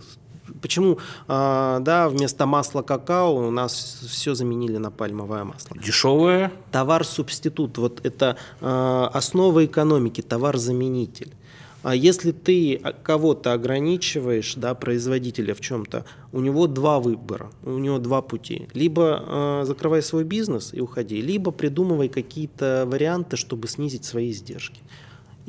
Почему, 0.61 0.97
э, 1.27 1.77
да, 1.81 2.09
вместо 2.09 2.45
масла 2.45 2.81
какао 2.81 3.35
у 3.35 3.51
нас 3.51 4.01
все 4.09 4.33
заменили 4.33 4.77
на 4.77 4.91
пальмовое 4.91 5.43
масло? 5.43 5.77
Дешевое. 5.77 6.51
Товар-субститут. 6.71 7.77
Вот 7.77 8.03
это 8.03 8.35
э, 8.59 9.09
основа 9.13 9.65
экономики, 9.65 10.21
товар-заменитель. 10.21 11.33
А 11.81 11.95
если 11.95 12.33
ты 12.33 12.81
кого-то 13.03 13.53
ограничиваешь, 13.53 14.55
да, 14.55 14.75
производителя 14.75 15.53
в 15.53 15.61
чем-то, 15.61 16.03
у 16.33 16.41
него 16.41 16.67
два 16.67 16.99
выбора, 16.99 17.51
у 17.63 17.77
него 17.77 17.99
два 17.99 18.21
пути. 18.21 18.67
Либо 18.73 19.23
э, 19.25 19.63
закрывай 19.65 20.01
свой 20.03 20.25
бизнес 20.25 20.73
и 20.73 20.81
уходи, 20.81 21.21
либо 21.21 21.51
придумывай 21.51 22.09
какие-то 22.09 22.83
варианты, 22.85 23.37
чтобы 23.37 23.69
снизить 23.69 24.03
свои 24.03 24.31
издержки. 24.31 24.81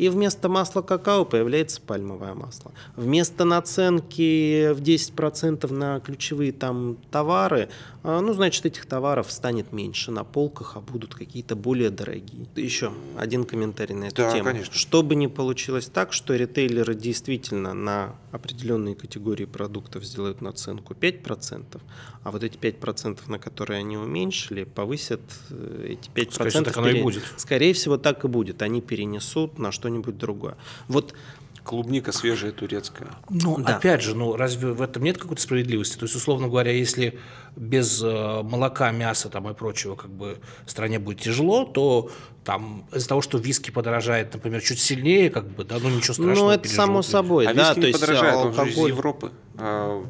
И 0.01 0.09
вместо 0.09 0.49
масла 0.49 0.81
какао 0.81 1.27
появляется 1.27 1.79
пальмовое 1.83 2.33
масло. 2.33 2.73
Вместо 2.97 3.45
наценки 3.45 4.73
в 4.73 4.81
10% 4.81 5.71
на 5.71 6.01
ключевые 6.01 6.53
там 6.53 6.97
товары, 7.11 7.69
ну, 8.03 8.33
значит, 8.33 8.65
этих 8.65 8.87
товаров 8.87 9.31
станет 9.31 9.73
меньше 9.73 10.11
на 10.11 10.25
полках, 10.25 10.77
а 10.77 10.81
будут 10.81 11.15
какие-то 11.15 11.55
более 11.55 11.91
дорогие. 11.91 12.47
Еще 12.57 12.93
один 13.19 13.45
комментарий 13.45 13.95
на 13.95 14.05
эту 14.05 14.17
да, 14.17 14.33
тему. 14.33 14.45
Конечно. 14.45 14.75
Чтобы 14.75 15.15
не 15.15 15.29
получилось 15.29 15.87
так, 15.87 16.13
что 16.13 16.35
ритейлеры 16.35 16.95
действительно 16.95 17.75
на 17.75 18.15
определенные 18.33 18.95
категории 18.95 19.45
продуктов 19.45 20.05
сделают 20.05 20.41
наценку 20.41 20.95
5%, 20.95 21.81
а 22.23 22.31
вот 22.31 22.43
эти 22.43 22.57
5%, 22.57 23.19
на 23.27 23.39
которые 23.39 23.81
они 23.81 23.99
уменьшили, 23.99 24.65
повысят 24.65 25.21
э, 25.51 25.97
эти 25.99 26.09
5%. 26.11 26.31
Скорее 26.33 26.51
всего, 26.51 26.65
так 26.65 26.77
оно 26.79 26.89
и 26.89 27.03
будет. 27.03 27.23
Скорее 27.37 27.73
всего, 27.75 27.97
так 27.99 28.25
и 28.25 28.29
будет. 28.29 28.63
Они 28.63 28.81
перенесут 28.81 29.59
на 29.59 29.73
что-нибудь 29.73 30.17
другое. 30.17 30.57
Вот 30.89 31.15
Клубника 31.65 32.13
свежая 32.13 32.53
турецкая. 32.53 33.11
Ну, 33.29 33.59
да. 33.59 33.77
опять 33.77 34.03
же, 34.03 34.17
ну 34.17 34.37
разве 34.37 34.73
в 34.73 34.83
этом 34.83 35.05
нет 35.05 35.19
какой-то 35.19 35.43
справедливости? 35.43 35.97
То 35.97 36.05
есть, 36.05 36.17
условно 36.17 36.49
говоря, 36.49 36.73
если 36.73 37.19
без 37.57 38.03
э, 38.03 38.43
молока, 38.43 38.91
мяса 38.91 39.29
там 39.29 39.49
и 39.49 39.55
прочего 39.55 39.95
как 39.95 40.11
бы 40.11 40.39
стране 40.67 40.99
будет 40.99 41.21
тяжело, 41.21 41.65
то 41.65 42.11
там 42.45 42.87
из-за 42.93 43.09
того, 43.09 43.21
что 43.21 43.39
виски 43.39 43.71
подорожает, 43.71 44.33
например, 44.33 44.63
чуть 44.63 44.81
сильнее, 44.81 45.31
как 45.31 45.47
бы, 45.49 45.65
да, 45.65 45.79
ну 45.79 45.91
ничего 45.91 46.15
страшного. 46.15 46.49
Ну, 46.49 46.51
это 46.51 46.69
само 46.69 47.03
собой, 47.03 47.47
а 47.47 47.55
да, 47.55 47.69
виски 47.69 47.81
то 47.81 47.87
не 47.87 47.93
подорожает, 47.93 48.35
алкоголь... 48.35 48.61
он 48.61 48.67
же 48.67 48.71
из 48.71 48.89
Европы. 48.89 49.33
А, 49.59 50.07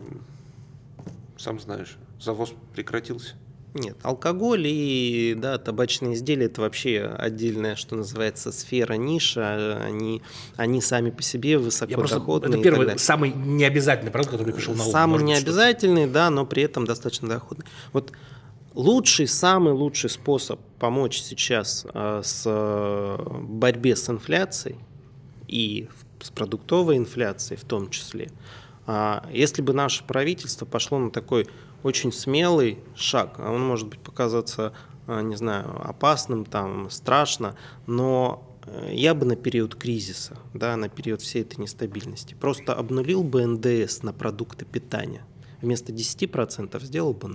сам 1.36 1.60
знаешь, 1.60 1.96
завоз 2.20 2.52
прекратился. 2.74 3.34
Нет, 3.72 3.96
алкоголь 4.02 4.66
и 4.66 5.34
да, 5.36 5.56
табачные 5.58 6.14
изделия 6.14 6.46
это 6.46 6.60
вообще 6.60 7.02
отдельная, 7.16 7.76
что 7.76 7.94
называется, 7.94 8.50
сфера, 8.50 8.94
ниша. 8.94 9.80
Они, 9.84 10.22
они 10.56 10.80
сами 10.80 11.10
по 11.10 11.22
себе 11.22 11.56
высокодоходные. 11.56 12.54
Это 12.54 12.62
первый, 12.62 12.98
самый 12.98 13.32
необязательный 13.32 14.10
продукт, 14.10 14.32
который 14.32 14.54
пришел 14.54 14.74
на 14.74 14.84
ум. 14.84 14.90
Самый 14.90 15.22
необязательный, 15.22 16.08
да, 16.08 16.30
но 16.30 16.46
при 16.46 16.64
этом 16.64 16.84
достаточно 16.84 17.28
доходный. 17.28 17.64
Вот 17.92 18.12
лучший, 18.74 19.28
самый 19.28 19.72
лучший 19.72 20.10
способ 20.10 20.60
помочь 20.78 21.20
сейчас 21.20 21.86
э, 21.92 22.22
с 22.24 22.42
э, 22.46 23.16
борьбе 23.42 23.94
с 23.94 24.08
инфляцией 24.08 24.78
и 25.46 25.88
с 26.20 26.30
продуктовой 26.30 26.96
инфляцией 26.96 27.58
в 27.58 27.64
том 27.64 27.90
числе, 27.90 28.30
э, 28.86 29.20
если 29.32 29.62
бы 29.62 29.72
наше 29.72 30.04
правительство 30.04 30.66
пошло 30.66 30.98
на 30.98 31.10
такой 31.10 31.46
очень 31.82 32.12
смелый 32.12 32.78
шаг. 32.94 33.38
Он 33.38 33.60
может 33.60 33.88
быть 33.88 34.00
показаться, 34.00 34.72
а, 35.06 35.22
не 35.22 35.36
знаю, 35.36 35.80
опасным, 35.88 36.44
там, 36.44 36.90
страшно, 36.90 37.56
но 37.86 38.58
э, 38.66 38.90
я 38.92 39.14
бы 39.14 39.26
на 39.26 39.36
период 39.36 39.74
кризиса, 39.74 40.36
да, 40.54 40.76
на 40.76 40.88
период 40.88 41.22
всей 41.22 41.42
этой 41.42 41.60
нестабильности 41.60 42.34
просто 42.34 42.74
обнулил 42.74 43.22
бы 43.22 43.44
НДС 43.44 44.02
на 44.02 44.12
продукты 44.12 44.64
питания. 44.64 45.24
Вместо 45.62 45.92
10% 45.92 46.82
сделал 46.82 47.12
бы 47.12 47.28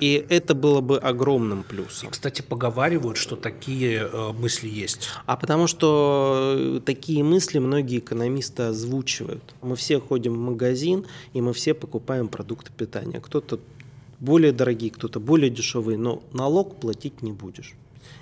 И 0.00 0.24
это 0.28 0.54
было 0.54 0.80
бы 0.80 0.98
огромным 0.98 1.64
плюсом. 1.64 2.10
Кстати, 2.10 2.42
поговаривают, 2.42 3.16
что 3.16 3.34
такие 3.34 4.08
э, 4.10 4.32
мысли 4.32 4.68
есть. 4.68 5.08
А 5.26 5.36
потому 5.36 5.66
что 5.66 6.54
э, 6.56 6.80
такие 6.84 7.24
мысли 7.24 7.58
многие 7.58 7.98
экономисты 7.98 8.64
озвучивают. 8.64 9.42
Мы 9.60 9.74
все 9.74 9.98
ходим 10.00 10.34
в 10.34 10.38
магазин, 10.38 11.06
и 11.32 11.40
мы 11.40 11.52
все 11.52 11.74
покупаем 11.74 12.28
продукты 12.28 12.70
питания. 12.76 13.20
Кто-то 13.20 13.58
более 14.20 14.52
дорогие, 14.52 14.90
кто-то 14.90 15.18
более 15.20 15.50
дешевые, 15.50 15.98
но 15.98 16.22
налог 16.32 16.76
платить 16.76 17.22
не 17.22 17.32
будешь. 17.32 17.74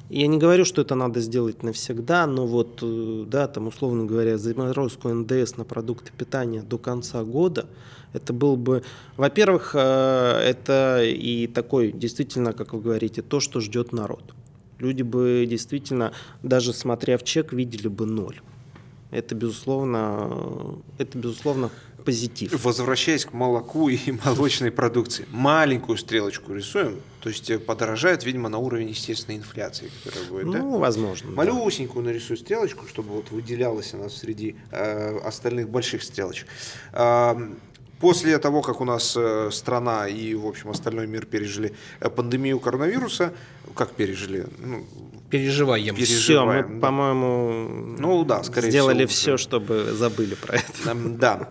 Я 0.08 0.26
не 0.28 0.38
говорю, 0.38 0.64
что 0.64 0.82
это 0.82 0.94
надо 0.94 1.20
сделать 1.20 1.62
навсегда, 1.62 2.26
но 2.26 2.46
вот, 2.46 2.78
э, 2.82 3.24
да, 3.26 3.48
там, 3.48 3.66
условно 3.66 4.04
говоря, 4.04 4.38
заморозку 4.38 5.08
НДС 5.08 5.56
на 5.56 5.64
продукты 5.64 6.12
питания 6.16 6.62
до 6.62 6.78
конца 6.78 7.24
года– 7.24 7.66
это 8.16 8.32
был 8.32 8.56
бы, 8.56 8.82
во-первых, 9.18 9.72
э, 9.74 9.78
это 9.78 11.02
и 11.04 11.46
такой, 11.46 11.92
действительно, 11.92 12.54
как 12.54 12.72
вы 12.72 12.80
говорите, 12.80 13.20
то, 13.20 13.40
что 13.40 13.60
ждет 13.60 13.92
народ. 13.92 14.34
Люди 14.78 15.02
бы 15.02 15.46
действительно, 15.48 16.12
даже 16.42 16.72
смотря 16.72 17.18
в 17.18 17.24
чек, 17.24 17.52
видели 17.52 17.88
бы 17.88 18.06
ноль. 18.06 18.40
Это, 19.10 19.34
безусловно, 19.34 20.78
это, 20.96 21.18
безусловно, 21.18 21.70
позитив. 22.06 22.64
Возвращаясь 22.64 23.26
к 23.26 23.32
молоку 23.32 23.88
и 23.88 23.98
молочной 24.24 24.70
продукции, 24.70 25.26
маленькую 25.32 25.98
стрелочку 25.98 26.54
рисуем, 26.54 27.00
то 27.20 27.28
есть 27.28 27.50
э, 27.50 27.58
подорожает, 27.58 28.24
видимо, 28.24 28.48
на 28.48 28.58
уровень 28.58 28.88
естественной 28.90 29.38
инфляции, 29.38 29.90
которая 30.04 30.30
будет, 30.30 30.44
ну, 30.46 30.72
да? 30.72 30.78
возможно. 30.78 31.30
Малюсенькую 31.32 32.04
да. 32.04 32.10
нарисую 32.10 32.36
стрелочку, 32.36 32.86
чтобы 32.86 33.10
вот 33.10 33.30
выделялась 33.30 33.92
она 33.92 34.08
среди 34.08 34.56
э, 34.70 35.18
остальных 35.18 35.68
больших 35.68 36.04
стрелочек. 36.04 36.46
Э, 36.92 37.34
после 37.98 38.38
того, 38.38 38.62
как 38.62 38.80
у 38.80 38.84
нас 38.84 39.16
э, 39.16 39.50
страна 39.52 40.06
и, 40.06 40.34
в 40.34 40.46
общем, 40.46 40.70
остальной 40.70 41.08
мир 41.08 41.26
пережили 41.26 41.74
э, 42.00 42.08
пандемию 42.08 42.60
коронавируса, 42.60 43.32
как 43.74 43.90
пережили? 43.92 44.46
Ну, 44.58 44.86
Переживаем. 45.30 45.94
Переж- 45.94 46.04
Все, 46.04 46.44
мы, 46.44 46.52
переживаем, 46.54 46.80
да. 46.80 46.86
по-моему, 46.86 47.96
Ну 47.98 48.24
да, 48.24 48.42
скорее 48.44 48.70
сделали 48.70 49.06
всего, 49.06 49.36
все, 49.36 49.42
чтобы 49.42 49.92
забыли 49.92 50.34
про 50.34 50.56
это. 50.56 50.90
Эм, 50.90 51.16
Да. 51.18 51.50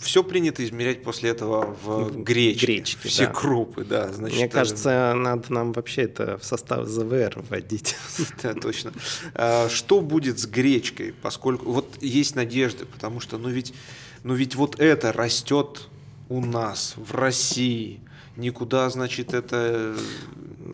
Все 0.00 0.22
принято 0.22 0.62
измерять 0.62 1.02
после 1.02 1.30
этого 1.30 1.74
в 1.82 2.22
гречке. 2.22 2.66
гречке, 2.66 3.08
Все 3.08 3.24
да. 3.26 3.32
крупы, 3.32 3.84
да. 3.84 4.12
Значит, 4.12 4.36
Мне 4.36 4.46
э, 4.46 4.50
кажется, 4.50 5.14
надо 5.16 5.50
нам 5.50 5.72
вообще 5.72 6.02
это 6.02 6.36
в 6.36 6.44
состав 6.44 6.86
ЗВР 6.86 7.42
вводить. 7.48 7.96
Да, 8.42 8.52
точно. 8.52 8.92
А, 9.34 9.70
Что 9.70 10.02
будет 10.02 10.38
с 10.38 10.44
гречкой, 10.46 11.14
поскольку 11.22 11.72
вот 11.72 11.88
есть 12.02 12.36
надежды, 12.36 12.84
потому 12.84 13.20
что, 13.20 13.38
ну 13.38 13.48
ведь, 13.48 13.72
ну 14.24 14.34
ведь 14.34 14.54
вот 14.56 14.78
это 14.78 15.10
растет 15.10 15.88
у 16.28 16.44
нас 16.44 16.94
в 16.98 17.14
России, 17.14 18.00
никуда, 18.36 18.88
значит, 18.90 19.34
это 19.34 19.94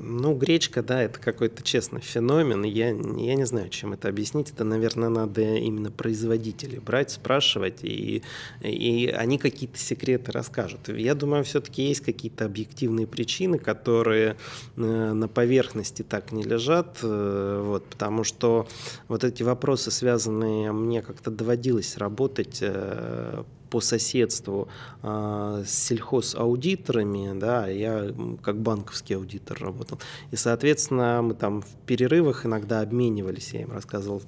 Ну, 0.03 0.35
гречка, 0.35 0.83
да, 0.83 1.03
это 1.03 1.19
какой-то 1.21 1.63
честный 1.63 2.01
феномен. 2.01 2.63
Я, 2.65 2.89
я 2.89 3.35
не 3.35 3.45
знаю, 3.47 3.69
чем 3.69 3.93
это 3.93 4.09
объяснить. 4.09 4.51
Это, 4.51 4.65
наверное, 4.65 5.09
надо 5.09 5.43
именно 5.43 5.91
производителей 5.91 6.79
брать, 6.79 7.11
спрашивать, 7.11 7.85
и, 7.85 8.23
и 8.61 9.07
они 9.09 9.39
какие-то 9.39 9.79
секреты 9.79 10.33
расскажут. 10.33 10.89
Я 10.89 11.15
думаю, 11.15 11.45
все-таки 11.45 11.83
есть 11.83 12.01
какие-то 12.01 12.47
объективные 12.47 13.07
причины, 13.07 13.59
которые 13.59 14.37
э, 14.77 15.13
на 15.13 15.29
поверхности 15.29 16.03
так 16.03 16.33
не 16.33 16.43
лежат, 16.43 16.99
э, 17.03 17.63
вот, 17.65 17.85
потому 17.87 18.25
что 18.25 18.67
вот 19.09 19.25
эти 19.25 19.43
вопросы, 19.43 19.91
связанные, 19.91 20.73
мне 20.73 21.03
как-то 21.03 21.31
доводилось 21.31 21.97
работать 21.97 22.59
э, 22.63 23.45
по 23.71 23.81
соседству 23.81 24.69
а, 25.03 25.63
с 25.65 25.71
сельхозаудиторами, 25.71 27.39
да, 27.39 27.69
я 27.69 28.13
как 28.43 28.61
банковский 28.61 29.15
аудитор 29.15 29.59
работал. 29.61 29.99
И, 30.33 30.37
соответственно, 30.37 31.23
мы 31.23 31.35
там 31.35 31.63
в 31.63 31.69
перерывах 31.87 32.45
иногда 32.47 32.81
обменивались, 32.81 33.53
я 33.53 33.63
им 33.63 33.73
рассказывал 33.73 34.23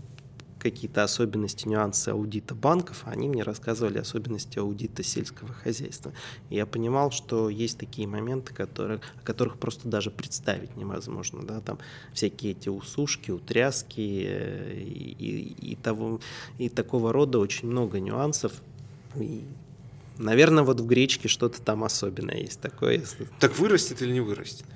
какие-то 0.61 1.03
особенности, 1.03 1.67
нюансы 1.67 2.11
аудита 2.11 2.55
банков, 2.55 3.03
а 3.05 3.11
они 3.11 3.29
мне 3.29 3.43
рассказывали 3.43 3.99
особенности 3.99 4.61
аудита 4.61 5.03
сельского 5.03 5.53
хозяйства. 5.53 6.13
И 6.51 6.55
я 6.55 6.67
понимал, 6.67 7.11
что 7.11 7.49
есть 7.49 7.79
такие 7.79 8.07
моменты, 8.07 8.55
которые, 8.55 9.01
о 9.21 9.25
которых 9.27 9.57
просто 9.59 9.89
даже 9.89 10.13
представить 10.13 10.77
невозможно. 10.77 11.43
Да? 11.43 11.61
Там 11.61 11.79
всякие 12.15 12.53
эти 12.53 12.69
усушки, 12.69 13.33
утряски 13.33 14.25
э, 14.25 14.75
и, 14.79 15.15
и- 15.19 15.73
и 15.73 15.75
того, 15.75 16.21
и 16.59 16.69
такого 16.69 17.13
рода 17.13 17.41
очень 17.41 17.67
много 17.69 17.99
нюансов. 17.99 18.53
И, 19.17 19.45
наверное, 20.19 20.65
вот 20.65 20.81
в 20.81 20.87
гречке 20.87 21.29
что-то 21.29 21.61
там 21.61 21.85
особенное 21.85 22.37
есть 22.37 22.61
такое. 22.61 22.99
Если... 22.99 23.29
так 23.39 23.59
вырастет 23.59 24.03
или 24.03 24.13
не 24.13 24.21
вырастет? 24.21 24.67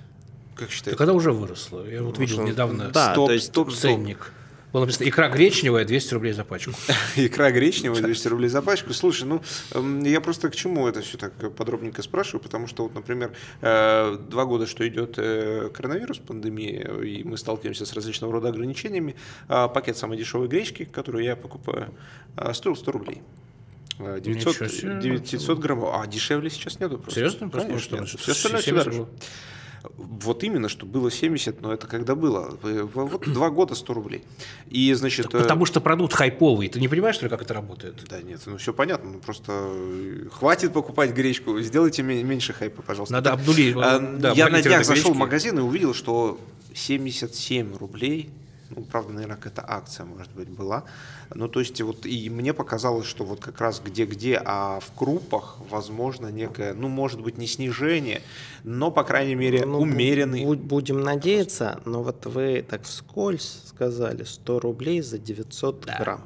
Как 0.55 0.70
считаете? 0.70 0.96
когда 0.96 1.12
уже 1.12 1.33
выросло? 1.33 1.87
Я 1.87 2.03
вот 2.03 2.18
видел 2.18 2.38
Может, 2.38 2.55
недавно 2.55 2.88
да, 2.88 3.12
стоп, 3.12 3.27
то 3.29 3.33
есть 3.33 3.46
стоп, 3.46 3.70
стоп. 3.70 3.81
ценник. 3.81 4.33
Было 4.72 4.83
написано 4.83 5.09
икра 5.09 5.29
гречневая 5.29 5.85
200 5.85 6.14
рублей 6.14 6.33
за 6.33 6.44
пачку. 6.44 6.72
Икра 7.16 7.51
гречневая, 7.51 8.03
200 8.03 8.29
рублей 8.29 8.49
за 8.49 8.62
пачку. 8.62 8.92
Слушай, 8.92 9.25
ну, 9.25 9.40
эм, 9.72 10.03
я 10.03 10.20
просто 10.20 10.51
к 10.51 10.57
чему 10.57 10.87
это 10.88 11.01
все 11.01 11.16
так 11.16 11.33
подробненько 11.55 12.03
спрашиваю, 12.03 12.42
потому 12.42 12.66
что, 12.66 12.83
вот, 12.83 12.94
например, 12.94 13.33
э, 13.62 14.18
два 14.29 14.44
года, 14.44 14.66
что 14.66 14.87
идет 14.87 15.14
э, 15.16 15.70
коронавирус, 15.72 16.18
пандемия, 16.18 17.01
и 17.01 17.22
мы 17.22 17.38
сталкиваемся 17.38 17.87
с 17.87 17.92
различного 17.94 18.33
рода 18.33 18.49
ограничениями, 18.49 19.16
а 19.49 19.68
пакет 19.68 19.96
самой 19.96 20.18
дешевой 20.18 20.49
гречки, 20.49 20.85
которую 20.85 21.25
я 21.25 21.37
покупаю, 21.37 21.94
а, 22.37 22.53
стоил 22.53 22.77
100 22.77 22.92
рублей. 22.92 23.22
Э, 23.99 24.21
900, 24.23 24.61
Ничего 24.61 24.69
себе. 24.69 25.19
900 25.19 25.59
граммов. 25.59 25.91
А 25.95 26.07
дешевле 26.07 26.51
сейчас 26.51 26.79
нету 26.81 26.99
просто. 26.99 27.21
Серьезно? 27.21 27.49
Просто 27.49 27.69
Конечно. 27.69 27.87
что, 27.89 27.99
нет. 27.99 28.09
Всё 28.21 28.33
остальное 28.33 28.63
70 28.63 28.63
всё 28.63 28.75
дороже. 28.85 28.99
было? 28.99 29.09
Вот 29.99 30.43
именно, 30.43 30.69
что 30.69 30.85
было 30.85 31.13
70, 31.13 31.61
но 31.61 31.73
это 31.73 31.87
когда 31.87 32.17
было? 32.17 32.59
Вот 32.63 33.27
два 33.33 33.51
года 33.51 33.75
100 33.77 33.95
рублей. 33.95 34.25
И, 34.69 34.93
значит... 34.95 35.27
э, 35.27 35.39
Потому 35.39 35.65
что 35.65 35.81
продукт 35.81 36.13
хайповый. 36.13 36.69
Ты 36.69 36.81
не 36.81 36.89
понимаешь, 36.89 37.15
что 37.15 37.27
ли, 37.27 37.31
как 37.31 37.43
это 37.43 37.55
работает? 37.55 37.95
Да 38.11 38.21
нет, 38.21 38.41
ну 38.47 38.57
все 38.57 38.73
понятно, 38.73 39.11
ну 39.13 39.19
просто 39.21 39.53
э, 39.53 40.29
хватит 40.33 40.73
покупать 40.73 41.13
гречку, 41.13 41.61
сделайте 41.61 42.03
ме- 42.03 42.23
меньше 42.25 42.53
хайпа, 42.53 42.83
пожалуйста. 42.83 43.13
Надо 43.15 43.31
Так, 43.31 43.39
обнулить, 43.39 43.77
а, 43.79 44.01
да, 44.01 44.33
я 44.33 44.49
на 44.49 44.61
днях 44.61 44.85
зашел 44.85 45.13
в 45.13 45.17
магазин 45.17 45.57
и 45.59 45.63
увидел, 45.63 45.95
что 45.95 46.41
77 46.75 47.77
рублей, 47.77 48.31
ну, 48.71 48.83
правда, 48.83 49.13
наверное, 49.13 49.37
какая-то 49.37 49.65
акция, 49.67 50.07
может 50.07 50.33
быть, 50.33 50.49
была. 50.49 50.85
Ну, 51.35 51.49
то 51.49 51.61
есть, 51.61 51.81
вот, 51.83 52.07
и 52.07 52.31
мне 52.31 52.53
показалось, 52.53 53.07
что 53.07 53.25
вот 53.25 53.41
как 53.41 53.61
раз 53.61 53.81
где-где, 53.85 54.41
а 54.45 54.81
в 54.81 54.93
крупах, 54.97 55.57
возможно, 55.71 56.29
некое, 56.29 56.75
ну, 56.75 56.89
может 56.89 57.21
быть, 57.21 57.39
не 57.39 57.47
снижение, 57.47 58.23
но, 58.65 58.91
по 58.91 59.05
крайней 59.05 59.35
мере, 59.35 59.65
Ну, 59.67 59.79
умеренный. 59.81 60.45
бу- 60.45 60.57
Будем 60.57 61.01
надеяться, 61.01 61.81
но 61.85 62.03
вот 62.03 62.27
вы 62.27 62.65
так 62.69 62.83
вскользь 62.85 63.63
сказали 63.67 64.25
100 64.25 64.61
рублей 64.61 65.01
за 65.01 65.19
900 65.19 65.85
грамм. 65.99 66.23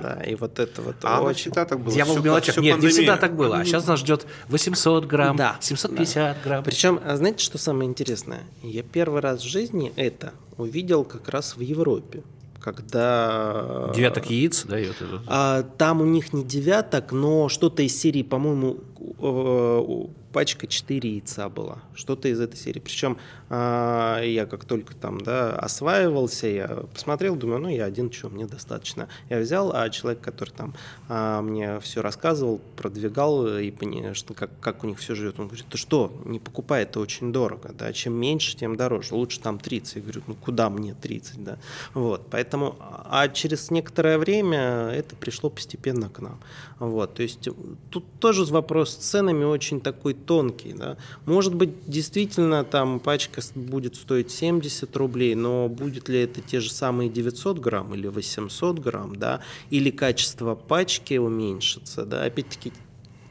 Да. 0.00 0.22
и 0.22 0.34
вот 0.34 0.58
это 0.58 0.82
вот 0.82 0.96
А 1.02 1.20
очень... 1.22 1.40
всегда 1.40 1.64
так 1.64 1.80
было. 1.80 1.92
Дьявол 1.92 2.16
в 2.16 2.24
мелочах. 2.24 2.56
Нет, 2.58 2.78
не 2.80 2.88
всегда 2.88 3.16
так 3.16 3.34
было. 3.34 3.58
А 3.58 3.64
сейчас 3.64 3.86
нас 3.86 4.00
ждет 4.00 4.26
800 4.48 5.06
грамм, 5.06 5.36
Да, 5.36 5.56
750 5.60 6.42
грамм. 6.42 6.64
Причем, 6.64 7.00
а 7.04 7.16
знаете, 7.16 7.44
что 7.44 7.58
самое 7.58 7.88
интересное? 7.88 8.42
Я 8.62 8.82
первый 8.82 9.20
раз 9.20 9.40
в 9.40 9.48
жизни 9.48 9.92
это 9.96 10.32
увидел 10.56 11.04
как 11.04 11.28
раз 11.28 11.56
в 11.56 11.60
Европе, 11.60 12.22
когда... 12.60 13.90
Девяток 13.94 14.30
яиц 14.30 14.64
дает. 14.64 14.96
А, 15.26 15.62
там 15.62 16.00
у 16.00 16.04
них 16.04 16.32
не 16.32 16.44
девяток, 16.44 17.12
но 17.12 17.48
что-то 17.48 17.82
из 17.82 17.98
серии, 17.98 18.22
по-моему, 18.22 18.78
э, 19.18 20.19
пачка 20.32 20.66
4 20.66 21.10
яйца 21.10 21.48
была. 21.48 21.78
Что-то 21.94 22.28
из 22.28 22.40
этой 22.40 22.56
серии. 22.56 22.80
Причем 22.80 23.18
а, 23.48 24.20
я 24.22 24.46
как 24.46 24.64
только 24.64 24.94
там 24.94 25.20
да, 25.20 25.56
осваивался, 25.56 26.46
я 26.46 26.68
посмотрел, 26.92 27.36
думаю, 27.36 27.60
ну 27.60 27.68
я 27.68 27.84
один, 27.84 28.12
что, 28.12 28.28
мне 28.28 28.46
достаточно. 28.46 29.08
Я 29.28 29.40
взял, 29.40 29.72
а 29.74 29.88
человек, 29.90 30.20
который 30.20 30.50
там 30.50 30.74
а, 31.08 31.42
мне 31.42 31.80
все 31.80 32.02
рассказывал, 32.02 32.60
продвигал 32.76 33.58
и 33.58 33.72
что, 34.14 34.34
как, 34.34 34.50
как 34.60 34.84
у 34.84 34.86
них 34.86 34.98
все 34.98 35.14
живет, 35.14 35.38
он 35.38 35.48
говорит, 35.48 35.66
ты 35.68 35.78
что, 35.78 36.12
не 36.24 36.38
покупай, 36.38 36.82
это 36.82 37.00
очень 37.00 37.32
дорого. 37.32 37.72
Да? 37.76 37.92
Чем 37.92 38.14
меньше, 38.14 38.56
тем 38.56 38.76
дороже. 38.76 39.14
Лучше 39.14 39.40
там 39.40 39.58
30. 39.58 39.96
Я 39.96 40.02
говорю, 40.02 40.22
ну 40.26 40.34
куда 40.34 40.70
мне 40.70 40.94
30? 40.94 41.44
Да? 41.44 41.58
Вот, 41.94 42.26
поэтому, 42.30 42.76
а 42.78 43.28
через 43.28 43.70
некоторое 43.70 44.18
время 44.18 44.90
это 44.90 45.16
пришло 45.16 45.50
постепенно 45.50 46.08
к 46.08 46.20
нам. 46.20 46.40
Вот, 46.78 47.14
то 47.14 47.22
есть 47.22 47.48
тут 47.90 48.04
тоже 48.20 48.44
вопрос 48.44 48.90
с 48.90 48.96
ценами 48.96 49.44
очень 49.44 49.80
такой 49.80 50.14
тонкий. 50.20 50.72
Да? 50.72 50.96
Может 51.26 51.54
быть, 51.54 51.70
действительно 51.86 52.64
там 52.64 53.00
пачка 53.00 53.42
будет 53.54 53.96
стоить 53.96 54.30
70 54.30 54.94
рублей, 54.96 55.34
но 55.34 55.68
будет 55.68 56.08
ли 56.08 56.20
это 56.20 56.40
те 56.40 56.60
же 56.60 56.70
самые 56.70 57.10
900 57.10 57.58
грамм 57.58 57.94
или 57.94 58.06
800 58.06 58.78
грамм, 58.78 59.16
да? 59.16 59.40
или 59.70 59.90
качество 59.90 60.54
пачки 60.54 61.14
уменьшится, 61.14 62.04
да? 62.04 62.24
опять-таки 62.24 62.72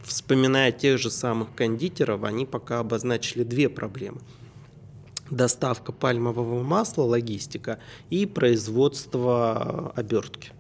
вспоминая 0.04 0.72
тех 0.72 1.00
же 1.00 1.10
самых 1.10 1.54
кондитеров, 1.56 2.24
они 2.24 2.46
пока 2.46 2.80
обозначили 2.80 3.44
две 3.44 3.70
проблемы 3.70 4.20
доставка 5.30 5.92
пальмового 5.92 6.64
масла, 6.64 7.04
логистика 7.04 7.80
и 8.10 8.26
производство 8.26 9.92
обертки. 9.96 10.52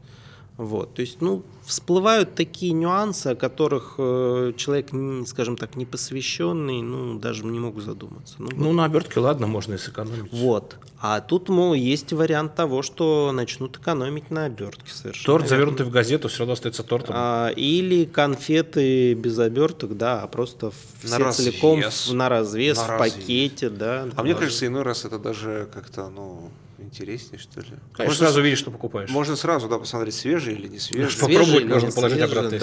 Вот, 0.60 0.93
то 0.93 1.02
есть, 1.02 1.22
ну, 1.22 1.43
всплывают 1.65 2.36
такие 2.36 2.74
нюансы, 2.74 3.28
о 3.28 3.36
которых 3.36 3.95
э, 3.98 4.52
человек, 4.58 4.89
скажем 5.26 5.56
так, 5.56 5.78
не 5.78 5.86
посвященный, 5.86 6.82
ну, 6.82 7.17
даже 7.17 7.45
не 7.45 7.60
мог 7.60 7.80
задуматься. 7.82 8.36
Ну, 8.39 8.50
Ну, 8.56 8.74
на 8.74 8.84
обертке, 8.84 9.22
ладно, 9.22 9.48
можно 9.48 9.76
и 9.76 9.78
сэкономить. 9.78 10.34
вот. 10.34 10.76
А 11.02 11.22
тут, 11.22 11.48
мол, 11.48 11.74
есть 11.74 12.12
вариант 12.12 12.56
того, 12.56 12.82
что 12.82 13.32
начнут 13.34 13.78
экономить 13.78 14.32
на 14.32 14.43
обертке 14.45 14.91
совершенно. 14.91 15.26
Торт, 15.26 15.43
верно. 15.43 15.56
завернутый 15.58 15.86
в 15.86 15.91
газету, 15.91 16.28
все 16.28 16.39
равно 16.39 16.54
остается 16.54 16.84
тортом. 16.84 17.15
А, 17.17 17.48
или 17.56 18.04
конфеты 18.04 19.13
без 19.13 19.39
оберток, 19.39 19.95
да, 19.95 20.24
а 20.24 20.28
просто 20.28 20.74
все 21.02 21.17
На 21.19 21.32
целиком 21.32 21.78
развес. 21.80 22.08
в- 22.10 22.13
на 22.13 22.28
развес, 22.28 22.78
На 22.78 22.84
в 22.84 22.89
развес. 22.89 23.13
пакете, 23.13 23.69
да. 23.69 24.10
А 24.17 24.24
мне 24.24 24.34
да. 24.34 24.39
кажется, 24.41 24.67
иной 24.67 24.82
раз 24.84 25.06
это 25.06 25.17
даже 25.19 25.69
как-то, 25.74 26.10
ну, 26.10 26.50
интереснее, 26.89 27.39
что 27.39 27.62
ли. 27.62 27.67
Конечно, 27.93 28.04
Можно 28.06 28.13
сразу 28.25 28.41
видишь, 28.41 28.60
что 28.60 28.71
покупаешь. 28.71 29.10
Можно 29.10 29.36
сразу, 29.36 29.67
да, 29.69 29.78
посмотреть, 29.80 30.15
свежий 30.15 30.56
или 30.56 30.67
не 30.67 30.80
свежий. 30.80 31.12
Свежий 31.12 31.19
Попробовать 31.38 31.63
или 31.65 31.73
можно 31.73 31.91
положить 31.91 32.17
свежий, 32.17 32.38
обратно, 32.38 32.60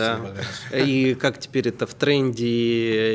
да. 0.73 0.79
И 0.79 1.15
как 1.15 1.39
теперь 1.41 1.69
это 1.69 1.87
в 1.87 1.95
тренде 1.95 2.47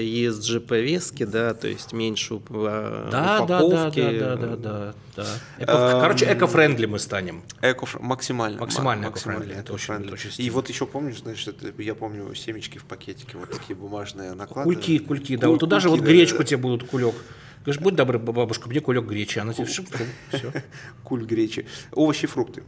ESG 0.03 0.59
повестки, 0.61 1.23
да, 1.25 1.53
то 1.53 1.67
есть 1.67 1.93
меньше 1.93 2.35
уп- 2.35 2.45
а, 2.51 3.09
Да, 3.11 3.39
да, 3.39 3.45
да, 3.59 3.63
упаковки. 3.65 4.19
да, 4.19 4.35
да, 4.35 4.47
да, 4.47 4.55
да, 4.55 4.93
да. 5.15 5.25
Эко- 5.59 6.01
Короче, 6.01 6.25
эко-френдли 6.25 6.85
мы 6.85 6.99
станем. 6.99 7.43
Эко 7.61 7.85
максимально. 7.99 8.59
Максимально 8.59 9.03
ма- 9.07 9.09
эко-френдли, 9.13 9.55
это 9.55 9.73
очень- 9.73 10.09
очень 10.11 10.31
И 10.37 10.49
вот 10.49 10.69
еще 10.69 10.85
помнишь, 10.85 11.19
значит, 11.19 11.61
это, 11.63 11.81
я 11.81 11.95
помню 11.95 12.33
семечки 12.35 12.77
в 12.77 12.85
пакетике, 12.85 13.37
вот 13.37 13.49
такие 13.51 13.75
бумажные 13.75 14.33
накладки. 14.33 14.63
Кульки, 14.73 14.97
кульки, 14.99 15.35
да. 15.37 15.49
Вот 15.49 15.59
туда 15.59 15.79
же 15.79 15.89
вот 15.89 15.99
гречку 15.99 16.43
тебе 16.43 16.57
будут 16.57 16.85
кулек. 16.87 17.15
Говоришь, 17.63 17.81
будь 17.81 17.95
добрый, 17.95 18.19
бабушка, 18.19 18.67
мне 18.69 18.79
кулек 18.79 19.05
гречи. 19.05 19.39
Она 19.39 19.53
тебе 19.53 19.67
шип, 19.67 19.87
все. 20.31 20.51
Куль 21.03 21.25
гречи. 21.25 21.67
Овощи, 21.91 22.27
фрукты. 22.27 22.63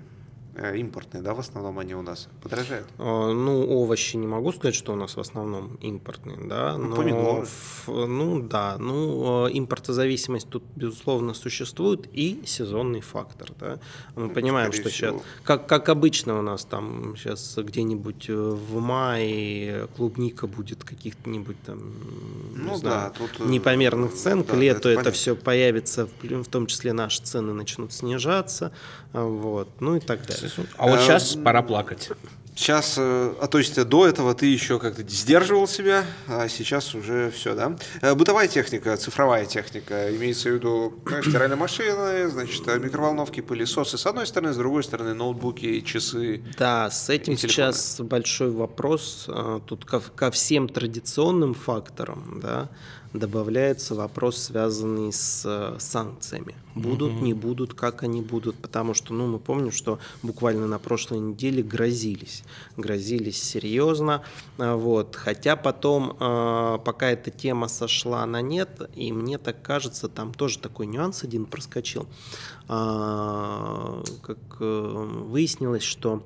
Э, 0.56 0.78
импортные, 0.78 1.22
да, 1.24 1.34
в 1.34 1.40
основном 1.40 1.80
они 1.80 1.96
у 1.96 2.02
нас 2.02 2.28
подорожают. 2.42 2.88
А, 3.00 3.32
Ну, 3.34 3.66
овощи 3.68 4.18
не 4.18 4.28
могу 4.28 4.52
сказать, 4.52 4.76
что 4.76 4.94
у 4.94 4.96
нас 4.96 5.16
в 5.16 5.20
основном 5.20 5.76
импортные, 5.82 6.38
да. 6.48 6.78
Ну, 6.78 6.90
но 6.90 6.96
помидоры. 6.96 7.46
в- 7.86 8.06
ну, 8.08 8.42
да, 8.42 8.78
ну, 8.80 9.48
э, 9.48 9.50
импортозависимость 9.54 10.50
тут, 10.50 10.64
безусловно, 10.76 11.34
существует 11.34 12.08
и 12.14 12.44
сезонный 12.46 13.02
фактор, 13.02 13.50
да. 13.60 13.80
Мы 14.16 14.30
понимаем, 14.30 14.72
скорее 14.72 14.82
что 14.90 14.92
сейчас, 14.98 15.10
всего. 15.12 15.24
как, 15.44 15.68
как 15.68 15.90
обычно 15.90 16.38
у 16.40 16.42
нас 16.42 16.66
там 16.66 17.16
сейчас 17.18 17.58
где-нибудь 17.58 18.26
э, 18.30 18.34
в 18.36 18.80
мае 18.80 19.88
клубника 19.98 20.48
будет 20.48 20.84
каких-нибудь 20.84 21.58
там, 21.66 21.80
не 22.56 22.64
Ну 22.64 22.76
знаю, 22.78 23.12
да, 23.14 23.18
тут, 23.18 23.30
э, 23.40 23.50
непомерных 23.50 24.14
цен, 24.14 24.44
да, 24.44 24.54
к 24.54 24.56
лету 24.56 24.80
это 24.80 24.90
это, 24.90 24.96
понятно. 25.00 25.12
все 25.12 25.36
появится, 25.36 26.08
в 26.22 26.46
том 26.46 26.68
числе 26.68 26.94
наши 26.94 27.22
цены 27.24 27.54
начнут 27.54 27.92
снижаться, 27.94 28.72
вот, 29.14 29.68
ну 29.80 29.96
и 29.96 30.00
так 30.00 30.26
далее. 30.26 30.43
А 30.78 30.88
вот 30.88 31.00
сейчас 31.02 31.36
пора 31.36 31.62
плакать. 31.62 32.10
Сейчас, 32.56 32.96
э, 32.98 33.34
а 33.42 33.48
то 33.48 33.58
есть 33.58 33.78
э, 33.78 33.84
до 33.84 34.08
этого 34.08 34.36
ты 34.36 34.46
еще 34.46 34.78
как-то 34.78 35.02
сдерживал 35.02 35.68
себя, 35.68 36.06
а 36.28 36.48
сейчас 36.48 36.94
уже 36.94 37.32
все, 37.32 37.56
да? 37.56 37.76
Э, 38.02 38.14
Бытовая 38.14 38.48
техника, 38.48 38.96
цифровая 38.96 39.46
техника, 39.46 40.16
имеется 40.16 40.50
в 40.50 40.54
виду 40.54 40.94
стиральные 41.24 41.58
машины, 41.58 42.30
значит, 42.30 42.66
микроволновки, 42.68 43.42
пылесосы 43.42 43.98
с 43.98 44.06
одной 44.06 44.28
стороны, 44.28 44.54
с 44.54 44.58
другой 44.58 44.84
стороны 44.84 45.16
ноутбуки, 45.16 45.82
часы. 45.82 46.44
Да, 46.58 46.92
с 46.92 47.10
этим 47.10 47.38
сейчас 47.38 48.00
большой 48.00 48.52
вопрос. 48.52 49.28
Тут 49.66 49.86
ко, 49.86 50.00
ко 50.00 50.30
всем 50.30 50.70
традиционным 50.70 51.56
факторам 51.56 52.40
да, 52.40 52.70
добавляется 53.14 53.96
вопрос, 53.96 54.38
связанный 54.38 55.14
с 55.14 55.44
э, 55.46 55.80
санкциями. 55.80 56.56
Будут, 56.76 57.22
не 57.22 57.34
будут, 57.34 57.76
как 57.76 58.02
они 58.02 58.22
будут. 58.22 58.56
Потому 58.56 58.96
что 58.96 59.14
ну, 59.14 59.28
мы 59.28 59.38
помним, 59.38 59.72
что 59.72 60.00
буквально 60.24 60.68
на 60.68 60.80
прошлой 60.80 61.20
неделе 61.20 61.62
грозились. 61.62 62.44
Грозились 62.78 63.42
серьезно. 63.42 64.24
А, 64.58 64.76
Вот. 64.76 65.16
Хотя 65.16 65.56
потом, 65.56 66.18
а, 66.20 66.80
пока 66.80 67.12
эта 67.12 67.30
тема 67.30 67.68
сошла 67.68 68.26
на 68.26 68.42
нет, 68.42 68.90
и 68.96 69.12
мне 69.12 69.38
так 69.38 69.62
кажется, 69.62 70.10
там 70.10 70.34
тоже 70.34 70.58
такой 70.58 70.88
нюанс 70.88 71.24
один 71.24 71.46
проскочил. 71.46 72.08
А, 72.68 74.04
Как 74.24 74.40
э, 74.60 75.24
выяснилось, 75.28 75.84
что 75.84 76.24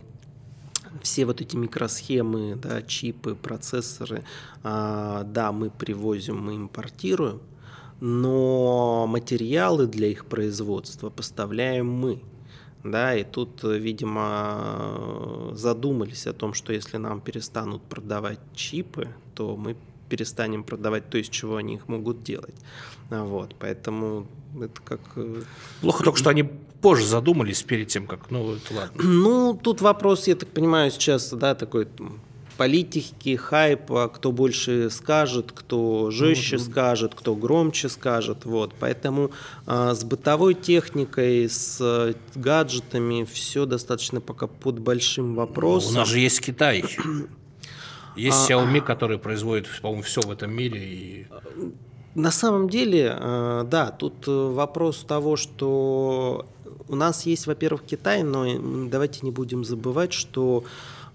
все 1.02 1.26
вот 1.26 1.41
эти 1.41 1.56
микросхемы, 1.56 2.56
да, 2.56 2.82
чипы, 2.82 3.36
процессоры, 3.36 4.23
а, 4.63 5.23
да, 5.23 5.52
мы 5.52 5.69
привозим, 5.69 6.41
мы 6.41 6.56
импортируем, 6.56 7.41
но 8.00 9.06
материалы 9.08 9.88
для 9.88 10.08
их 10.08 10.26
производства 10.26 11.10
поставляем 11.10 11.89
мы. 11.89 12.21
Да, 12.84 13.15
и 13.15 13.23
тут, 13.23 13.63
видимо, 13.63 15.52
задумались 15.54 16.28
о 16.28 16.34
том, 16.34 16.54
что 16.54 16.71
если 16.71 16.97
нам 16.97 17.19
перестанут 17.19 17.82
продавать 17.82 18.39
чипы, 18.56 19.10
то 19.36 19.58
мы 19.58 19.76
перестанем 20.08 20.63
продавать 20.63 21.10
то, 21.10 21.17
из 21.17 21.28
чего 21.28 21.58
они 21.58 21.76
их 21.76 21.88
могут 21.88 22.23
делать. 22.23 22.56
Вот, 23.10 23.56
поэтому 23.60 24.28
это 24.56 24.82
как 24.84 25.00
э, 25.15 25.41
Плохо 25.82 26.04
только, 26.04 26.19
что 26.19 26.30
они 26.30 26.50
позже 26.82 27.06
задумались 27.06 27.63
перед 27.63 27.88
тем, 27.88 28.08
как, 28.08 28.32
ну, 28.32 28.56
это 28.56 28.74
ладно. 28.74 29.04
Ну, 29.04 29.60
тут 29.62 29.82
вопрос, 29.82 30.28
я 30.28 30.36
так 30.36 30.50
понимаю, 30.50 30.92
сейчас, 30.92 31.32
да, 31.32 31.56
такой 31.56 31.88
политики, 32.58 33.36
хайпа, 33.36 34.10
кто 34.10 34.32
больше 34.32 34.90
скажет, 34.90 35.52
кто 35.54 36.12
жестче 36.12 36.58
скажет, 36.58 37.13
кто 37.16 37.36
громче 37.36 37.88
скажет, 37.88 38.46
вот. 38.46 38.74
Поэтому 38.80 39.32
а, 39.66 39.94
с 39.94 40.04
бытовой 40.04 40.56
техникой, 40.56 41.48
с 41.48 41.78
э, 41.80 42.13
гаджетами 42.36 43.26
все 43.32 43.66
достаточно 43.66 44.20
пока 44.20 44.48
под 44.48 44.80
большим 44.80 45.34
У 45.34 45.36
вопросом. 45.36 45.96
нас 45.96 46.10
же 46.10 46.20
есть 46.20 46.42
Китай. 46.42 46.84
Есть 48.16 48.50
Xiaomi, 48.50 48.82
который 48.82 49.20
производит, 49.20 49.68
по-моему, 49.80 50.02
все 50.02 50.22
в 50.22 50.32
этом 50.32 50.52
мире. 50.52 50.84
И... 50.84 51.28
На 52.16 52.32
самом 52.32 52.68
деле, 52.68 53.16
э, 53.16 53.63
да, 53.70 53.92
тут 53.92 54.28
э, 54.28 54.32
вопрос 54.32 55.06
того, 55.08 55.36
что 55.36 56.48
у 56.88 56.95
нас 56.95 57.26
есть, 57.26 57.47
во-первых, 57.47 57.84
Китай, 57.84 58.23
но 58.23 58.45
давайте 58.89 59.19
не 59.23 59.32
будем 59.32 59.63
забывать, 59.63 60.13
что 60.13 60.63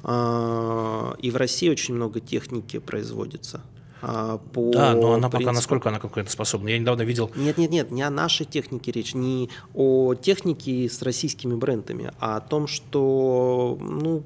э, 0.05 1.13
и 1.21 1.31
в 1.31 1.37
России 1.37 1.69
очень 1.69 1.95
много 1.95 2.21
техники 2.21 2.79
производится. 2.79 3.61
а, 4.03 4.39
По 4.53 4.73
Да, 4.73 4.95
но 4.95 5.13
она 5.13 5.29
пока 5.29 5.39
принципу- 5.39 5.55
насколько 5.55 5.89
она 5.89 6.01
конкурентоспособна. 6.01 6.69
Я 6.69 6.79
недавно 6.79 7.03
видел 7.03 7.31
нет, 7.37 7.57
нет, 7.57 7.71
нет, 7.71 7.91
не 7.93 8.03
о 8.03 8.11
нашей 8.11 8.47
технике 8.47 8.91
речь, 8.91 9.15
не 9.15 9.49
о 9.75 10.15
технике 10.15 10.89
с 10.89 11.03
российскими 11.03 11.55
брендами, 11.55 12.11
а 12.19 12.37
о 12.37 12.41
том, 12.41 12.67
что, 12.67 13.79
ну, 13.81 14.25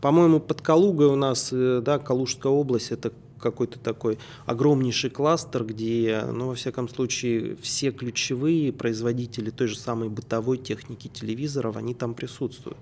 по-моему, 0.00 0.40
под 0.40 0.60
Калугой 0.60 1.06
у 1.06 1.16
нас, 1.16 1.50
э, 1.52 1.80
да, 1.84 1.98
Калужская 1.98 2.50
область, 2.52 2.90
это 2.90 3.12
какой-то 3.44 3.78
такой 3.78 4.18
огромнейший 4.46 5.10
кластер, 5.10 5.64
где, 5.64 6.22
ну, 6.32 6.48
во 6.48 6.54
всяком 6.54 6.88
случае, 6.88 7.56
все 7.60 7.92
ключевые 7.92 8.72
производители 8.72 9.50
той 9.50 9.68
же 9.68 9.78
самой 9.78 10.08
бытовой 10.08 10.56
техники 10.56 11.08
телевизоров, 11.08 11.76
они 11.76 11.94
там 11.94 12.14
присутствуют. 12.14 12.78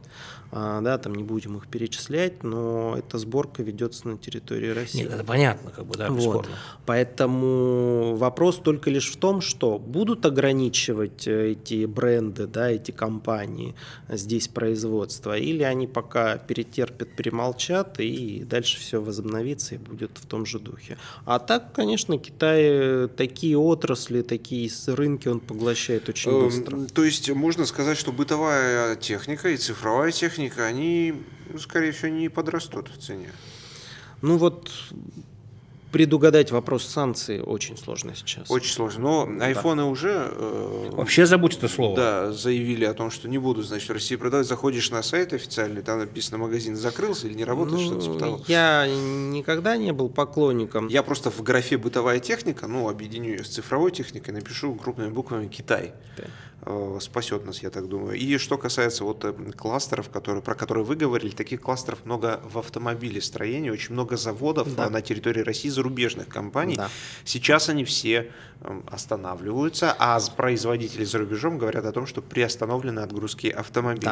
А, 0.54 0.80
да, 0.82 0.98
там 0.98 1.14
не 1.14 1.24
будем 1.24 1.56
их 1.56 1.66
перечислять, 1.66 2.44
но 2.44 2.94
эта 2.96 3.18
сборка 3.18 3.62
ведется 3.62 4.06
на 4.06 4.18
территории 4.18 4.68
России. 4.68 4.98
Нет, 4.98 5.12
это 5.12 5.24
понятно, 5.24 5.70
как 5.70 5.86
бы, 5.86 5.96
да, 5.96 6.10
Вот. 6.10 6.48
Поэтому 6.86 8.14
вопрос 8.16 8.58
только 8.58 8.90
лишь 8.90 9.10
в 9.10 9.16
том, 9.16 9.40
что 9.40 9.78
будут 9.78 10.26
ограничивать 10.26 11.26
э, 11.26 11.52
эти 11.52 11.86
бренды, 11.86 12.46
да, 12.46 12.70
эти 12.70 12.90
компании 12.90 13.74
здесь 14.08 14.46
производство, 14.46 15.36
или 15.36 15.62
они 15.62 15.86
пока 15.86 16.36
перетерпят, 16.36 17.16
перемолчат, 17.16 17.98
и 17.98 18.44
дальше 18.44 18.78
все 18.78 19.00
возобновится 19.00 19.74
и 19.74 19.78
будет 19.78 20.18
в 20.18 20.26
том 20.26 20.44
же 20.44 20.51
духе. 20.58 20.98
А 21.24 21.38
так, 21.38 21.72
конечно, 21.72 22.18
Китай 22.18 22.62
э, 22.62 23.08
такие 23.08 23.56
отрасли, 23.58 24.22
такие 24.22 24.70
рынки 24.86 25.28
он 25.28 25.40
поглощает 25.40 26.08
очень 26.08 26.30
Эм, 26.30 26.44
быстро. 26.44 26.78
То 26.94 27.04
есть 27.04 27.30
можно 27.30 27.66
сказать, 27.66 27.98
что 27.98 28.12
бытовая 28.12 28.96
техника 28.96 29.48
и 29.48 29.56
цифровая 29.56 30.12
техника, 30.12 30.66
они, 30.66 31.14
ну, 31.50 31.58
скорее 31.58 31.92
всего, 31.92 32.08
не 32.08 32.28
подрастут 32.28 32.88
в 32.88 32.98
цене. 32.98 33.30
Ну 34.22 34.36
вот 34.36 34.70
предугадать 35.92 36.50
вопрос 36.50 36.84
санкций 36.86 37.40
очень 37.40 37.76
сложно 37.76 38.14
сейчас. 38.16 38.50
Очень 38.50 38.72
сложно. 38.72 39.02
Но 39.28 39.44
айфоны 39.44 39.84
уже 39.84 40.28
э, 40.32 40.90
Вообще 40.92 41.26
забудь 41.26 41.56
это 41.58 41.68
слово. 41.68 41.96
да, 41.96 42.32
заявили 42.32 42.84
о 42.84 42.94
том, 42.94 43.10
что 43.10 43.28
не 43.28 43.38
будут, 43.38 43.66
значит, 43.66 43.88
в 43.88 43.92
России 43.92 44.16
продавать. 44.16 44.46
Заходишь 44.46 44.90
на 44.90 45.02
сайт 45.02 45.32
официальный, 45.32 45.82
там 45.82 45.98
написано, 46.00 46.38
магазин 46.38 46.74
закрылся 46.76 47.26
или 47.28 47.34
не 47.34 47.44
работает, 47.44 47.78
Ну, 47.80 47.86
что-то 47.86 48.00
типа 48.04 48.18
того. 48.18 48.40
я 48.48 48.86
никогда 48.88 49.76
не 49.76 49.92
был 49.92 50.08
поклонником 50.08 50.88
Я 50.88 51.02
просто 51.02 51.30
в 51.30 51.42
графе 51.42 51.76
бытовая 51.76 52.18
техника, 52.20 52.66
ну, 52.66 52.88
объединю 52.88 53.30
ее 53.30 53.44
с 53.44 53.48
цифровой 53.48 53.90
техникой, 53.92 54.34
напишу 54.34 54.74
крупными 54.74 55.10
буквами 55.10 55.46
Китай. 55.46 55.92
Да. 56.16 56.24
Э, 56.64 56.98
Спасет 57.00 57.44
нас, 57.44 57.62
я 57.62 57.70
так 57.70 57.88
думаю. 57.88 58.16
И 58.16 58.38
что 58.38 58.56
касается 58.56 59.04
вот 59.04 59.24
э, 59.24 59.32
кластеров, 59.56 60.08
которые, 60.10 60.42
про 60.42 60.54
которые 60.54 60.84
вы 60.84 60.94
говорили, 60.94 61.32
таких 61.34 61.60
кластеров 61.60 62.04
много 62.04 62.40
в 62.44 62.56
автомобилестроении, 62.58 63.70
очень 63.70 63.94
много 63.94 64.16
заводов 64.16 64.74
Да. 64.74 64.88
на 64.88 65.02
территории 65.02 65.40
России, 65.40 65.68
зарубежных 65.70 66.28
компаний. 66.28 66.76
Да. 66.76 66.88
Сейчас 67.24 67.68
они 67.68 67.84
все 67.84 68.14
эм, 68.14 68.30
останавливаются, 68.90 69.94
а 69.98 70.18
производители 70.36 71.04
за 71.04 71.18
рубежом 71.18 71.58
говорят 71.58 71.84
о 71.84 71.92
том, 71.92 72.06
что 72.06 72.22
приостановлены 72.22 73.00
отгрузки 73.00 73.48
автомобилей. 73.48 74.02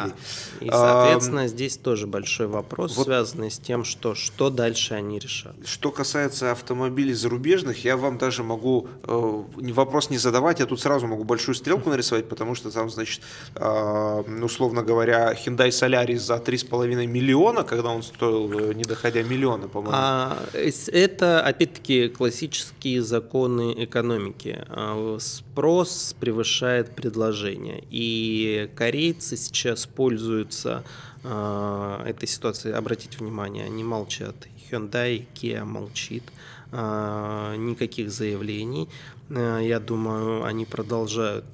Да. 0.59 0.65
И, 0.65 0.69
А, 0.69 0.73
соответственно, 0.77 1.47
здесь 1.47 1.77
тоже 1.77 2.07
большой 2.07 2.47
вопрос, 2.47 2.97
вот- 2.97 3.05
связанный 3.05 3.49
с 3.49 3.57
тем, 3.59 3.83
что, 3.83 4.15
что 4.15 4.49
дальше 4.49 4.93
они 4.93 5.19
решат. 5.19 5.55
Что 5.65 5.91
касается 5.91 6.51
автомобилей 6.51 7.13
зарубежных, 7.13 7.83
я 7.85 7.97
вам 7.97 8.17
даже 8.17 8.43
могу 8.43 8.87
э, 9.03 9.43
вопрос 9.73 10.09
не 10.09 10.17
задавать, 10.17 10.59
я 10.59 10.65
тут 10.65 10.79
сразу 10.81 11.07
могу 11.07 11.23
большую 11.23 11.55
стрелку 11.55 11.89
нарисовать, 11.89 12.27
потому 12.29 12.55
что 12.55 12.71
там, 12.71 12.89
значит, 12.89 13.21
э, 13.55 14.23
условно 14.43 14.83
говоря, 14.83 15.33
Hyundai 15.33 15.69
Solaris 15.69 16.17
за 16.19 16.35
3,5 16.35 17.07
миллиона, 17.07 17.63
когда 17.63 17.89
он 17.89 18.03
стоил, 18.03 18.71
э, 18.71 18.73
не 18.73 18.83
доходя 18.83 19.23
миллиона, 19.23 19.67
по-моему. 19.67 19.95
А, 19.95 20.37
эс- 20.53 20.89
это, 20.89 21.41
опять-таки, 21.41 22.09
классические 22.09 23.01
законы 23.01 23.73
экономики. 23.83 24.40
А, 24.47 25.17
Спрос 25.19 26.15
превышает 26.19 26.95
предложение. 26.95 27.83
И 27.89 28.69
корейцы 28.75 29.37
сейчас 29.37 29.85
пользуются 29.85 30.83
а, 31.23 32.03
этой 32.05 32.27
ситуацией. 32.27 32.73
Обратите 32.73 33.17
внимание, 33.17 33.65
они 33.65 33.83
молчат. 33.83 34.35
Hyundai, 34.69 35.25
Kia 35.33 35.63
молчит. 35.63 36.23
А, 36.71 37.55
Никаких 37.55 38.11
заявлений. 38.11 38.89
Я 39.29 39.79
думаю, 39.79 40.43
они 40.43 40.65
продолжают 40.65 41.45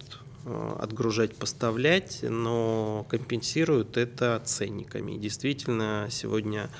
отгружать, 0.80 1.36
поставлять, 1.36 2.20
но 2.24 3.06
компенсируют 3.10 3.98
это 3.98 4.42
ценниками. 4.46 5.18
Действительно, 5.18 6.08
сегодня 6.10 6.72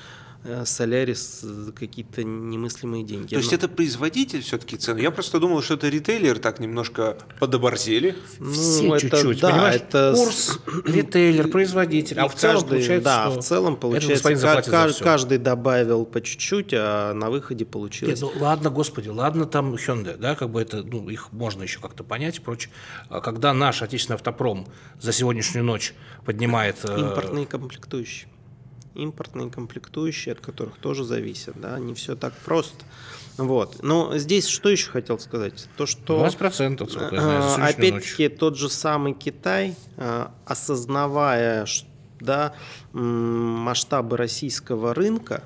Солярис 0.64 1.40
за 1.40 1.72
какие-то 1.72 2.22
немыслимые 2.24 3.02
деньги. 3.04 3.34
То 3.34 3.40
есть 3.40 3.52
это 3.52 3.68
производитель 3.68 4.40
все-таки 4.42 4.76
цены? 4.76 5.00
Я 5.00 5.10
просто 5.10 5.40
думал, 5.40 5.62
что 5.62 5.74
это 5.74 5.88
ритейлер 5.88 6.38
так 6.38 6.60
немножко 6.60 7.18
подоборзели. 7.40 8.16
ну, 8.38 8.52
Все 8.52 8.94
это 8.94 9.00
чуть-чуть, 9.10 9.40
да, 9.40 9.50
понимаешь? 9.50 9.74
это 9.76 10.12
Курс, 10.16 10.58
ритейлер, 10.86 11.48
производитель. 11.48 12.18
А 12.20 12.28
в 12.28 12.34
целом 12.34 12.54
каждый- 12.56 12.68
получается, 12.70 13.04
да, 13.04 13.30
что 13.30 13.40
в 13.40 13.44
целом 13.44 13.76
получается, 13.76 14.12
господин 14.14 14.38
ка- 14.38 14.40
заплатит 14.46 14.70
ка- 14.70 14.88
за 14.88 14.94
всё. 14.94 15.04
каждый 15.04 15.38
добавил 15.38 16.04
по 16.06 16.20
чуть-чуть, 16.20 16.70
а 16.72 17.12
на 17.14 17.30
выходе 17.30 17.64
Нет, 17.64 17.70
получилось. 17.72 18.20
ну 18.20 18.32
ладно, 18.36 18.70
господи, 18.70 19.08
ладно 19.08 19.44
там 19.44 19.74
Hyundai, 19.74 20.16
да, 20.16 20.34
как 20.34 20.50
бы 20.50 20.62
это, 20.62 20.82
ну, 20.82 21.08
их 21.10 21.32
можно 21.32 21.62
еще 21.64 21.80
как-то 21.80 22.04
понять 22.04 22.38
и 22.38 22.40
прочее. 22.40 22.72
А 23.08 23.20
Когда 23.20 23.52
наш 23.52 23.82
отечественный 23.82 24.14
автопром 24.16 24.66
за 25.00 25.12
сегодняшнюю 25.12 25.64
ночь 25.64 25.94
поднимает... 26.24 26.76
э, 26.84 26.98
Импортные 26.98 27.46
комплектующие. 27.46 28.28
Импортные 28.98 29.50
комплектующие, 29.50 30.32
от 30.32 30.40
которых 30.40 30.76
тоже 30.76 31.04
зависят, 31.04 31.60
да, 31.60 31.78
не 31.78 31.94
все 31.94 32.16
так 32.16 32.34
просто. 32.44 32.84
Вот. 33.36 33.82
Но 33.82 34.18
здесь 34.18 34.48
что 34.48 34.68
еще 34.68 34.90
хотел 34.90 35.18
сказать? 35.18 35.68
То, 35.76 35.86
что 35.86 36.26
20%, 36.26 36.90
сколько 36.90 37.14
я 37.14 37.20
знаю, 37.20 37.58
ночь. 37.58 37.74
Опять-таки 37.74 38.28
тот 38.28 38.56
же 38.56 38.68
самый 38.68 39.14
Китай, 39.14 39.76
а, 39.96 40.32
осознавая 40.44 41.66
да, 42.20 42.54
масштабы 42.92 44.16
российского 44.16 44.92
рынка, 44.94 45.44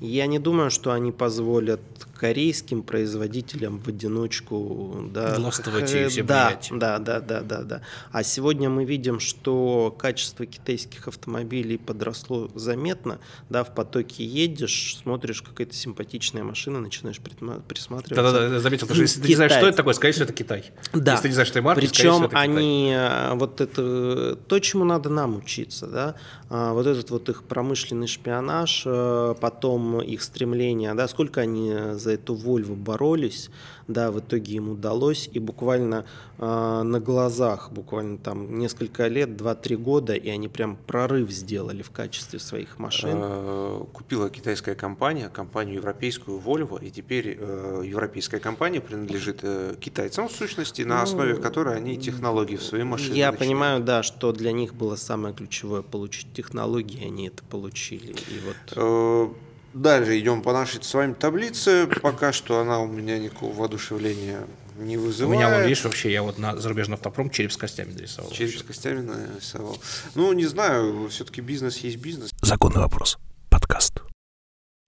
я 0.00 0.26
не 0.26 0.38
думаю, 0.38 0.70
что 0.70 0.92
они 0.92 1.12
позволят 1.12 1.80
корейским 2.20 2.82
производителям 2.82 3.78
в 3.78 3.88
одиночку 3.88 5.08
да, 5.10 5.36
Властвовать 5.36 5.90
и 5.94 6.06
всем 6.08 6.26
да, 6.26 6.52
да, 6.70 6.98
да, 6.98 7.18
да, 7.18 7.40
да, 7.40 7.62
да. 7.62 7.80
А 8.12 8.22
сегодня 8.22 8.68
мы 8.68 8.84
видим, 8.84 9.20
что 9.20 9.96
качество 9.98 10.44
китайских 10.44 11.08
автомобилей 11.08 11.78
подросло 11.78 12.50
заметно. 12.54 13.20
Да, 13.48 13.64
в 13.64 13.74
потоке 13.74 14.22
едешь, 14.22 14.98
смотришь, 15.02 15.40
какая-то 15.40 15.74
симпатичная 15.74 16.44
машина, 16.44 16.80
начинаешь 16.80 17.20
присматриваться. 17.20 18.14
Да-да-да, 18.14 18.60
заметил, 18.60 18.86
потому 18.86 18.96
что 18.96 19.02
если 19.04 19.22
ты 19.22 19.28
не 19.28 19.36
знаешь, 19.36 19.52
что 19.52 19.66
это 19.66 19.78
такое, 19.78 19.94
скорее 19.94 20.12
всего, 20.12 20.24
это 20.24 20.34
Китай. 20.34 20.64
Да. 20.92 21.12
Если 21.12 21.22
ты 21.22 21.28
не 21.28 21.34
знаешь, 21.34 21.48
что 21.48 21.58
это 21.60 21.66
марки, 21.66 21.80
Причем 21.80 22.24
это 22.24 22.38
они 22.38 22.92
э, 22.94 23.34
вот 23.34 23.62
это 23.62 24.36
то, 24.36 24.58
чему 24.58 24.84
надо 24.84 25.08
нам 25.08 25.38
учиться, 25.38 25.86
да, 25.86 26.16
а, 26.50 26.74
вот 26.74 26.86
этот 26.86 27.08
вот 27.08 27.30
их 27.30 27.44
промышленный 27.44 28.08
шпионаж, 28.08 28.82
э, 28.84 29.34
потом 29.40 30.02
их 30.02 30.22
стремление, 30.22 30.92
да, 30.92 31.08
сколько 31.08 31.40
они 31.40 31.72
за 31.92 32.09
эту 32.10 32.34
Вольву 32.34 32.74
боролись, 32.74 33.50
да, 33.88 34.10
в 34.10 34.20
итоге 34.20 34.54
им 34.54 34.70
удалось, 34.70 35.28
и 35.32 35.38
буквально 35.38 36.04
э, 36.38 36.82
на 36.82 37.00
глазах, 37.00 37.72
буквально 37.72 38.18
там 38.18 38.58
несколько 38.58 39.08
лет, 39.08 39.30
2-3 39.30 39.76
года, 39.76 40.14
и 40.14 40.28
они 40.28 40.48
прям 40.48 40.76
прорыв 40.76 41.30
сделали 41.30 41.82
в 41.82 41.90
качестве 41.90 42.38
своих 42.38 42.78
машин. 42.78 43.18
Э, 43.20 43.84
Купила 43.92 44.30
китайская 44.30 44.74
компания, 44.74 45.28
компанию 45.28 45.76
европейскую 45.76 46.38
Volvo, 46.40 46.84
и 46.84 46.90
теперь 46.90 47.36
э, 47.40 47.82
европейская 47.84 48.38
компания 48.38 48.80
принадлежит 48.80 49.40
э, 49.42 49.74
китайцам 49.80 50.28
в 50.28 50.32
сущности, 50.32 50.82
на 50.82 51.02
основе 51.02 51.34
которой 51.36 51.76
они 51.76 51.96
технологии 51.96 52.56
в 52.56 52.62
свои 52.62 52.82
машины 52.84 53.10
Ну, 53.10 53.16
Я 53.16 53.32
начинают. 53.32 53.38
понимаю, 53.38 53.80
да, 53.82 54.02
что 54.02 54.32
для 54.32 54.52
них 54.52 54.74
было 54.74 54.96
самое 54.96 55.34
ключевое 55.34 55.82
получить 55.82 56.32
технологии, 56.32 57.04
они 57.04 57.28
это 57.28 57.42
получили. 57.44 58.12
И 58.12 58.40
вот 58.44 58.56
Э, 58.76 59.28
Дальше 59.72 60.18
идем 60.18 60.42
по 60.42 60.52
нашей 60.52 60.82
с 60.82 60.94
вами 60.94 61.14
таблице. 61.14 61.88
Пока 62.02 62.32
что 62.32 62.60
она 62.60 62.80
у 62.80 62.86
меня 62.86 63.18
никакого 63.18 63.54
воодушевления 63.54 64.42
не 64.78 64.96
У 64.96 65.02
вызывает. 65.02 65.38
меня, 65.38 65.50
вон, 65.50 65.62
видишь, 65.62 65.84
вообще 65.84 66.10
я 66.12 66.22
вот 66.22 66.38
на 66.38 66.56
зарубежный 66.56 66.94
автопром 66.94 67.30
череп 67.30 67.52
с 67.52 67.56
костями 67.56 67.92
нарисовал. 67.92 68.30
Череп 68.30 68.58
с 68.58 68.62
костями 68.62 69.00
нарисовал. 69.00 69.78
Ну, 70.14 70.32
не 70.32 70.46
знаю, 70.46 71.08
все-таки 71.10 71.40
бизнес 71.40 71.78
есть 71.78 71.98
бизнес. 71.98 72.30
Законный 72.42 72.80
вопрос. 72.80 73.18
Подкаст. 73.50 74.00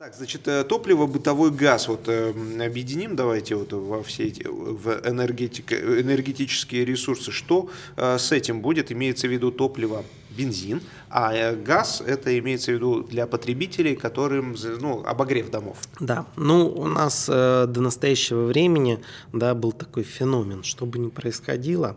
Так, 0.03 0.17
значит, 0.17 0.49
э, 0.49 0.65
топливо, 0.65 1.07
бытовой 1.07 1.53
газ, 1.53 1.87
вот 1.87 2.09
э, 2.09 2.31
объединим 2.59 3.15
давайте 3.15 3.55
вот 3.55 3.73
во 3.73 4.03
все 4.03 4.25
эти 4.25 4.43
в 4.43 5.01
энергетика, 5.09 5.77
энергетические 5.77 6.85
ресурсы. 6.85 7.31
Что 7.31 7.71
э, 7.97 8.19
с 8.19 8.33
этим 8.33 8.63
будет? 8.63 8.91
Имеется 8.91 9.29
в 9.29 9.31
виду 9.31 9.53
топливо, 9.53 10.05
бензин, 10.31 10.81
а 11.09 11.53
газ 11.53 12.03
это 12.05 12.37
имеется 12.37 12.73
в 12.73 12.75
виду 12.75 13.05
для 13.05 13.29
потребителей, 13.29 13.95
которым 13.95 14.57
ну, 14.81 15.05
обогрев 15.07 15.51
домов. 15.51 15.77
Да, 16.01 16.27
ну 16.35 16.67
у 16.67 16.89
нас 16.89 17.29
э, 17.29 17.67
до 17.69 17.81
настоящего 17.81 18.47
времени 18.47 18.99
да, 19.33 19.55
был 19.55 19.71
такой 19.71 20.03
феномен, 20.03 20.65
что 20.65 20.85
бы 20.85 20.99
ни 20.99 21.11
происходило, 21.11 21.97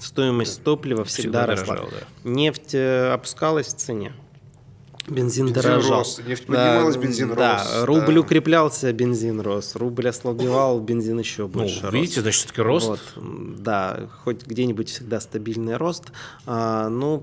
стоимость 0.00 0.62
топлива 0.62 1.04
всегда, 1.04 1.44
Всегда 1.44 1.46
росла. 1.46 1.74
дорожала, 1.76 2.02
Нефть 2.24 2.74
э, 2.74 3.12
опускалась 3.12 3.66
в 3.66 3.76
цене. 3.76 4.14
Бензин, 5.08 5.46
Бензин 5.46 5.52
дорожал. 5.52 5.98
рос, 5.98 6.20
нефть 6.26 6.46
поднималась, 6.46 6.96
бензин 6.96 7.34
да, 7.34 7.58
рос, 7.62 7.84
Рубль 7.84 8.14
да. 8.14 8.20
укреплялся, 8.20 8.92
бензин 8.92 9.40
рос. 9.40 9.76
Рубль 9.76 10.08
ослабевал, 10.08 10.80
бензин 10.80 11.18
еще 11.18 11.42
Ну, 11.42 11.48
больше 11.48 11.82
рос. 11.84 11.94
видите, 11.94 12.20
значит, 12.22 12.40
все-таки 12.40 12.62
рост. 12.62 12.88
Вот, 12.88 13.00
да, 13.62 14.08
хоть 14.24 14.44
где-нибудь 14.44 14.88
всегда 14.88 15.20
стабильный 15.20 15.76
рост. 15.76 16.06
А, 16.44 16.88
ну, 16.88 17.22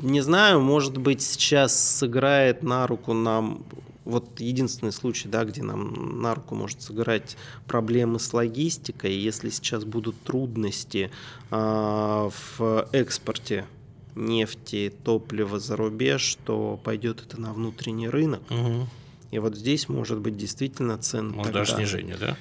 не 0.00 0.22
знаю, 0.22 0.60
может 0.60 0.96
быть, 0.96 1.22
сейчас 1.22 1.78
сыграет 1.98 2.62
на 2.64 2.86
руку 2.88 3.12
нам 3.12 3.64
вот 4.04 4.40
единственный 4.40 4.92
случай, 4.92 5.28
да, 5.28 5.44
где 5.44 5.62
нам 5.62 6.20
на 6.20 6.34
руку 6.34 6.54
может 6.56 6.82
сыграть 6.82 7.36
проблемы 7.68 8.18
с 8.18 8.32
логистикой. 8.32 9.12
Если 9.14 9.50
сейчас 9.50 9.84
будут 9.84 10.20
трудности 10.24 11.10
а, 11.50 12.30
в 12.58 12.88
экспорте 12.92 13.66
нефти, 14.14 14.92
топлива 15.04 15.58
за 15.58 15.76
рубеж, 15.76 16.36
то 16.44 16.78
пойдет 16.82 17.22
это 17.26 17.40
на 17.40 17.52
внутренний 17.52 18.08
рынок. 18.08 18.42
Мгм. 18.50 18.88
И 19.30 19.38
вот 19.38 19.56
здесь 19.56 19.88
может 19.88 20.18
быть 20.18 20.36
действительно 20.36 20.98
цены. 20.98 21.30
Может, 21.34 21.44
тогда- 21.52 21.58
даже 21.60 21.74
снижение, 21.74 22.16
да? 22.18 22.36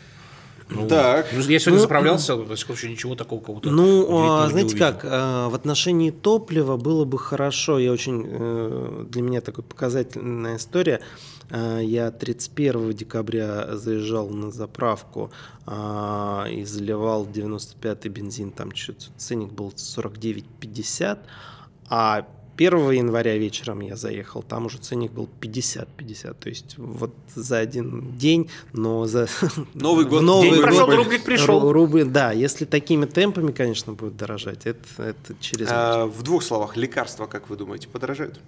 Ну, 0.71 0.87
Так. 0.87 1.25
ну, 1.33 1.39
я 1.39 1.57
сегодня 1.59 1.77
Ну, 1.77 1.81
заправлялся, 1.81 2.35
до 2.37 2.55
сих 2.55 2.67
пор 2.67 2.75
еще 2.75 2.89
ничего 2.91 3.15
такого 3.15 3.41
кого-то 3.41 3.71
Ну, 3.71 4.05
а, 4.23 4.47
знаете 4.49 4.73
увидел. 4.75 4.85
как, 4.87 5.01
а, 5.03 5.49
в 5.49 5.55
отношении 5.55 6.11
топлива 6.11 6.77
было 6.77 7.05
бы 7.05 7.17
хорошо, 7.17 7.79
я 7.79 7.91
очень, 7.91 8.23
э, 8.27 9.05
для 9.09 9.21
меня 9.23 9.41
такой 9.41 9.63
показательная 9.63 10.57
история. 10.57 10.99
А, 11.51 11.79
Я 11.79 12.11
31 12.11 12.93
декабря 12.93 13.75
заезжал 13.77 14.29
на 14.29 14.51
заправку 14.51 15.31
а, 15.65 16.45
и 16.51 16.63
заливал 16.65 17.25
95-й 17.25 18.09
бензин, 18.09 18.51
там 18.51 18.75
что-то 18.75 19.05
ценник 19.17 19.51
был 19.51 19.73
49,50, 19.75 21.17
а 21.89 22.25
1 22.57 22.91
января 22.91 23.37
вечером 23.37 23.79
я 23.79 23.95
заехал, 23.95 24.43
там 24.43 24.65
уже 24.65 24.79
ценник 24.79 25.11
был 25.13 25.29
50-50, 25.39 26.35
то 26.37 26.49
есть 26.49 26.77
вот 26.77 27.13
за 27.33 27.57
один 27.59 28.17
день, 28.17 28.49
но 28.73 29.05
за... 29.05 29.27
Новый 29.73 30.03
год. 30.05 30.23
Новый 30.23 30.49
День 30.51 30.61
прошел, 30.61 30.85
год- 30.87 30.95
рублик 30.95 31.23
пришел. 31.23 31.61
Ру- 31.61 31.71
Рубль, 31.71 32.03
да, 32.03 32.33
если 32.33 32.65
такими 32.65 33.05
темпами, 33.05 33.51
конечно, 33.53 33.93
будет 33.93 34.17
дорожать, 34.17 34.65
это, 34.65 34.85
это 34.97 35.35
через... 35.39 35.67
А, 35.71 36.05
в 36.05 36.21
двух 36.21 36.43
словах, 36.43 36.75
лекарства, 36.75 37.27
как 37.27 37.49
вы 37.49 37.55
думаете, 37.55 37.87
подорожают? 37.87 38.39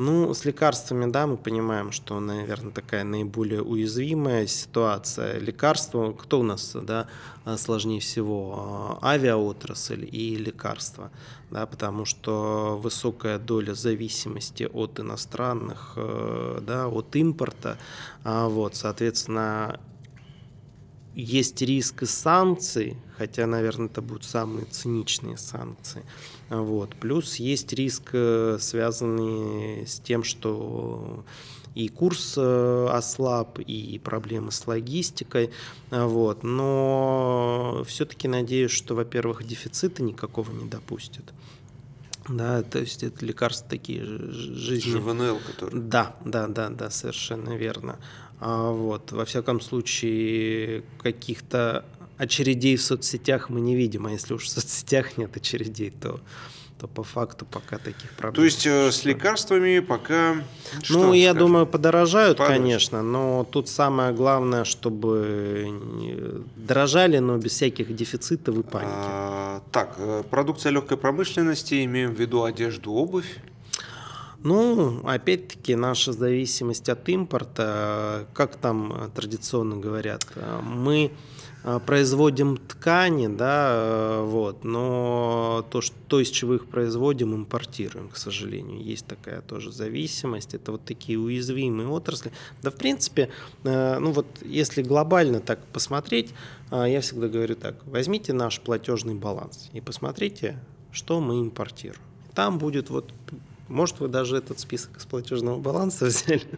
Ну, 0.00 0.32
с 0.32 0.44
лекарствами, 0.44 1.10
да, 1.10 1.26
мы 1.26 1.36
понимаем, 1.36 1.90
что, 1.90 2.20
наверное, 2.20 2.70
такая 2.70 3.02
наиболее 3.02 3.62
уязвимая 3.62 4.46
ситуация. 4.46 5.40
Лекарства, 5.40 6.12
кто 6.12 6.38
у 6.38 6.44
нас, 6.44 6.76
да, 6.80 7.08
а, 7.44 7.56
сложнее 7.56 7.98
всего? 7.98 8.98
А, 9.02 9.08
Авиаотрасль 9.14 10.08
и 10.08 10.36
лекарства, 10.36 11.10
да, 11.50 11.66
потому 11.66 12.04
что 12.04 12.78
высокая 12.80 13.40
доля 13.40 13.74
зависимости 13.74 14.70
от 14.72 15.00
иностранных, 15.00 15.94
э, 15.96 16.60
да, 16.62 16.86
от 16.86 17.16
импорта, 17.16 17.76
а, 18.22 18.48
вот, 18.48 18.76
соответственно, 18.76 19.80
есть 21.16 21.60
риск 21.60 22.04
и 22.04 22.06
санкций, 22.06 22.96
хотя, 23.16 23.48
наверное, 23.48 23.86
это 23.86 24.00
будут 24.00 24.22
самые 24.22 24.66
циничные 24.66 25.38
санкции. 25.38 26.04
Вот. 26.50 26.94
Плюс 26.96 27.36
есть 27.36 27.72
риск, 27.72 28.10
э, 28.12 28.56
связанный 28.60 29.86
с 29.86 30.00
тем, 30.00 30.24
что 30.24 31.24
и 31.74 31.88
курс 31.88 32.34
э, 32.36 32.88
ослаб, 32.90 33.58
и 33.60 34.00
проблемы 34.02 34.50
с 34.50 34.66
логистикой. 34.66 35.50
Вот. 35.90 36.42
Но 36.42 37.84
все-таки 37.86 38.28
надеюсь, 38.28 38.70
что, 38.70 38.94
во-первых, 38.94 39.46
дефицита 39.46 40.02
никакого 40.02 40.50
не 40.50 40.68
допустят. 40.68 41.32
Да, 42.28 42.62
то 42.62 42.78
есть 42.78 43.02
это 43.02 43.24
лекарства 43.24 43.68
такие 43.68 44.04
жизненные. 44.04 45.00
ЖВНЛ, 45.00 45.38
который... 45.46 45.80
Да, 45.80 46.16
да, 46.24 46.46
да, 46.46 46.68
да, 46.68 46.90
совершенно 46.90 47.56
верно. 47.56 47.98
А, 48.40 48.70
вот, 48.70 49.12
во 49.12 49.24
всяком 49.24 49.60
случае, 49.60 50.84
каких-то 51.02 51.84
очередей 52.18 52.76
в 52.76 52.82
соцсетях 52.82 53.48
мы 53.48 53.60
не 53.60 53.74
видим, 53.76 54.06
а 54.06 54.10
если 54.12 54.34
уж 54.34 54.44
в 54.44 54.48
соцсетях 54.48 55.16
нет 55.16 55.36
очередей, 55.36 55.90
то, 55.90 56.20
то 56.80 56.86
по 56.88 57.02
факту 57.04 57.46
пока 57.46 57.78
таких 57.78 58.10
проблем. 58.12 58.34
То 58.34 58.44
есть 58.44 58.66
э, 58.66 58.90
с 58.90 58.94
существует. 58.94 59.16
лекарствами 59.16 59.78
пока... 59.80 60.36
что 60.82 60.94
Ну, 60.94 61.12
я 61.14 61.30
скажем? 61.30 61.38
думаю, 61.46 61.66
подорожают, 61.66 62.38
Падают. 62.38 62.58
конечно, 62.60 63.02
но 63.02 63.46
тут 63.50 63.68
самое 63.68 64.12
главное, 64.12 64.64
чтобы 64.64 66.42
дорожали, 66.56 67.18
но 67.18 67.36
без 67.38 67.52
всяких 67.52 67.94
дефицитов 67.94 68.56
и 68.58 68.62
паники. 68.62 68.90
А, 68.92 69.62
так, 69.72 69.94
э, 69.98 70.22
продукция 70.28 70.72
легкой 70.72 70.98
промышленности, 70.98 71.84
имеем 71.84 72.12
в 72.14 72.20
виду 72.20 72.42
одежду, 72.44 72.92
обувь. 72.92 73.38
Ну, 74.44 75.00
опять-таки, 75.04 75.74
наша 75.74 76.12
зависимость 76.12 76.88
от 76.88 77.08
импорта, 77.08 78.26
как 78.34 78.54
там 78.56 79.10
традиционно 79.14 79.76
говорят, 79.76 80.24
мы 80.62 81.06
э, 81.06 81.10
производим 81.84 82.56
ткани, 82.56 83.26
да, 83.26 83.70
э, 83.72 84.22
вот, 84.24 84.64
но 84.64 85.66
то, 85.70 85.80
что, 85.80 85.94
то, 86.06 86.20
из 86.20 86.30
чего 86.30 86.54
их 86.54 86.66
производим, 86.66 87.34
импортируем, 87.34 88.08
к 88.08 88.16
сожалению. 88.16 88.82
Есть 88.82 89.06
такая 89.06 89.42
тоже 89.42 89.72
зависимость. 89.72 90.54
Это 90.54 90.72
вот 90.72 90.84
такие 90.84 91.18
уязвимые 91.18 91.88
отрасли. 91.88 92.32
Да, 92.62 92.70
в 92.70 92.76
принципе, 92.76 93.30
э, 93.64 93.98
ну 93.98 94.12
вот, 94.12 94.26
если 94.44 94.82
глобально 94.82 95.40
так 95.40 95.58
посмотреть, 95.66 96.32
я 96.70 97.00
всегда 97.00 97.28
говорю 97.28 97.54
так, 97.54 97.76
возьмите 97.86 98.32
наш 98.32 98.60
платежный 98.60 99.14
баланс 99.14 99.70
и 99.72 99.80
посмотрите, 99.80 100.58
что 100.92 101.20
мы 101.20 101.40
импортируем. 101.40 102.02
Там 102.34 102.58
будет 102.58 102.90
вот 102.90 103.12
может, 103.68 104.00
вы 104.00 104.08
даже 104.08 104.36
этот 104.36 104.58
список 104.58 104.96
из 104.96 105.04
платежного 105.04 105.58
баланса 105.58 106.04
взяли, 106.06 106.48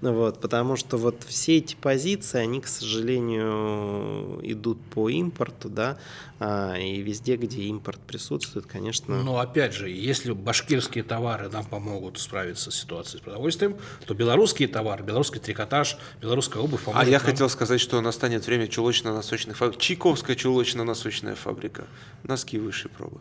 вот, 0.00 0.40
потому 0.40 0.76
что 0.76 0.96
вот 0.96 1.24
все 1.26 1.58
эти 1.58 1.74
позиции, 1.74 2.38
они, 2.38 2.60
к 2.60 2.66
сожалению, 2.66 4.40
идут 4.42 4.80
по 4.90 5.08
импорту, 5.08 5.68
да, 5.68 5.98
а, 6.40 6.76
и 6.76 7.00
везде, 7.00 7.36
где 7.36 7.62
импорт 7.62 8.00
присутствует, 8.00 8.66
конечно... 8.66 9.22
Но 9.22 9.38
опять 9.38 9.74
же, 9.74 9.90
если 9.90 10.32
башкирские 10.32 11.02
товары 11.02 11.48
нам 11.48 11.64
помогут 11.64 12.18
справиться 12.18 12.70
с 12.70 12.76
ситуацией 12.76 13.20
с 13.20 13.24
продовольствием, 13.24 13.76
то 14.06 14.14
белорусские 14.14 14.68
товары, 14.68 15.02
белорусский 15.02 15.40
трикотаж, 15.40 15.96
белорусская 16.20 16.62
обувь 16.62 16.82
поможет 16.84 17.08
А 17.08 17.10
я 17.10 17.18
нам... 17.18 17.26
хотел 17.26 17.48
сказать, 17.48 17.80
что 17.80 18.00
настанет 18.00 18.46
время 18.46 18.68
чулочно-носочных 18.68 19.56
фабрик. 19.56 19.80
Чайковская 19.80 20.36
чулочно-носочная 20.36 21.34
фабрика. 21.34 21.86
Носки 22.22 22.58
высшей 22.58 22.90
пробы. 22.90 23.20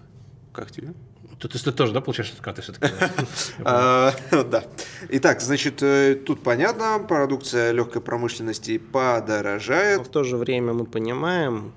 Как 0.53 0.71
тебе? 0.71 0.93
Тут 1.39 1.53
ты 1.53 1.71
тоже, 1.71 1.93
да, 1.93 2.01
получаешь 2.01 2.31
откаты 2.33 2.61
все-таки? 2.61 2.93
А, 3.63 4.13
да. 4.31 4.63
Итак, 5.09 5.41
значит, 5.41 5.83
э, 5.83 6.15
тут 6.15 6.41
понятно, 6.41 6.99
продукция 7.07 7.71
легкой 7.71 8.01
промышленности 8.01 8.77
подорожает. 8.77 10.07
в 10.07 10.09
то 10.09 10.23
же 10.23 10.37
время 10.37 10.73
мы 10.73 10.85
понимаем, 10.85 11.73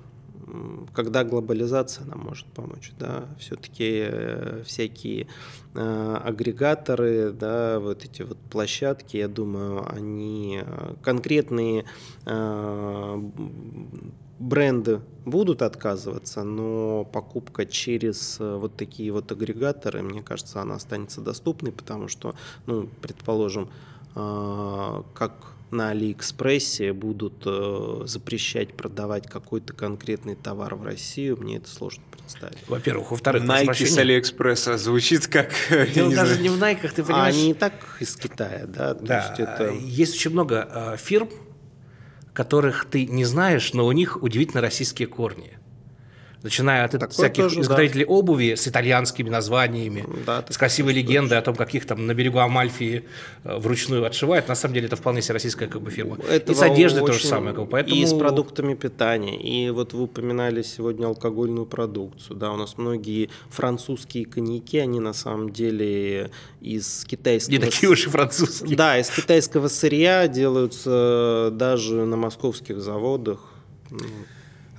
когда 0.93 1.23
глобализация 1.23 2.05
нам 2.05 2.19
может 2.19 2.47
помочь, 2.47 2.91
да, 2.97 3.25
все-таки 3.39 4.05
э, 4.07 4.63
всякие 4.65 5.27
э, 5.75 6.17
агрегаторы, 6.23 7.31
да, 7.31 7.79
вот 7.79 8.03
эти 8.03 8.23
вот 8.23 8.39
площадки, 8.49 9.17
я 9.17 9.27
думаю, 9.27 9.87
они 9.93 10.63
конкретные 11.03 11.85
бренды 14.41 15.01
будут 15.23 15.61
отказываться, 15.61 16.43
но 16.43 17.05
покупка 17.05 17.65
через 17.65 18.37
э, 18.39 18.55
вот 18.55 18.75
такие 18.75 19.11
вот 19.11 19.31
агрегаторы, 19.31 20.01
мне 20.01 20.21
кажется, 20.23 20.61
она 20.61 20.75
останется 20.75 21.21
доступной, 21.21 21.71
потому 21.71 22.07
что, 22.07 22.35
ну, 22.65 22.89
предположим, 23.01 23.69
э, 24.15 25.03
как 25.13 25.33
на 25.69 25.91
Алиэкспрессе 25.91 26.91
будут 26.91 27.43
э, 27.45 28.01
запрещать 28.05 28.73
продавать 28.73 29.27
какой-то 29.27 29.73
конкретный 29.73 30.35
товар 30.35 30.75
в 30.75 30.83
Россию, 30.83 31.37
мне 31.37 31.57
это 31.57 31.69
сложно 31.69 32.03
представить. 32.11 32.57
Во-первых. 32.67 33.11
Во-вторых, 33.11 33.43
Nike 33.43 33.85
с 33.85 33.97
Алиэкспресса 33.97 34.77
звучит 34.77 35.27
как... 35.27 35.51
Дело 35.93 36.13
даже 36.13 36.41
не 36.41 36.49
в 36.49 36.61
Nike, 36.61 36.91
ты 36.93 37.03
понимаешь. 37.03 37.35
А 37.35 37.37
они 37.37 37.51
и 37.51 37.53
так 37.53 37.73
из 37.99 38.15
Китая, 38.15 38.65
да? 38.65 38.95
Да, 38.95 39.27
есть, 39.29 39.39
это... 39.39 39.69
есть 39.69 40.15
очень 40.15 40.31
много 40.31 40.97
фирм, 40.99 41.29
которых 42.33 42.85
ты 42.85 43.05
не 43.05 43.25
знаешь, 43.25 43.73
но 43.73 43.85
у 43.85 43.91
них 43.91 44.21
удивительно 44.21 44.61
российские 44.61 45.07
корни 45.07 45.57
начиная 46.43 46.85
от 46.85 46.91
Такое 46.91 47.09
всяких 47.09 47.43
тоже, 47.43 47.61
изготовителей 47.61 48.05
да. 48.05 48.11
обуви 48.11 48.55
с 48.55 48.67
итальянскими 48.67 49.29
названиями, 49.29 50.05
да, 50.25 50.43
с 50.49 50.57
красивой 50.57 50.93
легендой 50.93 51.37
о 51.37 51.41
том, 51.41 51.55
как 51.55 51.73
их 51.73 51.85
там 51.85 52.07
на 52.07 52.13
берегу 52.13 52.39
Амальфии 52.39 53.03
э, 53.43 53.57
вручную 53.57 54.05
отшивают. 54.05 54.47
На 54.47 54.55
самом 54.55 54.75
деле 54.75 54.87
это 54.87 54.95
вполне 54.95 55.21
себе 55.21 55.33
российская 55.33 55.67
как 55.67 55.81
бы, 55.81 55.91
фирма. 55.91 56.17
Этого 56.29 56.51
и 56.51 56.55
с 56.55 56.61
одеждой 56.61 57.05
то 57.05 57.13
же 57.13 57.25
самое. 57.25 57.55
Как 57.55 57.65
бы, 57.65 57.69
поэтому... 57.69 57.95
И 57.95 58.05
с 58.05 58.13
продуктами 58.13 58.73
питания. 58.73 59.39
И 59.39 59.69
вот 59.69 59.93
вы 59.93 60.03
упоминали 60.03 60.61
сегодня 60.61 61.07
алкогольную 61.07 61.65
продукцию. 61.65 62.37
Да, 62.37 62.51
у 62.51 62.57
нас 62.57 62.77
многие 62.77 63.29
французские 63.49 64.25
коньяки, 64.25 64.77
они 64.77 64.99
на 64.99 65.13
самом 65.13 65.51
деле 65.51 66.31
из 66.59 67.05
китайского... 67.05 67.51
Не 67.51 67.59
такие 67.59 67.89
уж 67.89 68.05
и 68.07 68.09
французские. 68.09 68.75
Да, 68.75 68.97
из 68.97 69.09
китайского 69.09 69.67
сырья 69.67 70.27
делаются 70.27 71.49
даже 71.53 72.05
на 72.05 72.17
московских 72.17 72.81
заводах 72.81 73.39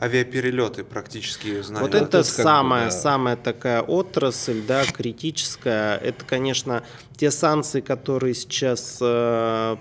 авиаперелеты 0.03 0.83
практически 0.85 1.63
знаю. 1.63 1.85
Вот 1.85 1.95
это, 1.95 2.19
это 2.19 2.25
самая, 2.25 2.87
бы, 2.87 2.91
да. 2.91 2.97
самая 2.97 3.37
такая 3.37 3.83
отрасль, 3.83 4.63
да, 4.67 4.85
критическая. 4.85 5.97
Это, 5.97 6.25
конечно, 6.25 6.83
те 7.17 7.31
санкции, 7.31 7.81
которые 7.81 8.35
сейчас 8.35 8.99
э, 9.01 9.77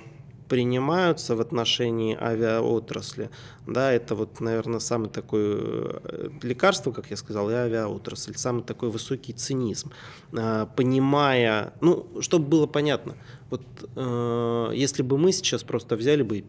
принимаются 0.47 1.35
в 1.35 1.41
отношении 1.41 2.15
авиаотрасли, 2.21 3.31
да, 3.65 3.91
это 3.91 4.13
вот, 4.15 4.39
наверное, 4.41 4.79
самый 4.79 5.09
такой 5.09 5.41
э, 5.43 6.29
лекарство, 6.43 6.91
как 6.91 7.09
я 7.09 7.17
сказал, 7.17 7.49
и 7.49 7.53
авиаотрасль, 7.53 8.35
самый 8.35 8.63
такой 8.63 8.89
высокий 8.89 9.33
цинизм, 9.33 9.91
э, 10.33 10.67
понимая, 10.75 11.73
ну, 11.81 12.05
чтобы 12.19 12.45
было 12.47 12.67
понятно, 12.67 13.15
вот 13.49 13.61
э, 13.95 14.71
если 14.75 15.01
бы 15.01 15.17
мы 15.17 15.31
сейчас 15.31 15.63
просто 15.63 15.95
взяли 15.95 16.21
бы 16.21 16.39
и 16.39 16.45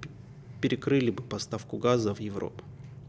перекрыли 0.60 1.10
бы 1.10 1.22
поставку 1.22 1.78
газа 1.78 2.14
в 2.14 2.20
Европу, 2.20 2.64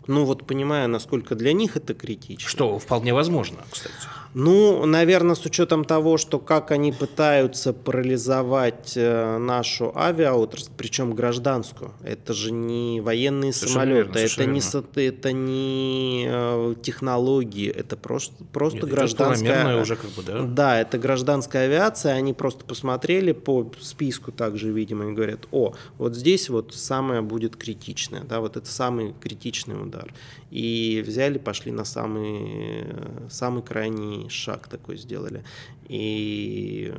ну 0.07 0.25
вот 0.25 0.45
понимая, 0.45 0.87
насколько 0.87 1.35
для 1.35 1.53
них 1.53 1.75
это 1.77 1.93
критично. 1.93 2.47
Что 2.47 2.79
вполне 2.79 3.13
возможно, 3.13 3.57
кстати. 3.69 3.93
Ну, 4.33 4.85
наверное, 4.85 5.35
с 5.35 5.45
учетом 5.45 5.85
того, 5.85 6.17
что 6.17 6.39
как 6.39 6.71
они 6.71 6.91
пытаются 6.91 7.71
парализовать 7.73 8.93
э, 8.95 9.37
нашу 9.37 9.95
авиаотрасль, 9.95 10.71
причем 10.75 11.13
гражданскую. 11.13 11.93
Это 12.03 12.33
же 12.33 12.51
не 12.51 12.99
военные 13.01 13.53
совершенно 13.53 13.85
самолеты, 13.85 14.19
верно, 14.19 14.33
это, 14.33 14.45
не, 14.45 15.07
это 15.07 15.31
не 15.31 16.25
э, 16.27 16.75
технологии, 16.81 17.69
это 17.69 17.95
просто, 17.95 18.43
просто 18.51 18.77
Нет, 18.77 18.89
гражданская... 18.89 19.81
уже 19.81 19.95
как 19.95 20.09
бы, 20.11 20.23
да? 20.23 20.41
Да, 20.41 20.81
это 20.81 20.97
гражданская 20.97 21.65
авиация, 21.65 22.13
они 22.13 22.33
просто 22.33 22.65
посмотрели 22.65 23.31
по 23.33 23.71
списку 23.79 24.31
также, 24.31 24.71
видимо, 24.71 25.09
и 25.09 25.13
говорят, 25.13 25.47
о, 25.51 25.73
вот 25.97 26.15
здесь 26.15 26.49
вот 26.49 26.73
самое 26.73 27.21
будет 27.21 27.55
критичное, 27.55 28.21
да, 28.23 28.39
вот 28.39 28.57
это 28.57 28.67
самый 28.67 29.13
критичный 29.21 29.79
удар. 29.81 30.13
И 30.49 31.03
взяли, 31.05 31.39
пошли 31.39 31.71
на 31.71 31.83
самый, 31.83 32.85
самый 33.29 33.63
крайний 33.63 34.22
шаг 34.29 34.67
такой 34.67 34.97
сделали. 34.97 35.43
И 35.87 36.93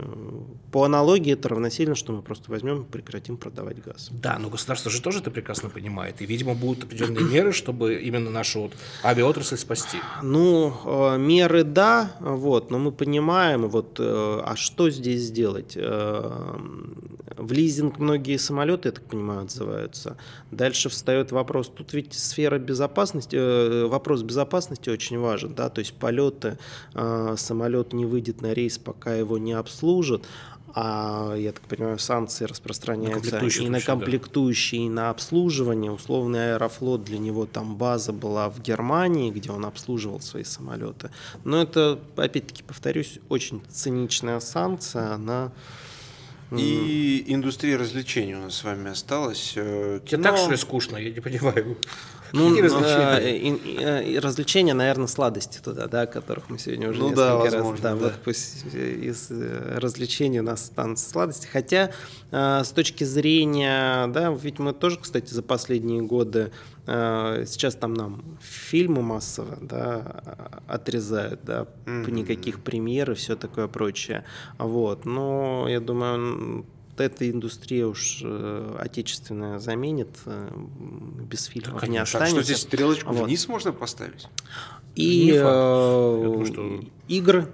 по 0.71 0.85
аналогии 0.85 1.33
это 1.33 1.49
равносильно, 1.49 1.95
что 1.95 2.13
мы 2.13 2.23
просто 2.23 2.51
возьмем 2.51 2.83
и 2.83 2.85
прекратим 2.85 3.37
продавать 3.37 3.83
газ. 3.83 4.09
Да, 4.11 4.39
но 4.39 4.51
государство 4.51 4.91
же 4.91 5.01
тоже 5.01 5.21
это 5.21 5.31
прекрасно 5.31 5.71
понимает. 5.71 6.21
И, 6.21 6.27
видимо, 6.27 6.55
будут 6.55 6.85
определенные 6.85 7.25
меры, 7.25 7.53
чтобы 7.53 7.95
именно 7.95 8.31
нашу 8.31 8.63
вот 8.63 8.73
авиаотрасль 9.03 9.57
спасти. 9.57 9.99
Ну, 10.23 10.75
э, 10.85 11.19
меры 11.19 11.65
да, 11.65 12.13
вот, 12.21 12.71
но 12.71 12.79
мы 12.79 12.93
понимаем, 12.93 13.69
вот, 13.69 13.99
э, 13.99 14.43
а 14.45 14.55
что 14.57 14.91
здесь 14.91 15.23
сделать? 15.23 15.77
Э, 17.27 17.35
в 17.37 17.53
лизинг 17.53 17.99
многие 17.99 18.37
самолеты, 18.37 18.89
я 18.89 18.93
так 18.93 19.05
понимаю, 19.05 19.43
отзываются. 19.43 20.17
Дальше 20.51 20.89
встает 20.89 21.33
вопрос, 21.33 21.71
тут 21.75 21.93
ведь 21.93 22.15
сфера 22.15 22.59
безопасности, 22.59 23.87
вопрос 23.87 24.23
безопасности 24.23 24.91
очень 24.91 25.19
важен, 25.19 25.55
да, 25.55 25.69
то 25.69 25.81
есть 25.81 25.95
полеты, 25.95 26.59
самолет 26.93 27.93
не 27.93 28.07
выйдет 28.07 28.41
на 28.41 28.53
рейс, 28.53 28.79
пока 28.79 29.15
его 29.15 29.39
не 29.39 29.53
обслужат, 29.53 30.25
а, 30.77 31.35
я 31.37 31.53
так 31.53 31.63
понимаю, 31.63 32.01
санкции 32.01 32.47
распространяются 32.47 33.41
на 33.41 33.47
и 33.47 33.69
на 33.69 33.81
комплектующие, 33.81 34.81
да. 34.81 34.87
и 34.87 34.89
на 34.89 35.11
обслуживание. 35.11 35.93
Условный 35.93 36.55
Аэрофлот, 36.55 37.05
для 37.05 37.19
него 37.19 37.47
там 37.47 37.77
база 37.77 38.13
была 38.13 38.51
в 38.51 38.61
Германии, 38.61 39.31
где 39.31 39.53
он 39.53 39.65
обслуживал 39.67 40.21
свои 40.21 40.43
самолеты. 40.43 41.11
Но 41.45 41.63
это, 41.63 42.01
опять-таки, 42.17 42.65
повторюсь, 42.65 43.21
очень 43.29 43.63
циничная 43.71 44.41
санкция, 44.41 45.13
она... 45.15 45.53
И 46.59 47.25
индустрия 47.27 47.77
развлечений 47.79 48.35
у 48.35 48.41
нас 48.41 48.55
с 48.57 48.65
вами 48.65 48.91
осталась. 48.91 49.55
Э, 49.57 50.01
Тебе 50.07 50.23
так, 50.23 50.37
что 50.37 50.51
ли, 50.51 50.57
скучно? 50.57 50.97
Я 50.97 51.11
не 51.11 51.21
понимаю. 51.21 51.77
Ну, 52.33 52.49
развлечения? 52.61 53.19
Э, 53.19 53.37
и, 53.37 54.13
и, 54.15 54.19
развлечения, 54.19 54.75
наверное, 54.75 55.07
сладости 55.07 55.59
туда, 55.59 55.87
да, 55.87 56.07
которых 56.07 56.51
мы 56.51 56.59
сегодня 56.59 56.91
уже 56.91 57.01
ну, 57.01 57.11
несколько 57.11 57.27
да, 57.27 57.37
возможно, 57.37 57.71
раз. 57.71 57.81
Да, 57.81 57.91
да, 57.91 57.97
вот 57.97 58.15
пусть 58.25 58.65
из 58.75 59.31
э, 59.31 59.79
развлечений 59.79 60.41
у 60.41 60.43
нас 60.43 60.67
станут 60.67 60.99
сладости. 60.99 61.47
Хотя 61.47 61.91
с 62.31 62.73
точки 62.75 63.05
зрения, 63.05 64.07
да, 64.09 64.31
ведь 64.31 64.59
мы 64.59 64.73
тоже, 64.73 64.99
кстати, 65.01 65.33
за 65.33 65.43
последние 65.43 66.03
годы 66.03 66.51
сейчас 66.87 67.75
там 67.77 67.95
нам 67.95 68.23
фильмы 68.43 69.01
массово 69.01 69.57
да, 69.61 70.59
отрезают, 70.67 71.41
да, 71.45 71.67
mm-hmm. 71.87 72.11
никаких 72.11 72.61
премьер 72.63 73.13
и 73.13 73.15
все 73.15 73.37
такое 73.37 73.69
прочее. 73.69 74.25
Вот. 74.59 75.07
Но 75.07 75.67
я 75.69 75.81
думаю, 75.81 76.67
эта 77.01 77.31
индустрия 77.31 77.87
уж 77.87 78.21
э, 78.23 78.77
отечественная 78.79 79.59
заменит, 79.59 80.11
э, 80.27 80.51
без 81.29 81.45
фильмов 81.45 81.81
так, 81.81 81.91
не 81.91 81.99
останется. 81.99 82.35
Так 82.37 82.45
что 82.45 82.53
здесь 82.53 82.63
стрелочку 82.63 83.13
вот. 83.13 83.27
вниз 83.27 83.49
можно 83.49 83.73
поставить? 83.73 84.29
И 84.95 85.33
э, 85.35 86.21
думаю, 86.23 86.47
что... 86.47 86.81
игры, 87.09 87.53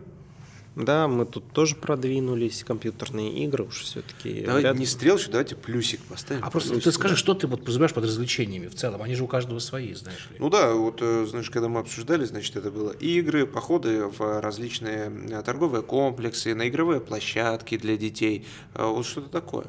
Да, 0.76 1.08
мы 1.08 1.26
тут 1.26 1.52
тоже 1.52 1.74
продвинулись, 1.74 2.62
компьютерные 2.64 3.44
игры 3.44 3.64
уж 3.64 3.82
все-таки. 3.82 4.42
Давайте 4.46 4.72
не 4.78 4.86
стрелочку, 4.86 5.32
давайте 5.32 5.56
плюсик 5.56 6.00
поставим. 6.02 6.44
А 6.44 6.50
просто 6.50 6.70
плюсик, 6.70 6.84
ты 6.84 6.92
скажи, 6.92 7.14
да. 7.14 7.18
что 7.18 7.34
ты 7.34 7.46
вот 7.48 7.60
подразумеваешь 7.60 7.92
под 7.92 8.04
развлечениями 8.04 8.68
в 8.68 8.74
целом? 8.74 9.02
Они 9.02 9.14
же 9.14 9.24
у 9.24 9.26
каждого 9.26 9.58
свои, 9.58 9.94
знаешь 9.94 10.28
ли. 10.30 10.36
Ну 10.38 10.48
да, 10.48 10.72
вот, 10.72 10.98
э, 11.00 11.26
знаешь, 11.28 11.50
когда 11.50 11.68
мы 11.68 11.80
обсуждали, 11.80 12.24
значит, 12.24 12.54
это 12.56 12.70
было 12.70 12.92
игры, 12.92 13.46
походы 13.46 14.06
в 14.06 14.40
различные 14.40 15.12
э, 15.30 15.42
торговые 15.42 15.82
комплексы, 15.82 16.54
на 16.54 16.68
игровые 16.68 17.00
площадки 17.00 17.76
для 17.76 17.96
детей, 17.96 18.46
э, 18.74 18.84
вот 18.86 19.06
что-то 19.06 19.28
такое. 19.28 19.66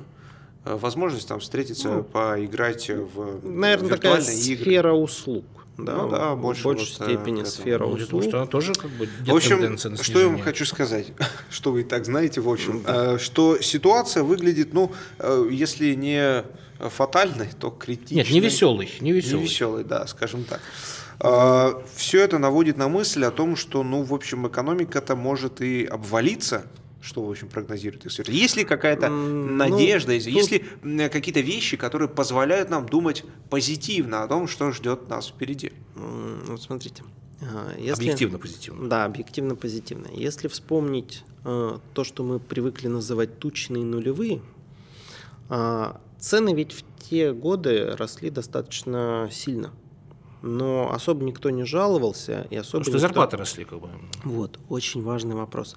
Э, 0.65 0.75
Возможность 0.75 1.27
там 1.27 1.39
встретиться, 1.39 2.03
поиграть 2.03 2.89
в 2.89 3.39
Наверное, 3.43 3.89
такая 3.89 4.21
игры. 4.21 4.23
сфера 4.31 4.93
услуг. 4.93 5.45
Да, 5.77 5.95
Ну 5.95 6.09
да, 6.09 6.35
в 6.35 6.41
больше 6.41 6.63
большей 6.63 6.97
вот, 6.99 7.07
э, 7.07 7.13
степени 7.13 7.37
к 7.37 7.47
этому. 7.47 7.63
сфера 7.63 7.85
Ну, 7.85 7.93
услуг. 7.93 8.23
что 8.23 8.37
она 8.37 8.45
тоже 8.45 8.73
как 8.73 8.91
бы 8.91 9.07
В 9.25 9.35
общем, 9.35 9.77
что 9.97 10.19
я 10.19 10.27
вам 10.27 10.39
хочу 10.39 10.65
сказать, 10.65 11.07
что 11.49 11.71
вы 11.71 11.81
и 11.81 11.83
так 11.83 12.05
знаете, 12.05 12.41
в 12.41 12.49
общем, 12.49 12.83
э, 12.85 13.17
что 13.19 13.59
ситуация 13.61 14.23
выглядит, 14.23 14.73
ну, 14.73 14.91
э, 15.19 15.47
если 15.51 15.93
не 15.95 16.43
фатальной, 16.79 17.49
то 17.59 17.69
критичной. 17.69 18.17
Нет, 18.17 18.31
не 18.31 18.39
веселый, 18.39 18.91
не 19.01 19.11
веселый. 19.11 19.37
Не 19.39 19.43
веселый, 19.47 19.83
да, 19.83 20.07
скажем 20.07 20.43
так. 20.43 20.61
Все 21.95 22.21
это 22.21 22.39
наводит 22.39 22.77
на 22.77 22.87
мысль 22.87 23.23
о 23.25 23.29
том, 23.29 23.55
что, 23.55 23.83
ну, 23.83 24.01
в 24.01 24.11
общем, 24.11 24.47
экономика-то 24.47 25.15
может 25.15 25.61
и 25.61 25.85
обвалиться, 25.85 26.65
что, 27.01 27.23
в 27.25 27.29
общем, 27.29 27.49
прогнозирует 27.49 28.05
эксперты. 28.05 28.31
Есть 28.31 28.55
ли 28.55 28.63
какая-то 28.63 29.07
М, 29.07 29.57
надежда, 29.57 30.09
ну, 30.09 30.13
есть 30.13 30.27
есть 30.27 30.51
ли 30.51 31.09
какие-то 31.09 31.39
вещи, 31.41 31.75
которые 31.77 32.07
позволяют 32.07 32.69
нам 32.69 32.85
думать 32.87 33.23
позитивно 33.49 34.23
о 34.23 34.27
том, 34.27 34.47
что 34.47 34.71
ждет 34.71 35.09
нас 35.09 35.27
впереди? 35.29 35.71
М, 35.95 36.43
Вот 36.47 36.61
смотрите. 36.61 37.03
а, 37.41 37.73
Если... 37.77 38.03
Объективно 38.03 38.37
позитивно. 38.37 38.87
Да, 38.87 39.05
объективно 39.05 39.55
позитивно. 39.55 40.07
Если 40.13 40.47
вспомнить 40.47 41.23
э, 41.43 41.79
то, 41.95 42.03
что 42.03 42.23
мы 42.23 42.39
привыкли 42.39 42.87
называть 42.87 43.39
тучные 43.39 43.83
нулевые, 43.83 44.41
а, 45.49 45.99
цены 46.19 46.53
ведь 46.53 46.71
в 46.71 46.83
те 47.09 47.33
годы 47.33 47.95
росли 47.97 48.29
достаточно 48.29 49.27
сильно. 49.31 49.71
Но 50.43 50.91
особо 50.93 51.23
никто 51.23 51.49
не 51.49 51.65
жаловался 51.65 52.47
и 52.49 52.55
особо 52.55 52.79
Потому 52.79 52.83
что 52.83 52.91
никто- 52.91 52.99
зарплаты 52.99 53.37
росли 53.37 53.65
как 53.65 53.79
бы. 53.79 53.89
Вот, 54.23 54.59
очень 54.69 55.01
важный 55.03 55.35
вопрос, 55.35 55.75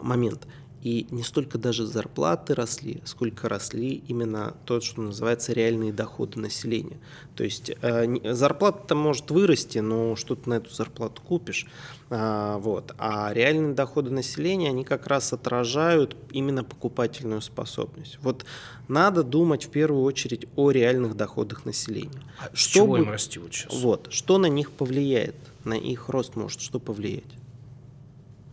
момент. 0.00 0.46
И 0.82 1.06
не 1.10 1.22
столько 1.22 1.58
даже 1.58 1.84
зарплаты 1.84 2.54
росли, 2.54 3.00
сколько 3.04 3.48
росли 3.48 4.02
именно 4.06 4.54
то, 4.66 4.80
что 4.80 5.02
называется 5.02 5.52
реальные 5.52 5.92
доходы 5.92 6.38
населения. 6.38 6.98
То 7.34 7.44
есть 7.44 7.72
э, 7.82 8.34
зарплата-то 8.34 8.94
может 8.94 9.30
вырасти, 9.30 9.78
но 9.78 10.14
что 10.16 10.36
ты 10.36 10.48
на 10.48 10.54
эту 10.54 10.72
зарплату 10.72 11.22
купишь. 11.22 11.66
А, 12.08 12.58
вот. 12.58 12.94
а 12.98 13.32
реальные 13.32 13.74
доходы 13.74 14.10
населения, 14.10 14.68
они 14.68 14.84
как 14.84 15.08
раз 15.08 15.32
отражают 15.32 16.16
именно 16.30 16.62
покупательную 16.62 17.40
способность. 17.40 18.18
Вот 18.22 18.44
надо 18.86 19.24
думать 19.24 19.64
в 19.64 19.70
первую 19.70 20.04
очередь 20.04 20.46
о 20.54 20.70
реальных 20.70 21.16
доходах 21.16 21.64
населения. 21.64 22.22
А 22.38 22.54
с 22.54 22.60
чего 22.60 22.96
им 22.96 23.04
будет- 23.04 23.12
расти 23.12 23.38
вот 23.40 23.52
сейчас? 23.52 23.74
вот, 23.82 24.08
что 24.10 24.38
на 24.38 24.46
них 24.46 24.70
повлияет, 24.70 25.34
на 25.64 25.74
их 25.74 26.08
рост 26.08 26.36
может 26.36 26.60
что 26.60 26.78
повлиять? 26.78 27.24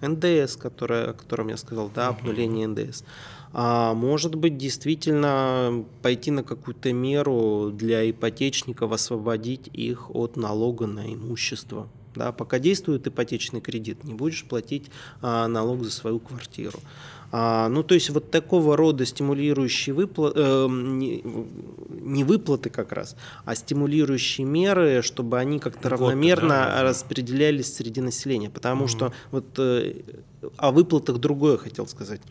НДС, 0.08 0.56
которое, 0.56 1.12
о 1.12 1.14
котором 1.14 1.48
я 1.48 1.58
сказал, 1.58 1.90
да, 1.94 2.10
обнуление 2.10 2.68
НДС. 2.68 3.04
А 3.54 3.94
может 3.94 4.34
быть, 4.36 4.58
действительно 4.58 5.86
пойти 6.02 6.32
на 6.32 6.44
какую-то 6.44 6.92
меру 6.92 7.72
для 7.72 8.10
ипотечников, 8.10 8.92
освободить 8.92 9.70
их 9.74 10.10
от 10.14 10.38
налога 10.38 10.88
на 10.88 11.14
имущество. 11.14 11.88
Да, 12.16 12.32
пока 12.32 12.60
действует 12.60 13.08
ипотечный 13.08 13.62
кредит, 13.62 14.04
не 14.04 14.14
будешь 14.14 14.46
платить 14.46 14.92
а, 15.22 15.48
налог 15.48 15.84
за 15.84 15.92
свою 15.92 16.20
квартиру. 16.20 16.80
А, 17.36 17.68
ну, 17.68 17.82
то 17.82 17.96
есть 17.96 18.12
вот 18.12 18.30
такого 18.30 18.78
рода 18.78 19.08
стимулирующие 19.08 19.96
выплаты, 19.96 20.40
не, 20.70 21.24
не 21.90 22.24
выплаты 22.24 22.70
как 22.70 22.92
раз, 22.92 23.16
а 23.44 23.56
стимулирующие 23.56 24.46
меры, 24.46 25.02
чтобы 25.02 25.40
они 25.40 25.58
как-то 25.58 25.90
равномерно 25.90 26.50
да, 26.50 26.84
распределялись 26.84 27.74
среди 27.74 28.02
населения. 28.02 28.52
Потому 28.52 28.88
что 28.88 29.14
вот 29.32 29.46
э, 29.58 29.96
о 30.58 30.72
выплатах 30.72 31.18
другое 31.18 31.58
хотел 31.58 31.88
сказать. 31.88 32.22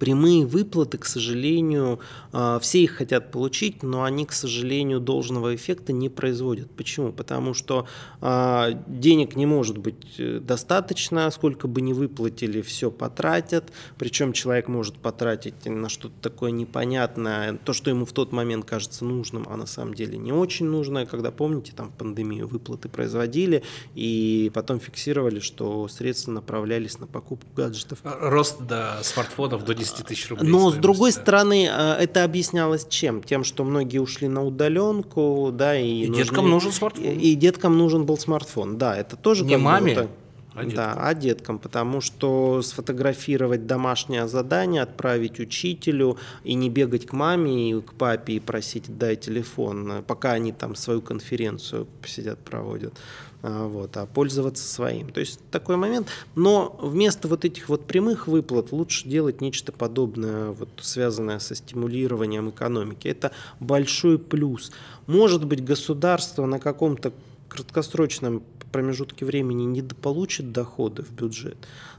Прямые 0.00 0.46
выплаты, 0.46 0.96
к 0.96 1.04
сожалению, 1.04 2.00
а, 2.32 2.58
все 2.58 2.82
их 2.82 2.92
хотят 2.92 3.30
получить, 3.30 3.82
но 3.82 4.02
они, 4.02 4.24
к 4.24 4.32
сожалению, 4.32 4.98
должного 4.98 5.54
эффекта 5.54 5.92
не 5.92 6.08
производят. 6.08 6.70
Почему? 6.70 7.12
Потому 7.12 7.52
что 7.52 7.86
а, 8.22 8.70
денег 8.86 9.36
не 9.36 9.44
может 9.44 9.76
быть 9.76 10.14
э, 10.16 10.40
достаточно, 10.40 11.30
сколько 11.30 11.68
бы 11.68 11.82
ни 11.82 11.92
выплатили, 11.92 12.62
все 12.62 12.90
потратят. 12.90 13.72
Причем 13.98 14.32
человек 14.32 14.68
может 14.68 14.94
потратить 14.96 15.66
на 15.66 15.90
что-то 15.90 16.14
такое 16.22 16.50
непонятное, 16.50 17.58
то, 17.62 17.74
что 17.74 17.90
ему 17.90 18.06
в 18.06 18.12
тот 18.12 18.32
момент 18.32 18.64
кажется 18.64 19.04
нужным, 19.04 19.46
а 19.50 19.58
на 19.58 19.66
самом 19.66 19.92
деле 19.92 20.16
не 20.16 20.32
очень 20.32 20.64
нужное. 20.64 21.04
Когда, 21.04 21.30
помните, 21.30 21.72
там 21.76 21.90
в 21.90 21.94
пандемию 21.94 22.48
выплаты 22.48 22.88
производили 22.88 23.62
и 23.94 24.50
потом 24.54 24.80
фиксировали, 24.80 25.40
что 25.40 25.88
средства 25.88 26.32
направлялись 26.32 26.98
на 26.98 27.06
покупку 27.06 27.50
гаджетов. 27.54 27.98
Рост 28.02 28.62
до 28.62 29.00
смартфонов 29.02 29.62
до 29.66 29.74
10 29.74 29.89
тысяч 29.96 30.28
рублей. 30.30 30.48
Но 30.48 30.70
с 30.70 30.74
другой 30.74 31.12
да. 31.12 31.20
стороны, 31.20 31.68
а, 31.70 31.96
это 31.96 32.24
объяснялось 32.24 32.86
чем? 32.88 33.22
Тем, 33.22 33.44
что 33.44 33.64
многие 33.64 33.98
ушли 33.98 34.28
на 34.28 34.44
удаленку, 34.44 35.50
да, 35.52 35.78
и, 35.78 36.04
И 36.04 36.08
нужны- 36.08 36.16
деткам 36.16 36.50
нужен 36.50 36.72
смартфон. 36.72 37.04
И, 37.04 37.32
и 37.32 37.34
деткам 37.34 37.78
нужен 37.78 38.04
был 38.04 38.18
смартфон, 38.18 38.78
да, 38.78 38.96
это 38.96 39.16
тоже 39.16 39.44
Не 39.44 39.56
маме, 39.56 39.94
так. 39.94 40.06
а 40.54 40.64
деткам. 40.64 40.76
да, 40.76 40.94
а 40.96 41.14
деткам, 41.14 41.58
потому 41.58 42.00
что 42.00 42.62
сфотографировать 42.62 43.66
домашнее 43.66 44.26
задание, 44.28 44.82
отправить 44.82 45.38
учителю 45.40 46.18
и 46.44 46.54
не 46.54 46.68
бегать 46.70 47.06
к 47.06 47.12
маме 47.12 47.70
и 47.70 47.80
к 47.80 47.92
папе 47.94 48.34
и 48.34 48.40
просить 48.40 48.98
дай 48.98 49.16
телефон, 49.16 49.92
э, 49.92 50.02
пока 50.02 50.32
они 50.32 50.52
там 50.52 50.74
свою 50.74 51.00
конференцию 51.02 51.86
сидят 52.06 52.38
проводят. 52.38 52.94
А, 53.42 53.66
Вот, 53.66 53.96
а 53.96 54.06
пользоваться 54.06 54.66
своим. 54.66 55.10
То 55.10 55.20
есть 55.20 55.40
такой 55.50 55.76
момент. 55.76 56.08
Но 56.34 56.76
вместо 56.80 57.28
вот 57.28 57.44
этих 57.44 57.68
вот 57.68 57.86
прямых 57.86 58.26
выплат 58.26 58.72
лучше 58.72 59.08
делать 59.08 59.40
нечто 59.40 59.72
подобное, 59.72 60.50
вот, 60.50 60.68
связанное 60.80 61.38
со 61.38 61.54
стимулированием 61.54 62.50
экономики. 62.50 63.08
Это 63.08 63.32
большой 63.60 64.18
плюс. 64.18 64.72
Может 65.06 65.44
быть, 65.46 65.64
государство 65.64 66.46
на 66.46 66.58
каком-то 66.58 67.12
краткосрочном 67.48 68.42
промежутке 68.70 69.24
времени 69.24 69.64
не 69.64 69.82
получит 69.82 70.52
доходы 70.52 71.02
в 71.02 71.10
бюджет, 71.10 71.56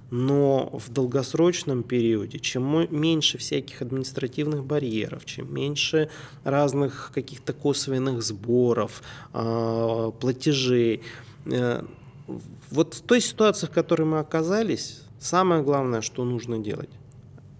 но 0.09 0.69
в 0.73 0.91
долгосрочном 0.91 1.83
периоде, 1.83 2.39
чем 2.39 2.87
меньше 2.89 3.37
всяких 3.37 3.81
административных 3.81 4.63
барьеров, 4.63 5.25
чем 5.25 5.53
меньше 5.53 6.09
разных 6.43 7.11
каких-то 7.13 7.53
косвенных 7.53 8.21
сборов, 8.23 9.01
а, 9.33 10.11
платежей, 10.11 11.01
вот 11.45 12.93
в 12.93 13.01
той 13.01 13.21
ситуации, 13.21 13.67
в 13.67 13.71
которой 13.71 14.03
мы 14.03 14.19
оказались, 14.19 15.01
самое 15.19 15.63
главное, 15.63 16.01
что 16.01 16.23
нужно 16.23 16.59
делать, 16.59 16.89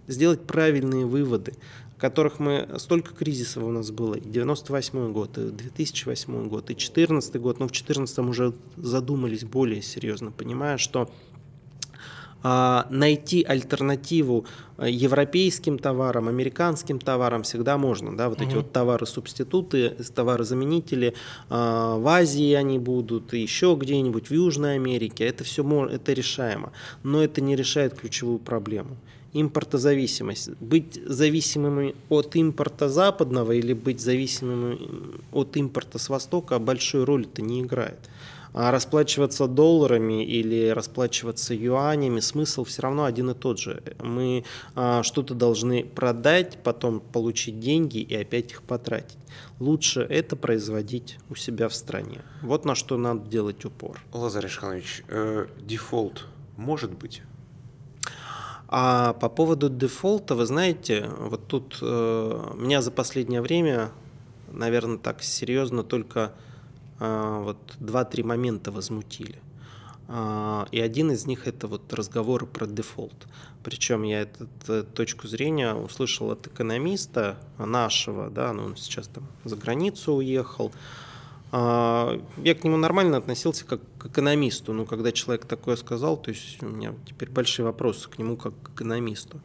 сделать 0.08 0.42
правильные 0.42 1.06
выводы, 1.06 1.54
которых 1.98 2.40
мы 2.40 2.68
столько 2.78 3.14
кризисов 3.14 3.64
у 3.64 3.72
нас 3.72 3.92
было, 3.92 4.16
и 4.16 4.28
98 4.28 5.14
год, 5.14 5.38
и 5.38 5.52
2008 5.52 6.48
год, 6.48 6.64
и 6.64 6.74
2014 6.74 7.36
год, 7.40 7.60
но 7.60 7.68
в 7.68 7.72
2014 7.72 8.20
уже 8.20 8.54
задумались 8.76 9.44
более 9.44 9.84
серьезно, 9.84 10.32
понимая, 10.32 10.78
что 10.78 11.12
найти 12.90 13.44
альтернативу 13.44 14.46
а, 14.78 14.88
европейским 14.88 15.78
товарам, 15.78 16.28
американским 16.28 17.00
товарам 17.00 17.44
всегда 17.44 17.78
можно, 17.78 18.18
да, 18.18 18.30
вот 18.30 18.42
эти 18.42 18.56
вот 18.56 18.72
товары-субституты, 18.72 19.90
товары-заменители, 20.16 21.14
а, 21.50 21.98
в 21.98 22.08
Азии 22.08 22.54
они 22.54 22.80
будут, 22.80 23.34
и 23.34 23.42
еще 23.42 23.78
где-нибудь 23.80 24.30
в 24.30 24.34
Южной 24.34 24.76
Америке, 24.76 25.26
это 25.26 25.44
все 25.44 25.62
это 25.86 26.14
решаемо, 26.14 26.72
но 27.04 27.24
это 27.24 27.42
не 27.42 27.56
решает 27.56 27.94
ключевую 27.94 28.40
проблему 28.40 28.98
импортозависимость. 29.34 30.50
Быть 30.60 31.00
зависимыми 31.06 31.96
от 32.10 32.36
импорта 32.36 32.90
западного 32.90 33.54
или 33.54 33.74
быть 33.74 34.02
зависимыми 34.02 34.78
от 35.32 35.56
импорта 35.56 36.00
с 36.00 36.10
востока 36.10 36.60
большой 36.60 37.06
роли 37.06 37.26
это 37.26 37.42
не 37.42 37.62
играет. 37.62 38.00
А 38.54 38.72
расплачиваться 38.72 39.48
долларами 39.48 40.26
или 40.26 40.70
расплачиваться 40.70 41.54
юанями, 41.54 42.20
смысл 42.20 42.64
все 42.66 42.82
равно 42.82 43.06
один 43.06 43.30
и 43.30 43.34
тот 43.34 43.60
же. 43.60 43.82
Мы 44.00 44.44
а, 44.76 45.04
что-то 45.04 45.34
должны 45.34 45.84
продать, 45.84 46.58
потом 46.64 47.00
получить 47.00 47.60
деньги 47.60 48.00
и 48.00 48.16
опять 48.16 48.52
их 48.52 48.64
потратить. 48.64 49.18
Лучше 49.60 50.02
это 50.02 50.36
производить 50.36 51.18
у 51.30 51.36
себя 51.36 51.70
в 51.70 51.76
стране. 51.76 52.22
Вот 52.42 52.66
на 52.66 52.76
что 52.76 52.98
надо 52.98 53.30
делать 53.30 53.64
упор. 53.64 54.02
Лазарь 54.12 54.48
Ишханович, 54.48 55.04
э, 55.08 55.48
дефолт 55.62 56.26
может 56.58 56.92
быть? 56.92 57.22
А 58.68 59.14
по 59.14 59.28
поводу 59.28 59.70
дефолта, 59.70 60.36
вы 60.36 60.46
знаете, 60.46 61.10
вот 61.18 61.48
тут 61.48 61.80
э, 61.82 62.54
меня 62.56 62.82
за 62.82 62.92
последнее 62.92 63.42
время, 63.42 63.92
наверное, 64.50 64.98
так 64.98 65.24
серьезно 65.24 65.84
только 65.84 66.34
вот 67.08 67.58
два-три 67.80 68.24
момента 68.24 68.72
возмутили. 68.72 69.40
А, 70.14 70.68
И 70.72 70.80
один 70.80 71.12
из 71.12 71.26
них 71.26 71.48
это 71.48 71.68
вот 71.68 71.94
разговоры 71.94 72.46
про 72.46 72.68
дефолт. 72.68 73.28
Причем 73.64 74.04
я 74.04 74.22
эту 74.22 74.48
э, 74.68 74.84
точку 74.84 75.28
зрения 75.28 75.74
услышал 75.74 76.32
от 76.32 76.48
экономиста 76.48 77.38
нашего, 77.58 78.30
да, 78.30 78.52
ну 78.54 78.66
он 78.66 78.76
сейчас 78.76 79.08
там 79.08 79.24
за 79.46 79.56
границу 79.56 80.14
уехал. 80.14 80.72
А, 81.54 82.22
Я 82.44 82.56
к 82.56 82.64
нему 82.66 82.78
нормально 82.78 83.18
относился 83.18 83.66
как 83.66 83.80
к 83.98 84.08
экономисту, 84.08 84.74
но 84.74 84.86
когда 84.86 85.12
человек 85.12 85.46
такое 85.46 85.78
сказал, 85.78 86.18
то 86.18 86.30
есть 86.32 86.62
у 86.62 86.68
меня 86.68 86.94
теперь 87.06 87.30
большие 87.30 87.66
вопросы 87.66 88.10
к 88.10 88.18
нему 88.20 88.36
как 88.36 88.54
к 88.62 88.70
экономисту. 88.72 89.40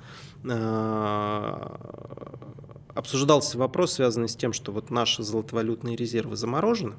А, 0.50 1.78
Обсуждался 2.96 3.58
вопрос, 3.58 3.92
связанный 3.92 4.28
с 4.28 4.34
тем, 4.34 4.54
что 4.54 4.72
вот 4.72 4.90
наши 4.90 5.22
золотовалютные 5.22 5.96
резервы 5.96 6.34
заморожены, 6.34 6.94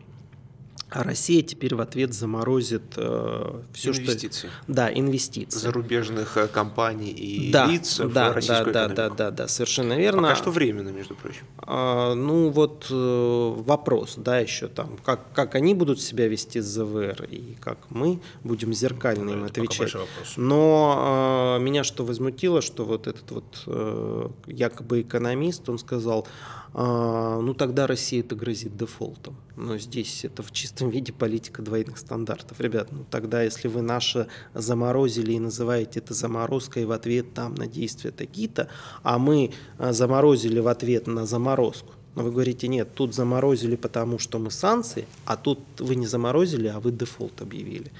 а 0.89 1.03
Россия 1.03 1.41
теперь 1.43 1.75
в 1.75 1.81
ответ 1.81 2.13
заморозит 2.13 2.93
все, 2.93 3.91
Инвестиции. 3.91 4.47
что... 4.47 4.55
Да, 4.67 4.91
инвестиции. 4.93 5.59
Зарубежных 5.59 6.37
э, 6.37 6.47
компаний 6.47 7.11
и 7.11 7.51
да, 7.51 7.65
лиц 7.65 7.99
в 7.99 8.11
да, 8.11 8.33
российскую 8.33 8.73
да, 8.73 8.87
да, 8.87 8.93
экономику. 8.93 9.17
да, 9.17 9.29
да, 9.29 9.31
да, 9.31 9.47
совершенно 9.47 9.97
верно. 9.97 10.23
Пока 10.23 10.35
что 10.35 10.51
временно, 10.51 10.89
между 10.89 11.15
прочим. 11.15 11.45
А, 11.57 12.13
ну 12.15 12.49
вот 12.49 12.87
э, 12.89 13.53
вопрос, 13.57 14.15
да, 14.17 14.39
еще 14.39 14.67
там, 14.67 14.97
как, 15.03 15.31
как 15.33 15.55
они 15.55 15.73
будут 15.73 16.01
себя 16.01 16.27
вести 16.27 16.61
с 16.61 16.65
ЗВР 16.65 17.25
и 17.29 17.55
как 17.59 17.77
мы 17.89 18.21
будем 18.43 18.73
зеркально 18.73 19.31
им 19.31 19.43
это 19.43 19.61
пока 19.61 19.73
отвечать. 19.83 20.01
Но 20.37 21.57
э, 21.57 21.63
меня 21.63 21.83
что 21.83 22.05
возмутило, 22.05 22.61
что 22.61 22.85
вот 22.85 23.07
этот 23.07 23.29
вот 23.31 23.63
э, 23.67 24.29
якобы 24.47 25.01
экономист, 25.01 25.67
он 25.69 25.79
сказал, 25.79 26.27
ну 26.73 27.53
тогда 27.53 27.87
России 27.87 28.19
это 28.19 28.35
грозит 28.35 28.77
дефолтом. 28.77 29.35
Но 29.55 29.77
здесь 29.77 30.23
это 30.23 30.43
в 30.43 30.51
чистом 30.51 30.89
виде 30.89 31.11
политика 31.11 31.61
двойных 31.61 31.97
стандартов. 31.97 32.59
Ребят, 32.59 32.91
ну 32.91 33.05
тогда 33.09 33.41
если 33.41 33.67
вы 33.67 33.81
наше 33.81 34.27
заморозили 34.53 35.33
и 35.33 35.39
называете 35.39 35.99
это 35.99 36.13
заморозкой 36.13 36.85
в 36.85 36.91
ответ 36.91 37.33
там 37.33 37.55
на 37.55 37.67
действия 37.67 38.11
такие-то, 38.11 38.69
а 39.03 39.17
мы 39.17 39.51
а, 39.77 39.93
заморозили 39.93 40.59
в 40.59 40.67
ответ 40.67 41.07
на 41.07 41.25
заморозку, 41.25 41.93
но 42.17 42.23
вы 42.23 42.31
говорите, 42.31 42.67
нет, 42.67 42.95
тут 42.95 43.13
заморозили, 43.13 43.75
потому 43.75 44.17
что 44.17 44.39
мы 44.39 44.49
санкции, 44.49 45.07
а 45.25 45.37
тут 45.37 45.59
вы 45.77 45.95
не 45.95 46.07
заморозили, 46.07 46.67
а 46.67 46.79
вы 46.79 46.91
дефолт 46.91 47.41
объявили. 47.41 47.91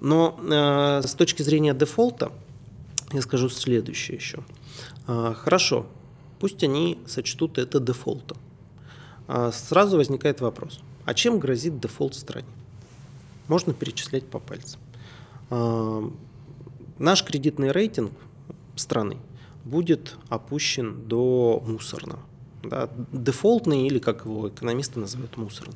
Но 0.00 0.38
э, 0.42 1.06
с 1.06 1.14
точки 1.14 1.42
зрения 1.42 1.72
дефолта, 1.72 2.32
я 3.12 3.22
скажу 3.22 3.48
следующее 3.48 4.16
еще. 4.16 4.40
А, 5.06 5.34
Хорошо, 5.34 5.86
пусть 6.40 6.64
они 6.64 6.98
сочтут 7.06 7.58
это 7.58 7.78
дефолтом. 7.78 8.38
А, 9.28 9.52
Сразу 9.52 9.96
возникает 9.98 10.40
вопрос, 10.40 10.80
а 11.04 11.14
чем 11.14 11.38
грозит 11.38 11.78
дефолт 11.78 12.14
стране? 12.14 12.48
Можно 13.46 13.74
перечислять 13.74 14.26
по 14.26 14.40
пальцам. 14.40 14.80
А, 15.50 16.10
Наш 16.98 17.22
кредитный 17.24 17.70
рейтинг 17.70 18.12
страны 18.74 19.18
будет 19.64 20.16
опущен 20.28 21.06
до 21.06 21.62
мусорного. 21.66 22.20
Да, 22.62 22.90
дефолтный 23.12 23.86
или, 23.86 23.98
как 23.98 24.24
его 24.24 24.48
экономисты 24.48 24.98
называют, 25.00 25.36
мусорный. 25.36 25.74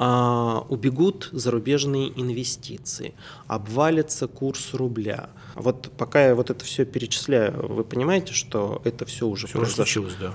А, 0.00 0.64
убегут 0.68 1.28
зарубежные 1.32 2.08
инвестиции, 2.20 3.14
обвалится 3.48 4.28
курс 4.28 4.72
рубля. 4.72 5.28
Вот 5.56 5.90
пока 5.98 6.24
я 6.28 6.34
вот 6.36 6.50
это 6.50 6.64
все 6.64 6.84
перечисляю, 6.84 7.66
вы 7.66 7.82
понимаете, 7.82 8.32
что 8.32 8.80
это 8.84 9.04
все 9.06 9.26
уже 9.26 9.48
Все 9.48 9.58
произошло? 9.58 9.84
случилось, 9.84 10.14
да. 10.20 10.34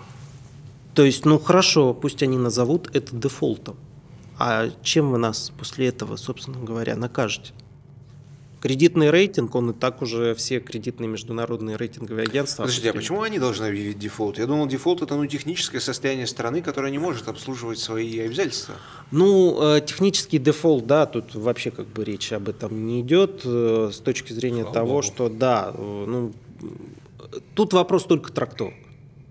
То 0.96 1.04
есть, 1.06 1.24
ну 1.24 1.40
хорошо, 1.40 1.94
пусть 1.94 2.22
они 2.22 2.38
назовут 2.38 2.94
это 2.94 3.16
дефолтом. 3.16 3.78
А 4.38 4.70
чем 4.82 5.12
вы 5.12 5.18
нас 5.18 5.54
после 5.58 5.88
этого, 5.88 6.18
собственно 6.18 6.60
говоря, 6.60 6.98
накажете? 6.98 7.54
Кредитный 8.64 9.10
рейтинг, 9.10 9.56
он 9.56 9.72
и 9.72 9.74
так 9.74 10.02
уже 10.02 10.34
все 10.36 10.62
кредитные 10.62 11.10
международные 11.10 11.76
рейтинговые 11.76 12.24
агентства. 12.24 12.64
Подождите, 12.64 12.92
а 12.92 12.94
почему 12.94 13.22
они 13.22 13.38
должны 13.38 13.66
объявить 13.66 14.00
дефолт? 14.00 14.38
Я 14.38 14.46
думал, 14.46 14.68
дефолт 14.68 15.02
это 15.02 15.18
ну, 15.18 15.26
техническое 15.26 15.82
состояние 15.82 16.28
страны, 16.28 16.62
которая 16.62 16.90
не 16.90 16.98
может 16.98 17.28
обслуживать 17.28 17.80
свои 17.80 18.18
обязательства. 18.22 18.76
Ну, 19.12 19.62
э, 19.62 19.82
технический 19.82 20.40
дефолт, 20.40 20.88
да, 20.88 21.06
тут 21.06 21.36
вообще 21.36 21.72
как 21.72 21.88
бы 21.88 22.06
речь 22.06 22.32
об 22.32 22.48
этом 22.48 22.86
не 22.86 23.02
идет 23.02 23.42
э, 23.44 23.90
с 23.92 23.98
точки 23.98 24.32
зрения 24.32 24.62
Слава 24.62 24.74
того, 24.74 24.88
богу. 24.88 25.02
что 25.02 25.28
да, 25.28 25.74
э, 25.76 26.06
ну, 26.08 26.32
тут 27.56 27.74
вопрос 27.74 28.06
только 28.06 28.32
трактовок. 28.32 28.76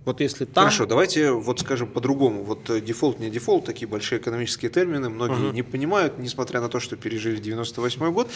Вот 0.05 0.20
если 0.20 0.44
там... 0.44 0.64
Хорошо, 0.64 0.86
давайте 0.86 1.30
вот 1.30 1.61
скажем 1.61 1.88
по-другому. 1.88 2.42
Вот 2.42 2.68
э, 2.70 2.80
дефолт, 2.80 3.20
не 3.20 3.30
дефолт, 3.30 3.64
такие 3.64 3.86
большие 3.86 4.20
экономические 4.20 4.70
термины, 4.70 5.09
многие 5.09 5.53
не 5.53 5.62
понимают, 5.62 6.18
несмотря 6.18 6.61
на 6.61 6.68
то, 6.68 6.80
что 6.80 6.96
пережили 6.96 7.36
98 7.36 8.12
год. 8.12 8.28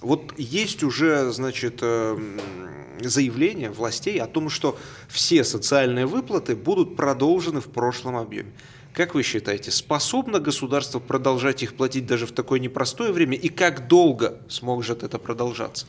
Вот 0.00 0.32
есть 0.38 0.82
уже, 0.82 1.30
значит, 1.30 1.80
эм, 1.82 2.40
заявление 3.00 3.70
властей 3.70 4.18
о 4.20 4.26
том, 4.26 4.48
что 4.48 4.78
все 5.08 5.44
социальные 5.44 6.06
выплаты 6.06 6.56
будут 6.56 6.96
продолжены 6.96 7.60
в 7.60 7.68
прошлом 7.68 8.16
объеме. 8.16 8.50
Как 8.92 9.14
вы 9.14 9.22
считаете, 9.22 9.70
способно 9.70 10.40
государство 10.40 10.98
продолжать 10.98 11.62
их 11.62 11.74
платить 11.74 12.06
даже 12.06 12.26
в 12.26 12.32
такое 12.32 12.58
непростое 12.58 13.12
время? 13.12 13.36
И 13.36 13.48
как 13.48 13.88
долго 13.88 14.40
сможет 14.48 15.02
это 15.02 15.18
продолжаться? 15.18 15.86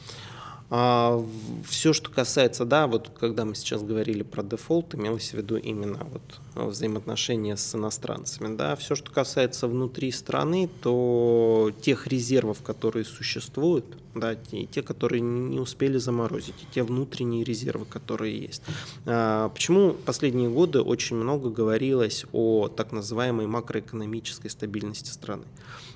Все, 0.72 1.92
что 1.92 2.10
касается, 2.10 2.64
да, 2.64 2.88
вот 2.88 3.12
когда 3.20 3.44
мы 3.44 3.56
сейчас 3.56 3.84
говорили 3.84 4.24
про 4.24 4.42
дефолт, 4.42 4.96
имелось 4.96 5.32
в 5.32 5.34
виду 5.34 5.58
именно 5.58 6.00
вот 6.06 6.22
э, 6.56 6.66
взаимоотношения 6.66 7.58
с 7.58 7.76
иностранцами, 7.76 8.56
да, 8.56 8.78
все, 8.78 8.96
что 8.96 9.12
касается 9.12 9.68
внутри 9.68 10.14
страны, 10.14 10.70
то 10.82 11.74
тех 11.82 12.08
резервов, 12.08 12.62
которые 12.62 13.04
существуют, 13.04 13.84
да, 14.16 14.36
те, 14.36 14.64
те, 14.64 14.82
которые 14.82 15.20
не 15.20 15.60
успели 15.60 15.98
заморозить, 15.98 16.56
и 16.64 16.74
те 16.74 16.84
внутренние 16.84 17.44
резервы, 17.44 17.84
которые 17.84 18.40
есть. 18.40 18.64
А, 19.06 19.50
Почему 19.50 19.92
последние 19.92 20.50
годы 20.50 20.80
очень 20.80 21.18
много 21.18 21.50
говорилось 21.50 22.26
о 22.32 22.70
так 22.70 22.94
называемой 22.94 23.46
макроэкономической 23.46 24.50
стабильности 24.50 25.10
страны, 25.10 25.44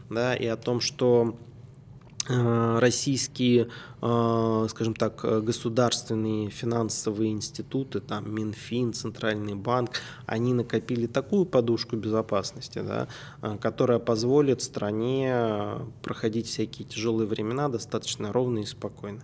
да, 0.09 0.35
и 0.35 0.45
о 0.47 0.57
том, 0.57 0.81
что 0.81 1.37
российские, 2.27 3.69
э, 4.01 4.67
скажем 4.69 4.95
так, 4.95 5.23
э, 5.23 5.41
государственные 5.41 6.49
финансовые 6.49 7.31
институты, 7.31 7.99
там 7.99 8.33
Минфин, 8.33 8.93
Центральный 8.93 9.55
банк, 9.55 9.91
они 10.25 10.53
накопили 10.53 11.07
такую 11.07 11.45
подушку 11.45 11.95
безопасности, 11.97 12.79
да, 12.79 13.07
э, 13.41 13.57
которая 13.61 13.99
позволит 13.99 14.61
стране 14.61 15.31
э, 15.33 15.79
проходить 16.01 16.47
всякие 16.47 16.87
тяжелые 16.87 17.27
времена 17.27 17.69
достаточно 17.69 18.33
ровно 18.33 18.59
и 18.59 18.65
спокойно. 18.65 19.21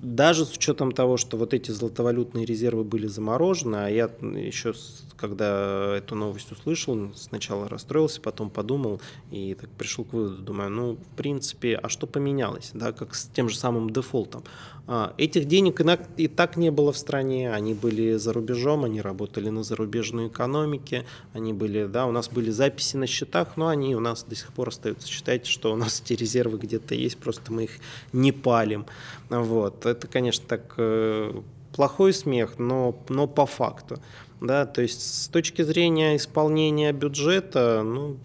Даже 0.00 0.44
с 0.44 0.52
учетом 0.52 0.92
того, 0.92 1.16
что 1.16 1.36
вот 1.36 1.52
эти 1.52 1.72
золотовалютные 1.72 2.44
резервы 2.44 2.84
были 2.84 3.08
заморожены, 3.08 3.76
а 3.76 3.88
я 3.88 4.04
еще, 4.20 4.72
когда 5.16 5.96
эту 5.96 6.14
новость 6.14 6.52
услышал, 6.52 7.12
сначала 7.16 7.68
расстроился, 7.68 8.20
потом 8.20 8.48
подумал 8.48 9.00
и 9.32 9.54
так 9.54 9.68
пришел 9.70 10.04
к 10.04 10.12
выводу, 10.12 10.40
думаю, 10.40 10.70
ну, 10.70 10.94
в 10.94 11.16
принципе, 11.16 11.74
а 11.74 11.88
что 11.88 12.06
поменялось, 12.18 12.70
да, 12.74 12.92
как 12.92 13.14
с 13.14 13.28
тем 13.32 13.48
же 13.48 13.56
самым 13.56 13.90
дефолтом. 13.90 14.42
А, 14.88 15.14
Этих 15.18 15.44
денег 15.44 15.80
и 16.16 16.28
так 16.28 16.56
не 16.56 16.70
было 16.70 16.92
в 16.92 16.98
стране, 16.98 17.52
они 17.52 17.74
были 17.74 18.16
за 18.16 18.32
рубежом, 18.32 18.84
они 18.84 19.00
работали 19.00 19.50
на 19.50 19.62
зарубежной 19.62 20.26
экономике, 20.26 21.04
они 21.32 21.52
были, 21.52 21.86
да, 21.86 22.06
у 22.06 22.12
нас 22.12 22.28
были 22.28 22.50
записи 22.50 22.96
на 22.96 23.06
счетах, 23.06 23.56
но 23.56 23.68
они 23.68 23.94
у 23.94 24.00
нас 24.00 24.24
до 24.24 24.34
сих 24.34 24.52
пор 24.52 24.68
остаются. 24.68 25.06
Считайте, 25.08 25.48
что 25.48 25.72
у 25.72 25.76
нас 25.76 26.02
эти 26.04 26.14
резервы 26.14 26.58
где-то 26.58 26.94
есть, 26.94 27.18
просто 27.18 27.52
мы 27.52 27.64
их 27.64 27.78
не 28.12 28.32
палим. 28.32 28.86
Вот. 29.30 29.86
Это, 29.86 30.08
конечно, 30.08 30.44
так 30.48 30.74
э, 30.78 31.40
плохой 31.72 32.12
смех, 32.12 32.58
но, 32.58 32.96
но 33.08 33.28
по 33.28 33.46
факту. 33.46 34.00
Да, 34.40 34.66
то 34.66 34.82
есть 34.82 35.24
с 35.24 35.28
точки 35.28 35.62
зрения 35.62 36.16
исполнения 36.16 36.92
бюджета, 36.92 37.82
ну, 37.82 38.16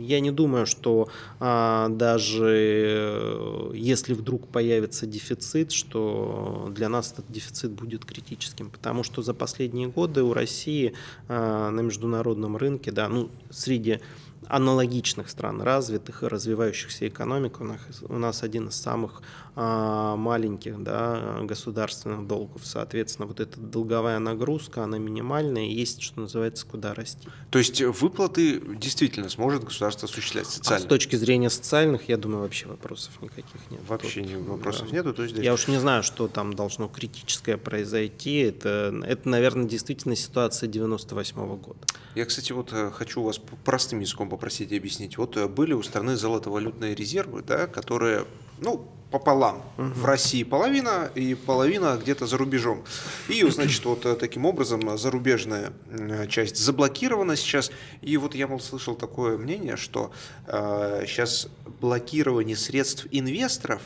я 0.00 0.20
не 0.20 0.30
думаю, 0.30 0.64
что 0.64 1.08
а, 1.38 1.88
даже 1.90 2.46
э, 2.48 3.70
если 3.74 4.14
вдруг 4.14 4.48
появится 4.48 5.06
дефицит, 5.06 5.72
что 5.72 6.72
для 6.74 6.88
нас 6.88 7.12
этот 7.12 7.30
дефицит 7.30 7.72
будет 7.72 8.06
критическим, 8.06 8.70
потому 8.70 9.02
что 9.02 9.20
за 9.20 9.34
последние 9.34 9.88
годы 9.88 10.22
у 10.22 10.32
России 10.32 10.94
а, 11.28 11.70
на 11.70 11.80
международном 11.80 12.56
рынке, 12.56 12.90
да, 12.90 13.08
ну, 13.08 13.28
среди 13.50 14.00
аналогичных 14.48 15.28
стран, 15.28 15.60
развитых 15.60 16.22
и 16.22 16.26
развивающихся 16.26 17.08
экономик, 17.08 17.60
у 17.60 17.64
нас, 17.64 17.80
у 18.08 18.16
нас 18.16 18.42
один 18.42 18.68
из 18.68 18.76
самых 18.76 19.22
маленьких 19.56 20.82
да, 20.82 21.38
государственных 21.42 22.26
долгов. 22.26 22.60
Соответственно, 22.64 23.26
вот 23.26 23.40
эта 23.40 23.58
долговая 23.58 24.18
нагрузка, 24.18 24.84
она 24.84 24.98
минимальная, 24.98 25.64
и 25.64 25.72
есть, 25.72 26.02
что 26.02 26.20
называется, 26.20 26.66
куда 26.66 26.92
расти. 26.92 27.28
То 27.50 27.58
есть 27.58 27.80
выплаты 27.80 28.60
действительно 28.76 29.30
сможет 29.30 29.64
государство 29.64 30.06
осуществлять 30.08 30.46
А 30.46 30.50
с 30.50 30.54
социально? 30.56 30.86
точки 30.86 31.16
зрения 31.16 31.48
социальных, 31.48 32.08
я 32.08 32.18
думаю, 32.18 32.42
вообще 32.42 32.66
вопросов 32.66 33.12
никаких 33.22 33.70
нет. 33.70 33.80
Вообще 33.88 34.22
Тут, 34.22 34.46
вопросов 34.46 34.90
да. 34.90 34.96
нету. 34.96 35.14
То 35.14 35.22
есть, 35.22 35.36
Я 35.36 35.54
уж 35.54 35.68
не 35.68 35.78
знаю, 35.80 36.02
что 36.02 36.28
там 36.28 36.52
должно 36.52 36.88
критическое 36.88 37.56
произойти. 37.56 38.36
Это, 38.40 38.94
это 39.06 39.28
наверное, 39.28 39.64
действительно 39.66 40.16
ситуация 40.16 40.68
98 40.68 41.56
года. 41.56 41.78
Я, 42.14 42.26
кстати, 42.26 42.52
вот 42.52 42.72
э, 42.72 42.90
хочу 42.90 43.22
вас 43.22 43.40
простым 43.64 44.00
языком 44.00 44.28
попросить 44.28 44.72
объяснить. 44.72 45.16
Вот 45.16 45.36
э, 45.36 45.48
были 45.48 45.72
у 45.72 45.82
страны 45.82 46.16
золотовалютные 46.16 46.94
резервы, 46.94 47.42
да, 47.42 47.66
которые, 47.66 48.24
ну, 48.58 48.86
пополам. 49.10 49.62
В 49.76 50.04
России 50.04 50.42
половина 50.42 51.10
и 51.14 51.34
половина 51.34 51.98
где-то 52.00 52.26
за 52.26 52.36
рубежом. 52.36 52.84
И, 53.28 53.42
значит, 53.50 53.84
вот 53.84 54.04
э, 54.06 54.14
таким 54.16 54.44
образом 54.44 54.88
э, 54.90 54.98
зарубежная 54.98 55.72
м, 55.90 56.28
часть 56.28 56.56
заблокирована 56.56 57.36
сейчас. 57.36 57.70
И 58.02 58.16
вот 58.16 58.34
я, 58.34 58.46
мол, 58.46 58.60
слышал 58.60 58.94
такое 58.94 59.38
мнение, 59.38 59.76
что 59.76 60.10
э, 60.46 61.04
сейчас 61.06 61.48
блокирование 61.80 62.56
средств 62.56 63.06
инвесторов, 63.10 63.82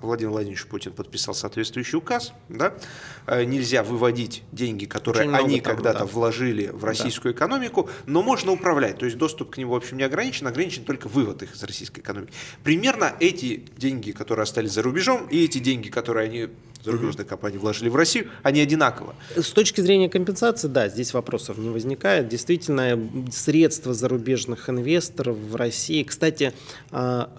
Владимир 0.00 0.32
Владимирович 0.32 0.66
Путин 0.66 0.92
подписал 0.92 1.34
соответствующий 1.34 1.96
указ, 1.98 2.32
да, 2.48 2.74
э, 3.26 3.44
нельзя 3.44 3.82
выводить 3.82 4.42
деньги, 4.50 4.86
которые 4.86 5.28
Очень 5.28 5.44
они 5.44 5.60
когда-то 5.60 6.00
да. 6.00 6.04
вложили 6.06 6.68
в 6.68 6.84
российскую 6.84 7.32
экономику, 7.34 7.88
но 8.06 8.22
можно 8.22 8.52
управлять. 8.52 8.98
То 8.98 9.04
есть 9.04 9.18
доступ 9.18 9.50
к 9.50 9.58
ним, 9.58 9.68
в 9.68 9.74
общем, 9.74 9.98
не 9.98 10.02
ограничен, 10.02 10.46
ограничен 10.46 10.84
только 10.84 11.08
вывод 11.08 11.42
их 11.42 11.54
из 11.54 11.62
российской 11.62 12.00
экономики. 12.00 12.32
Примерно 12.64 13.14
эти 13.20 13.64
деньги, 13.76 14.10
которые 14.10 14.42
остались 14.42 14.61
за 14.68 14.82
рубежом, 14.82 15.26
и 15.28 15.44
эти 15.44 15.58
деньги, 15.58 15.88
которые 15.88 16.26
они 16.26 16.48
зарубежные 16.84 17.24
компании 17.24 17.58
вложили 17.58 17.88
в 17.88 17.96
Россию, 17.96 18.28
они 18.42 18.60
одинаково. 18.60 19.14
С 19.36 19.50
точки 19.50 19.80
зрения 19.80 20.08
компенсации, 20.08 20.68
да, 20.68 20.88
здесь 20.88 21.14
вопросов 21.14 21.58
не 21.58 21.70
возникает. 21.70 22.28
Действительно, 22.28 22.98
средства 23.30 23.94
зарубежных 23.94 24.68
инвесторов 24.68 25.36
в 25.36 25.54
России. 25.56 26.02
Кстати, 26.02 26.52
а, 26.90 27.30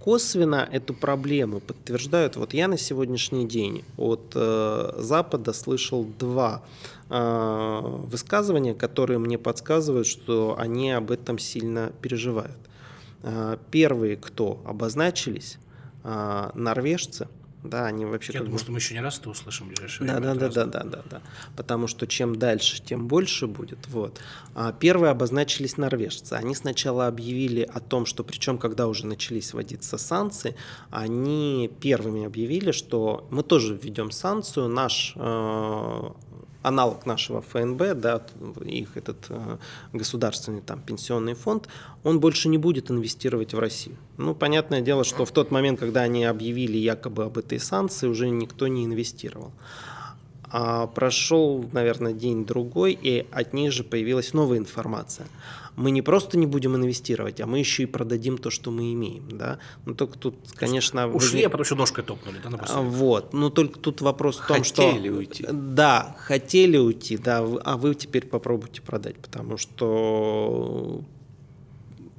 косвенно 0.00 0.68
эту 0.72 0.94
проблему 0.94 1.60
подтверждают. 1.60 2.36
Вот 2.36 2.54
я 2.54 2.66
на 2.68 2.78
сегодняшний 2.78 3.46
день 3.46 3.84
от 3.96 4.32
э, 4.34 4.92
Запада 4.96 5.52
слышал 5.52 6.06
два 6.18 6.62
э, 7.10 7.80
высказывания, 7.82 8.74
которые 8.74 9.18
мне 9.18 9.36
подсказывают, 9.36 10.06
что 10.06 10.56
они 10.58 10.92
об 10.92 11.10
этом 11.10 11.38
сильно 11.38 11.92
переживают. 12.00 12.56
Э, 13.22 13.58
Первые, 13.70 14.16
кто 14.16 14.60
обозначились, 14.64 15.58
э, 16.08 16.50
норвежцы, 16.54 17.28
да, 17.64 17.86
они 17.86 18.04
вообще 18.04 18.32
Я 18.34 18.38
думаю, 18.40 18.52
бы- 18.54 18.58
что 18.60 18.70
мы 18.72 18.78
еще 18.78 18.94
не 18.94 19.00
раз 19.00 19.18
это 19.18 19.30
услышим 19.30 19.66
в 19.66 19.70
ближайшее 19.70 20.06
да, 20.06 20.20
время. 20.20 20.34
да, 20.34 20.48
да, 20.48 20.64
да, 20.64 20.64
да, 20.64 20.84
да, 20.84 21.02
да. 21.10 21.22
Потому 21.56 21.88
что 21.88 22.06
чем 22.06 22.36
дальше, 22.36 22.80
тем 22.80 23.08
больше 23.08 23.46
будет. 23.48 23.88
Вот. 23.88 24.20
А 24.54 24.72
первые 24.72 25.10
обозначились 25.10 25.76
норвежцы. 25.76 26.34
Они 26.34 26.54
сначала 26.54 27.08
объявили 27.08 27.62
о 27.62 27.80
том, 27.80 28.06
что, 28.06 28.22
причем, 28.22 28.58
когда 28.58 28.86
уже 28.86 29.06
начались 29.06 29.52
вводиться 29.54 29.98
санкции, 29.98 30.54
они 30.90 31.70
первыми 31.80 32.24
объявили, 32.24 32.70
что 32.70 33.26
мы 33.30 33.42
тоже 33.42 33.74
введем 33.74 34.12
санкцию, 34.12 34.68
наш 34.68 35.14
э, 35.16 36.10
аналог 36.68 37.06
нашего 37.06 37.42
ФНБ, 37.42 37.94
да, 37.94 38.22
их 38.64 38.96
этот 38.96 39.26
э, 39.28 39.56
государственный 39.92 40.60
там 40.60 40.80
пенсионный 40.80 41.34
фонд, 41.34 41.68
он 42.04 42.20
больше 42.20 42.48
не 42.48 42.58
будет 42.58 42.90
инвестировать 42.90 43.54
в 43.54 43.58
Россию. 43.58 43.96
Ну, 44.16 44.34
понятное 44.34 44.80
дело, 44.80 45.04
что 45.04 45.24
в 45.24 45.32
тот 45.32 45.50
момент, 45.50 45.80
когда 45.80 46.02
они 46.02 46.24
объявили 46.24 46.76
якобы 46.76 47.24
об 47.24 47.38
этой 47.38 47.58
санкции, 47.58 48.06
уже 48.06 48.28
никто 48.28 48.68
не 48.68 48.84
инвестировал. 48.84 49.52
А 50.50 50.86
прошел, 50.86 51.68
наверное, 51.72 52.12
день-другой, 52.12 52.98
и 53.00 53.26
от 53.32 53.52
них 53.52 53.72
же 53.72 53.84
появилась 53.84 54.32
новая 54.32 54.58
информация. 54.58 55.26
Мы 55.78 55.92
не 55.92 56.02
просто 56.02 56.36
не 56.36 56.46
будем 56.46 56.74
инвестировать, 56.74 57.40
а 57.40 57.46
мы 57.46 57.60
еще 57.60 57.84
и 57.84 57.86
продадим 57.86 58.36
то, 58.36 58.50
что 58.50 58.72
мы 58.72 58.92
имеем. 58.92 59.28
Да? 59.30 59.58
Ну, 59.86 59.94
только 59.94 60.18
тут, 60.18 60.34
конечно... 60.56 61.06
Ушли, 61.06 61.38
возник- 61.42 61.46
а 61.46 61.50
потом 61.50 61.64
еще 61.64 61.74
ножкой 61.76 62.02
топнули, 62.04 62.38
да, 62.42 62.48
а, 62.48 62.50
напоследок? 62.50 62.84
Вот. 62.84 63.32
Но 63.32 63.48
только 63.50 63.78
тут 63.78 64.00
вопрос 64.00 64.38
в 64.40 64.46
том, 64.48 64.64
что... 64.64 64.82
Хотели 64.82 65.08
уйти. 65.08 65.46
Да, 65.50 66.16
хотели 66.18 66.76
уйти, 66.78 67.16
да, 67.16 67.38
а 67.64 67.76
вы 67.76 67.94
теперь 67.94 68.26
попробуйте 68.26 68.82
продать, 68.82 69.16
потому 69.18 69.56
что 69.56 71.02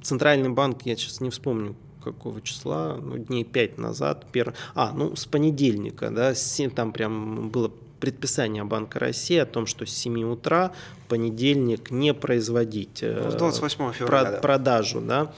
Центральный 0.02 0.48
банк, 0.48 0.82
я 0.86 0.96
сейчас 0.96 1.20
не 1.20 1.28
вспомню, 1.28 1.76
какого 2.02 2.40
числа, 2.40 2.96
ну, 2.96 3.18
дней 3.18 3.44
пять 3.44 3.76
назад, 3.76 4.26
пер... 4.32 4.54
а, 4.74 4.92
ну, 4.92 5.14
с 5.16 5.26
понедельника, 5.26 6.10
да, 6.10 6.34
с 6.34 6.42
се- 6.42 6.70
там 6.70 6.92
прям 6.92 7.50
было 7.50 7.70
предписание 8.00 8.64
Банка 8.64 8.98
России 8.98 9.36
о 9.36 9.46
том, 9.46 9.66
что 9.66 9.86
с 9.86 9.90
7 9.90 10.22
утра 10.24 10.72
в 11.04 11.08
понедельник 11.08 11.90
не 11.90 12.14
производить 12.14 13.02
э, 13.02 13.20
Ну, 13.24 13.30
с 13.30 13.34
28 13.34 13.76
про- 13.78 13.92
февраля, 13.92 14.30
да. 14.32 14.38
продажу, 14.38 15.00
да, 15.00 15.32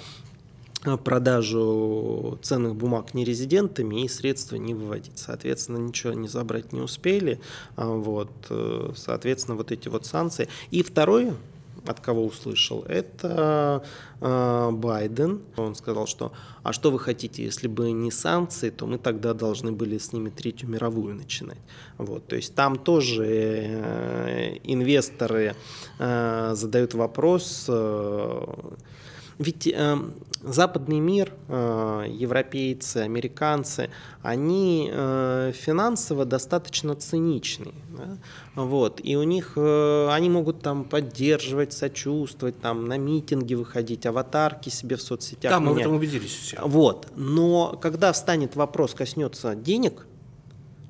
э, 0.85 0.97
продажу 0.97 2.39
ценных 2.43 2.75
бумаг 2.77 3.15
нерезидентами 3.15 4.03
и 4.05 4.09
средства 4.09 4.57
не 4.57 4.75
выводить. 4.75 5.19
Соответственно, 5.19 5.79
ничего 5.79 6.13
не 6.13 6.29
забрать 6.29 6.73
не 6.73 6.81
успели. 6.81 7.41
А, 7.77 7.87
Вот, 7.89 8.31
э, 8.51 8.93
соответственно, 8.97 9.57
вот 9.57 9.73
эти 9.73 9.89
вот 9.89 10.07
санкции. 10.07 10.49
И 10.71 10.83
второе, 10.83 11.35
от 11.87 12.01
кого 12.01 12.25
услышал, 12.25 12.85
это 12.89 13.83
э, 14.21 14.71
Байден. 14.73 15.41
Он 15.57 15.75
сказал, 15.75 16.07
что 16.07 16.33
а 16.63 16.73
что 16.73 16.91
вы 16.91 16.99
хотите, 16.99 17.43
если 17.43 17.69
бы 17.69 17.91
не 17.93 18.11
санкции, 18.11 18.71
то 18.71 18.87
мы 18.87 18.99
тогда 18.99 19.35
должны 19.35 19.73
были 19.73 19.99
с 19.99 20.13
ними 20.13 20.31
Третью 20.31 20.69
мировую 20.69 21.15
начинать. 21.15 21.59
Вот, 21.99 22.27
то 22.27 22.37
есть 22.37 22.55
там 22.55 22.77
тоже 22.77 23.27
э, 23.27 24.57
инвесторы 24.63 25.57
э, 25.99 26.53
задают 26.55 26.95
вопрос, 26.95 27.67
э, 27.69 28.55
ведь 29.39 29.67
э, 29.67 29.99
западный 30.43 31.01
мир, 31.01 31.33
э, 31.49 32.07
европейцы, 32.09 32.99
американцы, 32.99 33.91
они 34.23 34.91
э, 34.93 35.53
финансово 35.55 36.25
достаточно 36.25 36.95
циничные. 36.95 37.75
да. 37.97 38.19
Вот. 38.55 39.01
И 39.03 39.17
у 39.17 39.23
них, 39.23 39.53
э, 39.57 40.09
они 40.11 40.31
могут 40.31 40.63
там 40.63 40.85
поддерживать, 40.85 41.73
сочувствовать, 41.73 42.61
там 42.61 42.87
на 42.87 42.99
митинги 42.99 43.55
выходить, 43.55 44.07
аватарки 44.07 44.69
себе 44.69 44.97
в 44.97 45.03
соцсетях 45.03 45.51
Да, 45.51 45.61
мы 45.61 45.75
в 45.75 45.79
этом 45.79 45.95
убедились 45.95 46.33
все. 46.33 46.59
Вот. 46.63 47.09
Но 47.17 47.79
когда 47.81 48.13
встанет 48.13 48.57
вопрос, 48.57 48.95
коснется 48.95 49.55
денег, 49.55 50.07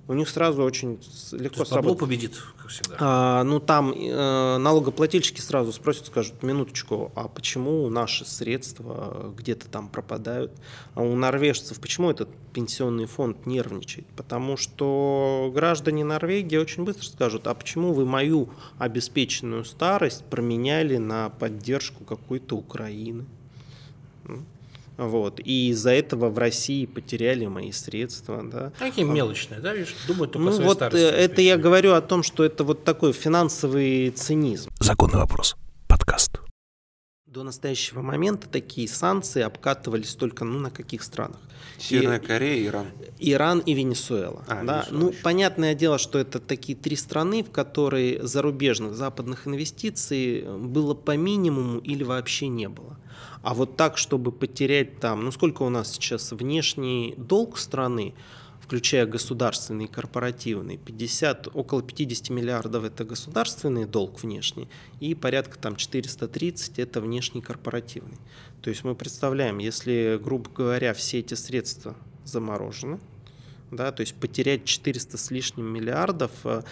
у 0.08 0.14
них 0.14 0.28
сразу 0.28 0.62
очень 0.62 0.98
То 0.98 1.36
легко 1.36 1.60
есть 1.60 1.70
сработает. 1.70 1.98
победит, 2.00 2.42
как 2.58 2.68
всегда. 2.68 2.96
А, 2.98 3.44
ну 3.44 3.60
там 3.60 3.92
э, 3.92 4.56
налогоплательщики 4.58 5.40
сразу 5.40 5.72
спросят, 5.72 6.06
скажут, 6.06 6.42
минуточку, 6.42 7.12
а 7.14 7.28
почему 7.28 7.88
наши 7.88 8.24
средства 8.24 9.32
где-то 9.36 9.68
там 9.68 9.88
пропадают? 9.88 10.52
А 10.94 11.02
у 11.02 11.14
норвежцев 11.14 11.78
почему 11.80 12.10
этот 12.10 12.28
пенсионный 12.52 13.06
фонд 13.06 13.46
нервничает? 13.46 14.06
Потому 14.16 14.56
что 14.56 15.52
граждане 15.54 16.04
Норвегии 16.04 16.56
очень 16.56 16.84
быстро 16.84 17.04
скажут, 17.04 17.46
а 17.46 17.54
почему 17.54 17.92
вы 17.92 18.04
мою 18.04 18.50
обеспеченную 18.78 19.64
старость 19.64 20.24
променяли 20.24 20.96
на 20.96 21.30
поддержку 21.30 22.04
какой-то 22.04 22.56
Украины? 22.56 23.24
Вот. 24.98 25.40
И 25.42 25.70
из-за 25.70 25.90
этого 25.90 26.28
в 26.28 26.38
России 26.38 26.86
потеряли 26.86 27.46
мои 27.46 27.72
средства. 27.72 28.42
Да? 28.42 28.72
Такие 28.78 29.06
мелочные, 29.06 29.60
да, 29.60 29.72
видишь, 29.74 29.94
думают 30.06 30.32
только 30.32 30.48
о 30.48 30.50
Ну 30.50 30.52
своей 30.52 30.68
вот 30.68 30.76
старости. 30.76 30.98
э, 31.04 31.08
это 31.08 31.40
я 31.42 31.56
говорю 31.56 31.92
о 31.94 32.00
том, 32.00 32.22
что 32.22 32.44
это 32.44 32.62
вот 32.64 32.84
такой 32.84 33.12
финансовый 33.12 34.10
цинизм. 34.10 34.70
Законный 34.80 35.18
вопрос. 35.18 35.56
Подкаст. 35.88 36.38
До 37.26 37.42
настоящего 37.44 38.02
момента 38.02 38.46
такие 38.46 38.86
санкции 38.86 39.40
обкатывались 39.40 40.14
только 40.14 40.44
ну, 40.44 40.58
на 40.58 40.70
каких 40.70 41.02
странах? 41.02 41.38
Северная 41.78 42.18
И- 42.20 42.26
Корея, 42.26 42.66
Иран. 42.68 42.86
Иран 43.18 43.58
и 43.60 43.72
Венесуэла. 43.72 44.44
А, 44.46 44.62
да? 44.62 44.80
Венесуэла 44.82 45.00
Ну, 45.00 45.10
еще. 45.10 45.22
понятное 45.22 45.74
дело, 45.74 45.96
что 45.98 46.18
это 46.18 46.38
такие 46.40 46.76
три 46.76 46.94
страны, 46.94 47.42
в 47.42 47.50
которые 47.50 48.22
зарубежных 48.26 48.94
западных 48.94 49.46
инвестиций 49.46 50.42
было 50.58 50.92
по 50.92 51.16
минимуму 51.16 51.78
или 51.78 52.04
вообще 52.04 52.48
не 52.48 52.68
было. 52.68 52.98
А 53.42 53.54
вот 53.54 53.76
так, 53.76 53.98
чтобы 53.98 54.32
потерять 54.32 55.00
там, 55.00 55.24
ну 55.24 55.32
сколько 55.32 55.62
у 55.62 55.68
нас 55.68 55.92
сейчас 55.92 56.32
внешний 56.32 57.14
долг 57.16 57.58
страны, 57.58 58.14
включая 58.60 59.04
государственный 59.04 59.86
и 59.86 59.88
корпоративный, 59.88 60.78
50, 60.78 61.48
около 61.54 61.82
50 61.82 62.30
миллиардов 62.30 62.84
это 62.84 63.04
государственный 63.04 63.84
долг 63.84 64.22
внешний, 64.22 64.68
и 65.00 65.14
порядка 65.14 65.58
там 65.58 65.76
430 65.76 66.78
это 66.78 67.00
внешний 67.00 67.42
корпоративный. 67.42 68.16
То 68.62 68.70
есть 68.70 68.84
мы 68.84 68.94
представляем, 68.94 69.58
если, 69.58 70.18
грубо 70.22 70.48
говоря, 70.48 70.94
все 70.94 71.18
эти 71.18 71.34
средства 71.34 71.96
заморожены, 72.24 73.00
да, 73.72 73.90
то 73.90 74.02
есть 74.02 74.14
потерять 74.14 74.64
400 74.64 75.18
с 75.18 75.30
лишним 75.30 75.66
миллиардов, 75.66 76.30
э, 76.44 76.62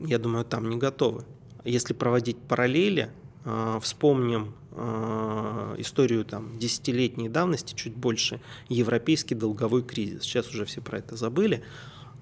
я 0.00 0.18
думаю, 0.18 0.44
там 0.44 0.68
не 0.68 0.76
готовы. 0.76 1.24
Если 1.64 1.94
проводить 1.94 2.38
параллели, 2.38 3.10
э, 3.44 3.78
вспомним 3.80 4.54
историю 4.74 6.24
там 6.24 6.58
десятилетней 6.58 7.28
давности, 7.28 7.74
чуть 7.74 7.94
больше, 7.94 8.40
европейский 8.68 9.34
долговой 9.34 9.82
кризис. 9.82 10.22
Сейчас 10.22 10.48
уже 10.50 10.64
все 10.64 10.80
про 10.80 10.98
это 10.98 11.16
забыли. 11.16 11.62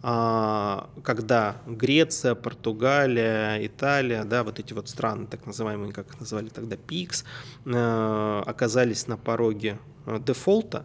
А, 0.05 0.90
Когда 1.05 1.57
Греция, 1.66 2.34
Португалия, 2.34 3.64
Италия, 3.64 4.24
да, 4.24 4.42
вот 4.42 4.59
эти 4.59 4.72
вот 4.72 4.88
страны, 4.88 5.26
так 5.28 5.46
называемые, 5.46 5.92
как 5.92 6.09
их 6.09 6.20
называли 6.20 6.48
тогда, 6.48 6.76
ПИКС, 6.76 7.24
э, 7.64 8.42
оказались 8.44 9.07
на 9.07 9.16
пороге 9.16 9.78
э, 10.07 10.18
дефолта, 10.18 10.84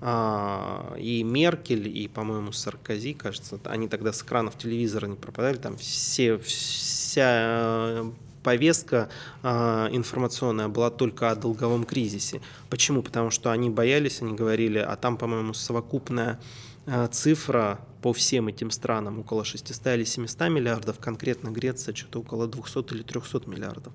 а, 0.00 0.94
и 0.98 1.24
Меркель, 1.24 1.88
и, 1.88 2.06
по-моему, 2.06 2.52
Саркози, 2.52 3.14
кажется, 3.14 3.58
они 3.64 3.88
тогда 3.88 4.12
с 4.12 4.22
экранов 4.22 4.56
телевизора 4.56 5.06
не 5.06 5.16
пропадали, 5.16 5.56
там 5.56 5.76
все, 5.76 6.38
вся 6.38 7.24
э, 7.24 8.12
повестка 8.44 9.08
а, 9.42 9.88
информационная 9.90 10.68
была 10.68 10.90
только 10.90 11.30
о 11.30 11.34
долговом 11.34 11.84
кризисе. 11.84 12.40
Почему? 12.70 13.02
Потому 13.02 13.30
что 13.30 13.50
они 13.50 13.70
боялись, 13.70 14.22
они 14.22 14.34
говорили, 14.34 14.78
а 14.78 14.94
там, 14.94 15.16
по-моему, 15.16 15.54
совокупная 15.54 16.38
а, 16.86 17.08
цифра 17.08 17.80
по 18.02 18.12
всем 18.12 18.48
этим 18.48 18.70
странам 18.70 19.18
около 19.18 19.44
600 19.44 19.86
или 19.94 20.04
700 20.04 20.48
миллиардов, 20.50 20.98
конкретно 21.00 21.48
Греция 21.48 21.94
что-то 21.94 22.20
около 22.20 22.46
200 22.46 22.94
или 22.94 23.02
300 23.02 23.50
миллиардов. 23.50 23.92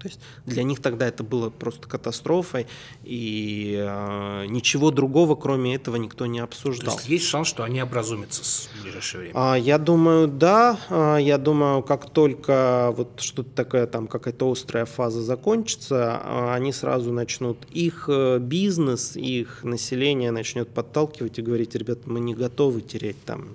То 0.00 0.08
есть 0.08 0.18
для 0.46 0.62
них 0.62 0.80
тогда 0.80 1.06
это 1.06 1.22
было 1.22 1.50
просто 1.50 1.86
катастрофой, 1.86 2.66
и 3.04 3.76
э, 3.78 4.46
ничего 4.46 4.90
другого, 4.90 5.34
кроме 5.36 5.74
этого, 5.74 5.96
никто 5.96 6.24
не 6.26 6.38
То 6.38 6.44
обсуждал. 6.44 6.94
есть 6.94 7.08
есть 7.08 7.24
шанс, 7.26 7.48
что 7.48 7.64
они 7.64 7.80
образумятся 7.82 8.42
в 8.42 8.82
ближайшее 8.82 9.20
время. 9.20 9.34
А, 9.36 9.54
Я 9.56 9.76
думаю, 9.78 10.26
да. 10.26 10.78
А, 10.88 11.18
Я 11.18 11.36
думаю, 11.36 11.82
как 11.82 12.08
только 12.10 12.94
вот 12.96 13.20
что-то 13.20 13.50
такое, 13.50 13.86
там 13.86 14.06
какая-то 14.06 14.50
острая 14.50 14.86
фаза 14.86 15.20
закончится, 15.20 16.18
а, 16.22 16.54
они 16.54 16.72
сразу 16.72 17.12
начнут, 17.12 17.58
их 17.70 18.06
э, 18.08 18.38
бизнес, 18.38 19.16
их 19.16 19.62
население 19.64 20.30
начнет 20.30 20.68
подталкивать 20.70 21.38
и 21.38 21.42
говорить, 21.42 21.74
ребята, 21.74 22.08
мы 22.08 22.20
не 22.20 22.34
готовы 22.34 22.80
терять 22.80 23.22
там 23.24 23.48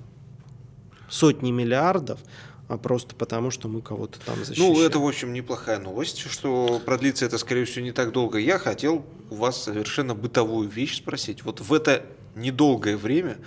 сотни 1.09 1.51
миллиардов, 1.51 2.19
а 2.67 2.77
просто 2.77 3.15
потому, 3.15 3.51
что 3.51 3.67
мы 3.67 3.81
кого-то 3.81 4.19
там 4.25 4.43
защищаем. 4.43 4.73
Ну, 4.73 4.81
это, 4.81 4.99
в 4.99 5.07
общем, 5.07 5.33
неплохая 5.33 5.79
новость, 5.79 6.19
что 6.29 6.81
продлится 6.85 7.25
это, 7.25 7.37
скорее 7.37 7.65
всего, 7.65 7.85
не 7.85 7.91
так 7.91 8.11
долго. 8.11 8.39
Я 8.39 8.57
хотел 8.57 9.05
у 9.29 9.35
вас 9.35 9.63
совершенно 9.63 10.15
бытовую 10.15 10.67
вещь 10.69 10.97
спросить. 10.97 11.43
Вот 11.43 11.61
в 11.61 11.73
это 11.73 12.05
недолгое 12.35 12.97
время, 12.97 13.37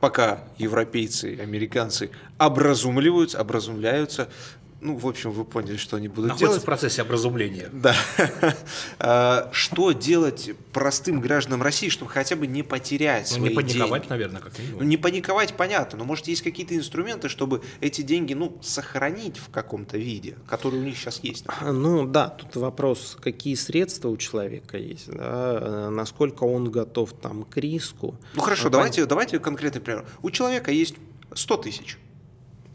пока 0.00 0.44
европейцы, 0.58 1.38
американцы 1.40 2.10
образумливаются, 2.38 3.40
образумляются, 3.40 4.28
ну, 4.84 4.96
в 4.96 5.06
общем, 5.06 5.30
вы 5.32 5.44
поняли, 5.44 5.76
что 5.76 5.96
они 5.96 6.08
будут 6.08 6.24
Находится 6.28 6.46
делать. 6.46 6.62
в 6.62 6.64
процессе 6.66 7.02
образумления. 7.02 7.68
Да. 7.72 7.96
А, 8.98 9.48
Что 9.52 9.92
делать 9.92 10.50
простым 10.72 11.20
гражданам 11.20 11.62
России, 11.62 11.88
чтобы 11.88 12.10
хотя 12.10 12.36
бы 12.36 12.46
не 12.46 12.62
потерять 12.62 13.28
Ну, 13.32 13.38
свои 13.38 13.48
не 13.50 13.54
паниковать, 13.54 14.02
деньги? 14.02 14.10
наверное, 14.10 14.40
как 14.40 14.52
Ну, 14.58 14.64
минимум. 14.64 14.88
не 14.88 14.96
паниковать, 14.96 15.54
понятно, 15.54 15.98
но 15.98 16.04
может 16.04 16.28
есть 16.28 16.42
какие-то 16.42 16.76
инструменты, 16.76 17.28
чтобы 17.28 17.62
эти 17.80 18.02
деньги, 18.02 18.34
ну, 18.34 18.58
сохранить 18.62 19.38
в 19.38 19.50
каком-то 19.50 19.96
виде, 19.98 20.36
который 20.48 20.78
у 20.78 20.82
них 20.82 20.96
сейчас 20.96 21.20
есть. 21.22 21.44
А, 21.46 21.72
Ну 21.72 22.06
да, 22.06 22.28
тут 22.28 22.56
вопрос, 22.56 23.16
какие 23.20 23.54
средства 23.54 24.08
у 24.08 24.16
человека 24.16 24.76
есть, 24.78 25.10
да, 25.10 25.58
э, 25.60 25.88
насколько 25.90 26.44
он 26.44 26.70
готов 26.70 27.12
там 27.14 27.44
к 27.44 27.56
риску. 27.56 28.14
Ну 28.34 28.40
хорошо, 28.42 28.68
А, 28.68 28.70
давайте, 28.70 29.06
давайте 29.06 29.38
конкретный 29.38 29.80
пример. 29.80 30.04
У 30.22 30.30
человека 30.30 30.70
есть 30.70 30.94
100 31.34 31.56
тысяч. 31.58 31.98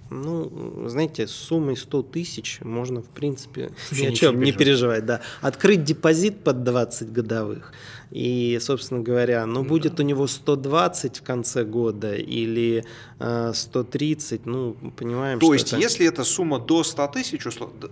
Ну, 0.09 0.87
знаете, 0.87 1.27
с 1.27 1.31
суммой 1.31 1.77
100 1.77 2.03
тысяч 2.03 2.59
можно, 2.61 3.01
в 3.01 3.09
принципе, 3.09 3.71
ни 3.91 4.05
о 4.05 4.11
чем 4.11 4.39
не 4.39 4.47
не 4.47 4.51
переживать. 4.51 5.05
Да. 5.05 5.21
Открыть 5.41 5.83
депозит 5.83 6.43
под 6.43 6.63
20 6.63 7.11
годовых. 7.11 7.73
И, 8.11 8.57
собственно 8.61 9.01
говоря, 9.01 9.45
ну, 9.45 9.63
будет 9.63 9.99
у 9.99 10.03
него 10.03 10.25
120 10.27 11.17
в 11.17 11.21
конце 11.21 11.63
года 11.63 12.15
или 12.15 12.83
э, 13.19 13.51
130, 13.53 14.45
ну, 14.45 14.75
понимаем, 14.97 15.39
То 15.39 15.45
что 15.47 15.53
есть, 15.53 15.67
это- 15.73 15.81
если 15.81 16.07
эта 16.07 16.23
сумма 16.23 16.57
до 16.59 16.83
100 16.83 17.07
тысяч, 17.07 17.43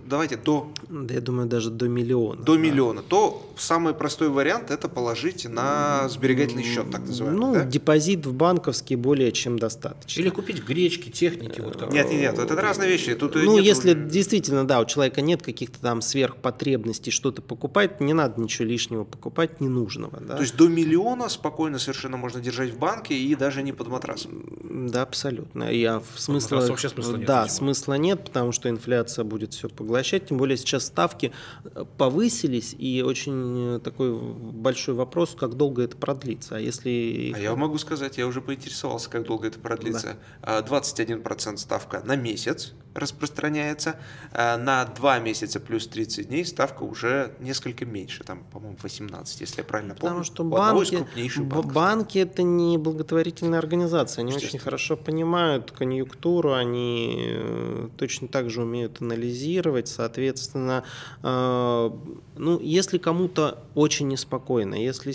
давайте 0.08 0.36
до, 0.36 0.72
Да, 0.88 1.14
я 1.14 1.20
думаю, 1.20 1.46
даже 1.48 1.70
до 1.70 1.86
миллиона. 1.88 2.42
до 2.42 2.54
да. 2.54 2.58
миллиона, 2.60 3.02
то 3.02 3.48
самый 3.56 3.94
простой 3.94 4.28
вариант 4.28 4.70
это 4.70 4.88
положить 4.88 5.46
на 5.48 6.08
сберегательный 6.08 6.64
счет, 6.64 6.90
так 6.90 7.06
называемый. 7.06 7.40
Ну, 7.40 7.54
да? 7.54 7.64
депозит 7.64 8.26
в 8.26 8.32
банковский 8.32 8.96
более 8.96 9.30
чем 9.32 9.58
достаточно. 9.58 10.20
Или 10.20 10.30
купить 10.30 10.64
гречки, 10.64 11.10
техники. 11.10 11.60
Вот 11.60 11.76
как 11.76 11.92
Нет, 11.92 12.10
нет, 12.10 12.20
нет, 12.20 12.38
это 12.38 12.56
разные 12.56 12.88
вещи. 12.88 13.14
Тут 13.14 13.34
Ну, 13.36 13.56
нет 13.56 13.64
если 13.64 13.94
уже- 13.94 14.08
действительно, 14.08 14.66
да, 14.66 14.80
у 14.80 14.84
человека 14.84 15.20
нет 15.20 15.42
каких-то 15.42 15.78
там 15.80 16.00
сверхпотребностей 16.02 17.12
что-то 17.12 17.42
покупать, 17.42 18.00
не 18.00 18.14
надо 18.14 18.40
ничего 18.40 18.66
лишнего 18.66 19.04
покупать, 19.04 19.60
ненужного. 20.08 20.26
Да, 20.26 20.36
То 20.36 20.42
есть 20.42 20.56
до 20.56 20.68
миллиона 20.68 21.28
спокойно 21.28 21.78
совершенно 21.78 22.16
можно 22.16 22.40
держать 22.40 22.70
в 22.70 22.78
банке 22.78 23.16
и 23.16 23.34
даже 23.34 23.62
не 23.62 23.72
под 23.72 23.88
матрасом. 23.88 24.44
да 24.90 25.02
абсолютно. 25.02 25.64
Я 25.64 26.00
в 26.00 26.20
смысла, 26.20 26.56
матраса 26.56 26.72
вообще 26.72 26.88
смысла 26.88 27.16
нет, 27.16 27.26
да, 27.26 27.42
видимо. 27.42 27.56
смысла 27.56 27.94
нет, 27.94 28.24
потому 28.24 28.52
что 28.52 28.68
инфляция 28.68 29.24
будет 29.24 29.54
все 29.54 29.68
поглощать. 29.68 30.28
Тем 30.28 30.38
более 30.38 30.56
сейчас 30.56 30.86
ставки 30.86 31.32
э, 31.64 31.84
повысились, 31.96 32.74
и 32.78 33.02
очень 33.02 33.76
э, 33.76 33.80
такой 33.80 34.18
большой 34.18 34.94
вопрос, 34.94 35.36
как 35.38 35.54
долго 35.54 35.82
это 35.82 35.96
продлится. 35.96 36.56
А 36.56 36.60
если... 36.60 37.32
А 37.34 37.38
я 37.38 37.54
могу 37.54 37.78
сказать, 37.78 38.18
я 38.18 38.26
уже 38.26 38.40
поинтересовался, 38.40 39.10
как 39.10 39.24
долго 39.24 39.48
это 39.48 39.58
продлится. 39.58 40.16
А, 40.42 40.62
21% 40.62 41.56
ставка 41.56 42.02
на 42.04 42.16
месяц 42.16 42.74
распространяется, 42.98 43.96
а 44.32 44.56
на 44.56 44.84
2 44.84 45.18
месяца 45.20 45.60
плюс 45.60 45.86
30 45.86 46.28
дней 46.28 46.44
ставка 46.44 46.82
уже 46.82 47.32
несколько 47.40 47.84
меньше, 47.84 48.24
там, 48.24 48.44
по-моему, 48.52 48.76
18, 48.82 49.40
если 49.40 49.58
я 49.58 49.64
правильно 49.64 49.94
помню. 49.94 50.22
Потому 50.22 50.24
что 50.24 50.44
из 50.44 50.50
банки, 50.50 51.40
б- 51.40 51.44
банков. 51.44 51.72
банки 51.72 52.18
это 52.18 52.42
не 52.42 52.78
благотворительная 52.78 53.58
организация. 53.58 54.22
Они 54.22 54.34
очень 54.34 54.58
хорошо 54.58 54.96
понимают 54.96 55.70
конъюнктуру, 55.70 56.52
они 56.52 57.26
э, 57.30 57.88
точно 57.96 58.28
так 58.28 58.50
же 58.50 58.62
умеют 58.62 59.00
анализировать. 59.00 59.88
Соответственно, 59.88 60.84
э, 61.22 61.90
ну, 62.36 62.60
если 62.60 62.98
кому-то 62.98 63.64
очень 63.74 64.08
неспокойно, 64.08 64.74
если 64.74 65.12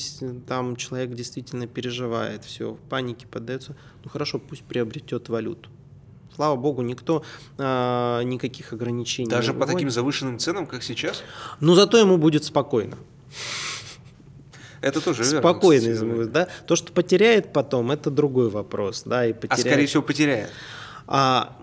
там 0.47 0.75
человек 0.75 1.13
действительно 1.13 1.67
переживает, 1.67 2.43
все, 2.43 2.73
в 2.73 2.79
панике 2.89 3.27
поддается, 3.27 3.75
ну 4.03 4.09
хорошо, 4.09 4.39
пусть 4.39 4.63
приобретет 4.63 5.29
валюту. 5.29 5.69
Слава 6.35 6.55
богу, 6.55 6.81
никто 6.81 7.23
э, 7.57 8.21
никаких 8.23 8.73
ограничений 8.73 9.29
Даже 9.29 9.53
не 9.53 9.59
по 9.59 9.65
таким 9.67 9.89
завышенным 9.89 10.39
ценам, 10.39 10.65
как 10.65 10.83
сейчас, 10.83 11.23
Но 11.59 11.75
зато 11.75 11.97
ему 11.97 12.17
будет 12.17 12.43
спокойно. 12.43 12.97
это 14.81 14.99
тоже 14.99 15.23
верно, 15.23 15.41
будет, 16.15 16.31
да. 16.31 16.47
То, 16.67 16.75
что 16.75 16.91
потеряет 16.91 17.53
потом, 17.53 17.91
это 17.91 18.09
другой 18.09 18.49
вопрос, 18.49 19.03
да, 19.05 19.25
и 19.25 19.31
А 19.31 19.35
потеряет. 19.35 19.59
скорее 19.67 19.85
всего 19.85 20.03
потеряет. 20.03 20.49
А, 21.07 21.55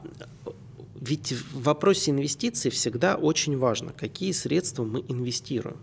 ведь 1.00 1.32
в 1.32 1.62
вопросе 1.62 2.10
инвестиций 2.12 2.70
всегда 2.70 3.16
очень 3.16 3.58
важно, 3.58 3.92
какие 3.92 4.32
средства 4.32 4.84
мы 4.84 5.00
инвестируем. 5.08 5.76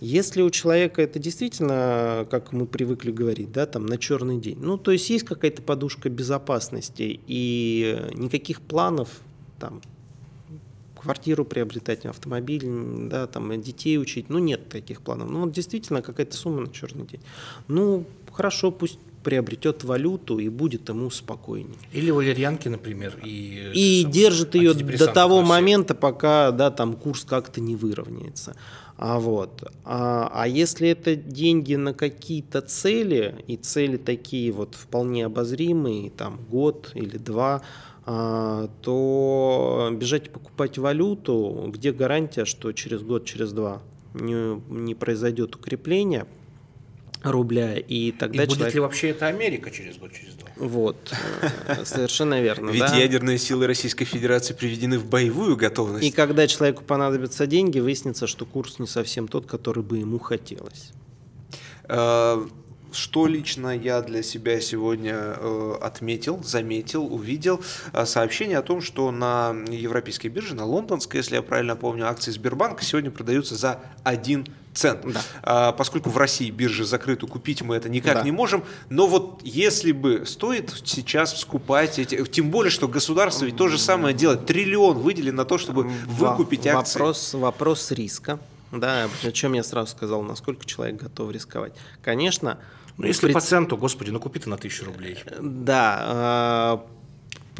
Если 0.00 0.42
у 0.42 0.50
человека 0.50 1.02
это 1.02 1.18
действительно, 1.18 2.26
как 2.30 2.52
мы 2.52 2.66
привыкли 2.66 3.10
говорить, 3.10 3.50
да, 3.52 3.66
там 3.66 3.86
на 3.86 3.98
черный 3.98 4.38
день, 4.38 4.58
ну, 4.60 4.78
то 4.78 4.92
есть 4.92 5.10
есть 5.10 5.24
какая-то 5.24 5.62
подушка 5.62 6.08
безопасности 6.08 7.20
и 7.26 8.08
никаких 8.14 8.60
планов 8.60 9.08
там 9.58 9.80
квартиру 11.00 11.44
приобретать, 11.44 12.06
автомобиль, 12.06 12.64
да, 13.08 13.26
там 13.26 13.60
детей 13.60 13.98
учить, 13.98 14.28
ну 14.28 14.38
нет 14.38 14.68
таких 14.68 15.00
планов. 15.00 15.30
Ну 15.30 15.40
вот 15.42 15.52
действительно 15.52 16.02
какая-то 16.02 16.36
сумма 16.36 16.60
на 16.60 16.68
черный 16.68 17.06
день. 17.06 17.20
Ну 17.68 18.04
хорошо, 18.32 18.70
пусть 18.70 18.98
приобретет 19.24 19.84
валюту 19.84 20.38
и 20.38 20.48
будет 20.48 20.88
ему 20.88 21.10
спокойнее. 21.10 21.78
Или 21.92 22.10
валерьянки, 22.10 22.68
например. 22.68 23.18
И, 23.24 23.72
И 23.74 24.00
самое, 24.02 24.12
держит 24.12 24.54
ее 24.54 24.74
до 24.74 25.06
того 25.06 25.42
момента, 25.42 25.94
пока 25.94 26.50
да, 26.50 26.70
там 26.70 26.94
курс 26.94 27.24
как-то 27.24 27.60
не 27.60 27.76
выровняется. 27.76 28.56
А, 29.00 29.20
вот. 29.20 29.62
а, 29.84 30.28
а 30.32 30.48
если 30.48 30.88
это 30.88 31.14
деньги 31.14 31.76
на 31.76 31.94
какие-то 31.94 32.60
цели, 32.60 33.44
и 33.46 33.56
цели 33.56 33.96
такие 33.96 34.50
вот 34.50 34.74
вполне 34.74 35.26
обозримые, 35.26 36.10
там 36.10 36.40
год 36.50 36.90
или 36.94 37.16
два, 37.16 37.62
а, 38.04 38.68
то 38.82 39.90
бежать 39.92 40.30
покупать 40.30 40.78
валюту, 40.78 41.66
где 41.68 41.92
гарантия, 41.92 42.44
что 42.44 42.72
через 42.72 43.02
год, 43.02 43.24
через 43.24 43.52
два 43.52 43.82
не, 44.14 44.60
не 44.68 44.96
произойдет 44.96 45.54
укрепление 45.54 46.26
рубля, 47.22 47.76
и 47.76 48.08
И 48.08 48.12
тогда 48.12 48.44
будет 48.44 48.56
человек... 48.56 48.74
ли 48.74 48.80
вообще 48.80 49.08
это 49.10 49.26
Америка 49.26 49.70
через 49.70 49.96
год, 49.96 50.12
через 50.12 50.34
два? 50.34 50.48
Вот, 50.56 51.12
э, 51.66 51.84
совершенно 51.84 52.40
верно. 52.40 52.70
Ведь 52.70 52.80
да. 52.80 52.96
ядерные 52.96 53.38
силы 53.38 53.66
Российской 53.66 54.04
Федерации 54.04 54.54
приведены 54.54 54.98
в 54.98 55.06
боевую 55.06 55.56
готовность. 55.56 56.04
И 56.04 56.10
когда 56.10 56.46
человеку 56.46 56.84
понадобятся 56.84 57.46
деньги, 57.46 57.78
выяснится, 57.80 58.26
что 58.26 58.44
курс 58.46 58.78
не 58.78 58.86
совсем 58.86 59.28
тот, 59.28 59.46
который 59.46 59.82
бы 59.82 59.98
ему 59.98 60.18
хотелось. 60.18 60.92
Э, 61.88 62.46
Что 62.90 63.26
лично 63.26 63.76
я 63.76 64.00
для 64.00 64.22
себя 64.22 64.60
сегодня 64.60 65.14
э, 65.14 65.74
отметил, 65.80 66.42
заметил, 66.42 67.04
увидел 67.12 67.60
э, 67.92 68.06
сообщение 68.06 68.58
о 68.58 68.62
том, 68.62 68.80
что 68.80 69.10
на 69.10 69.54
европейской 69.68 70.28
бирже, 70.28 70.54
на 70.54 70.64
лондонской, 70.64 71.18
если 71.18 71.34
я 71.34 71.42
правильно 71.42 71.76
помню, 71.76 72.08
акции 72.08 72.30
Сбербанка 72.30 72.82
сегодня 72.82 73.10
продаются 73.10 73.56
за 73.56 73.80
1 74.04 74.46
цент. 74.78 75.00
Да. 75.12 75.20
А, 75.42 75.72
Поскольку 75.72 76.08
в 76.10 76.16
России 76.16 76.50
биржа 76.50 76.84
закрыта, 76.84 77.26
купить 77.26 77.62
мы 77.62 77.76
это 77.76 77.88
никак 77.88 78.14
Да. 78.18 78.22
не 78.22 78.30
можем. 78.30 78.62
Но 78.88 79.06
вот 79.06 79.40
если 79.44 79.92
бы 79.92 80.24
стоит 80.26 80.72
сейчас 80.84 81.38
скупать 81.40 81.98
эти, 81.98 82.24
тем 82.26 82.50
более, 82.50 82.70
что 82.70 82.88
государство 82.88 83.44
ведь 83.44 83.56
то 83.56 83.68
же 83.68 83.78
самое 83.78 84.14
делает, 84.14 84.46
триллион 84.46 84.98
выделен 84.98 85.34
на 85.34 85.44
то, 85.44 85.58
чтобы 85.58 85.84
выкупить 86.06 86.64
Во- 86.66 86.78
акции. 86.80 86.98
Вопрос, 86.98 87.34
вопрос 87.34 87.90
риска. 87.90 88.38
Да, 88.70 89.08
о 89.24 89.32
чем 89.32 89.54
я 89.54 89.62
сразу 89.62 89.90
сказал, 89.90 90.22
насколько 90.22 90.64
человек 90.66 90.96
готов 91.02 91.30
рисковать. 91.32 91.72
Конечно, 92.02 92.58
Ну, 92.98 93.06
если 93.06 93.26
пред- 93.26 93.34
по 93.34 93.40
центу, 93.40 93.76
господи, 93.76 94.10
ну 94.10 94.20
купи 94.20 94.38
ты 94.40 94.48
на 94.50 94.56
тысячу 94.58 94.84
рублей. 94.84 95.16
Да, 95.40 96.82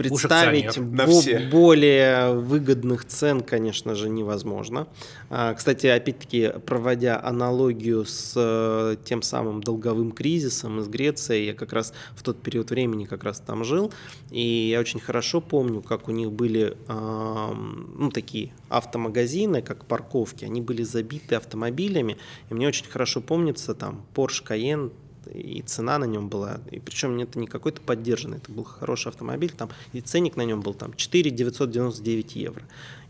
представить 0.03 0.78
бо- 0.78 1.51
более 1.51 2.34
выгодных 2.34 3.05
цен, 3.05 3.42
конечно 3.42 3.94
же, 3.94 4.09
невозможно. 4.09 4.86
А, 5.30 5.55
Кстати, 5.55 5.86
опять-таки, 5.86 6.53
проводя 6.64 7.20
аналогию 7.22 8.05
с 8.05 8.32
э, 8.36 8.96
тем 9.05 9.22
самым 9.22 9.62
долговым 9.62 10.12
кризисом 10.12 10.80
из 10.80 10.88
Греции, 10.88 11.46
я 11.46 11.55
как 11.55 11.72
раз 11.72 11.92
в 12.14 12.22
тот 12.22 12.40
период 12.42 12.70
времени 12.70 13.05
как 13.05 13.24
раз 13.24 13.40
там 13.40 13.64
жил, 13.64 13.92
и 14.30 14.68
я 14.70 14.80
очень 14.80 15.01
хорошо 15.01 15.40
помню, 15.40 15.82
как 15.82 16.09
у 16.09 16.12
них 16.12 16.30
были 16.32 16.76
ну, 16.88 18.11
такие 18.11 18.53
автомагазины, 18.68 19.62
как 19.62 19.84
парковки, 19.84 20.44
они 20.44 20.61
были 20.61 20.82
забиты 20.82 21.34
автомобилями, 21.34 22.16
и 22.51 22.55
мне 22.55 22.68
очень 22.68 22.86
хорошо 22.86 23.20
помнится 23.20 23.74
там 23.74 24.05
Porsche 24.14 24.44
Cayenne, 24.46 24.92
и 25.35 25.62
цена 25.62 25.99
на 25.99 26.05
нем 26.05 26.29
была, 26.29 26.61
и 26.70 26.79
причем 26.79 27.18
это 27.18 27.39
не 27.39 27.47
какой-то 27.47 27.81
поддержанный, 27.81 28.39
это 28.39 28.53
был 28.53 28.64
хороший 28.64 29.09
автомобиль, 29.09 29.53
там, 29.57 29.70
и 29.93 30.01
ценник 30.01 30.37
на 30.37 30.45
нем 30.45 30.61
был 30.61 30.74
там 30.74 30.95
4 30.95 31.31
999 31.31 32.37
евро. 32.37 32.62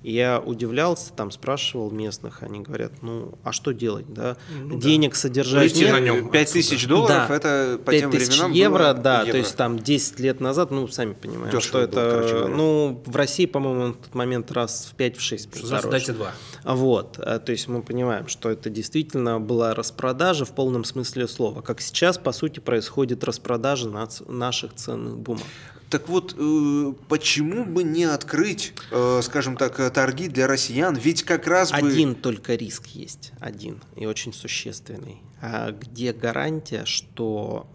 И 0.05 0.13
я 0.13 0.39
удивлялся, 0.39 1.13
там 1.13 1.33
спрашивал 1.33 1.91
местных, 1.91 2.45
они 2.45 2.61
говорят, 2.61 3.03
ну, 3.03 3.37
а 3.43 3.51
что 3.51 3.73
делать, 3.73 4.07
да, 4.09 4.37
денег 4.49 5.17
содержать 5.17 5.73
Выйти 5.73 5.85
нет. 5.85 5.93
на 5.93 5.99
нем 6.01 6.31
5 6.31 6.53
тысяч 6.53 6.87
долларов, 6.87 7.27
Да. 7.29 7.35
это 7.35 7.81
по 7.85 7.91
тем 7.93 8.13
5000 8.13 8.29
временам 8.31 8.53
евро, 8.53 8.79
было 8.79 8.95
да, 8.95 9.19
евро. 9.23 9.33
то 9.33 9.39
есть 9.39 9.57
там 9.57 9.77
10 9.77 10.21
лет 10.21 10.41
назад, 10.41 10.71
ну, 10.71 10.87
сами 10.87 11.15
понимаем, 11.15 11.47
Дешево 11.51 11.61
что 11.63 11.73
было, 11.79 11.85
это, 11.85 12.11
короче 12.13 12.35
говоря. 12.37 12.55
ну, 12.55 13.03
в 13.07 13.17
России, 13.17 13.47
по-моему, 13.47 13.87
на 13.89 13.95
тот 13.95 14.15
момент 14.15 14.53
раз 14.53 14.89
в 14.93 14.97
5-6 14.97 15.57
Что 15.57 15.67
значит 15.67 15.91
дайте 15.91 16.13
два? 16.13 16.31
вот, 16.65 17.19
э, 17.19 17.41
то 17.41 17.51
есть 17.51 17.67
мы 17.67 17.83
понимаем, 17.83 18.29
что 18.29 18.51
это 18.51 18.71
действительно 18.71 19.41
была 19.41 19.75
распродажа 19.75 20.45
в 20.45 20.55
полном 20.55 20.85
смысле 20.85 21.27
слова. 21.27 21.61
Как 21.61 21.81
сейчас, 21.81 22.19
по 22.19 22.31
сути, 22.31 22.61
происходит 22.61 23.25
распродажа 23.25 23.89
наших 24.29 24.75
ценных 24.75 25.19
бумаг. 25.19 25.43
Так 25.91 26.09
вот, 26.09 26.35
э, 26.37 26.93
почему 27.09 27.65
бы 27.65 27.83
не 27.83 28.05
открыть, 28.05 28.75
э, 28.91 29.21
скажем 29.23 29.57
так, 29.57 29.81
э, 29.81 29.91
торги 29.91 30.29
для 30.29 30.47
россиян? 30.47 30.95
Ведь 30.95 31.23
как 31.23 31.47
раз 31.47 31.71
бы... 31.71 31.77
Один 31.77 32.15
только 32.15 32.55
риск 32.57 32.89
есть, 32.89 33.33
один, 33.41 33.81
и 33.97 34.05
очень 34.05 34.35
существенный. 34.35 35.23
А 35.41 35.71
где 35.71 36.13
гарантия, 36.13 36.85
что 36.85 37.69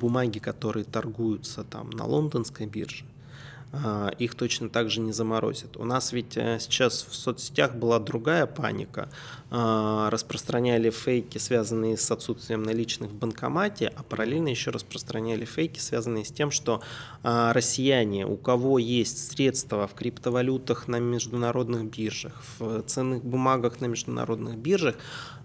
бумаги, 0.00 0.38
которые 0.38 0.84
торгуются 0.84 1.62
там 1.62 1.90
на 1.90 2.06
лондонской 2.06 2.66
бирже, 2.66 3.04
их 4.18 4.34
точно 4.34 4.68
так 4.70 4.90
же 4.90 5.00
не 5.00 5.12
заморозят. 5.12 5.76
У 5.76 5.84
нас 5.84 6.12
ведь 6.12 6.36
э, 6.36 6.58
сейчас 6.58 7.06
в 7.08 7.14
соцсетях 7.14 7.74
была 7.74 7.98
другая 7.98 8.46
паника. 8.46 9.10
Э, 9.50 10.08
распространяли 10.10 10.90
фейки, 10.90 11.38
связанные 11.38 11.96
с 11.96 12.10
отсутствием 12.10 12.62
наличных 12.62 13.10
в 13.10 13.14
банкомате, 13.14 13.92
а 13.94 14.02
параллельно 14.02 14.48
еще 14.48 14.70
распространяли 14.70 15.44
фейки, 15.44 15.78
связанные 15.78 16.24
с 16.24 16.30
тем, 16.30 16.50
что 16.50 16.82
э, 17.22 17.52
россияне, 17.52 18.26
у 18.26 18.36
кого 18.36 18.78
есть 18.78 19.32
средства 19.32 19.86
в 19.86 19.94
криптовалютах 19.94 20.88
на 20.88 20.98
международных 20.98 21.84
биржах, 21.84 22.42
в 22.58 22.82
ценных 22.82 23.24
бумагах 23.24 23.80
на 23.80 23.86
международных 23.86 24.56
биржах, 24.56 24.96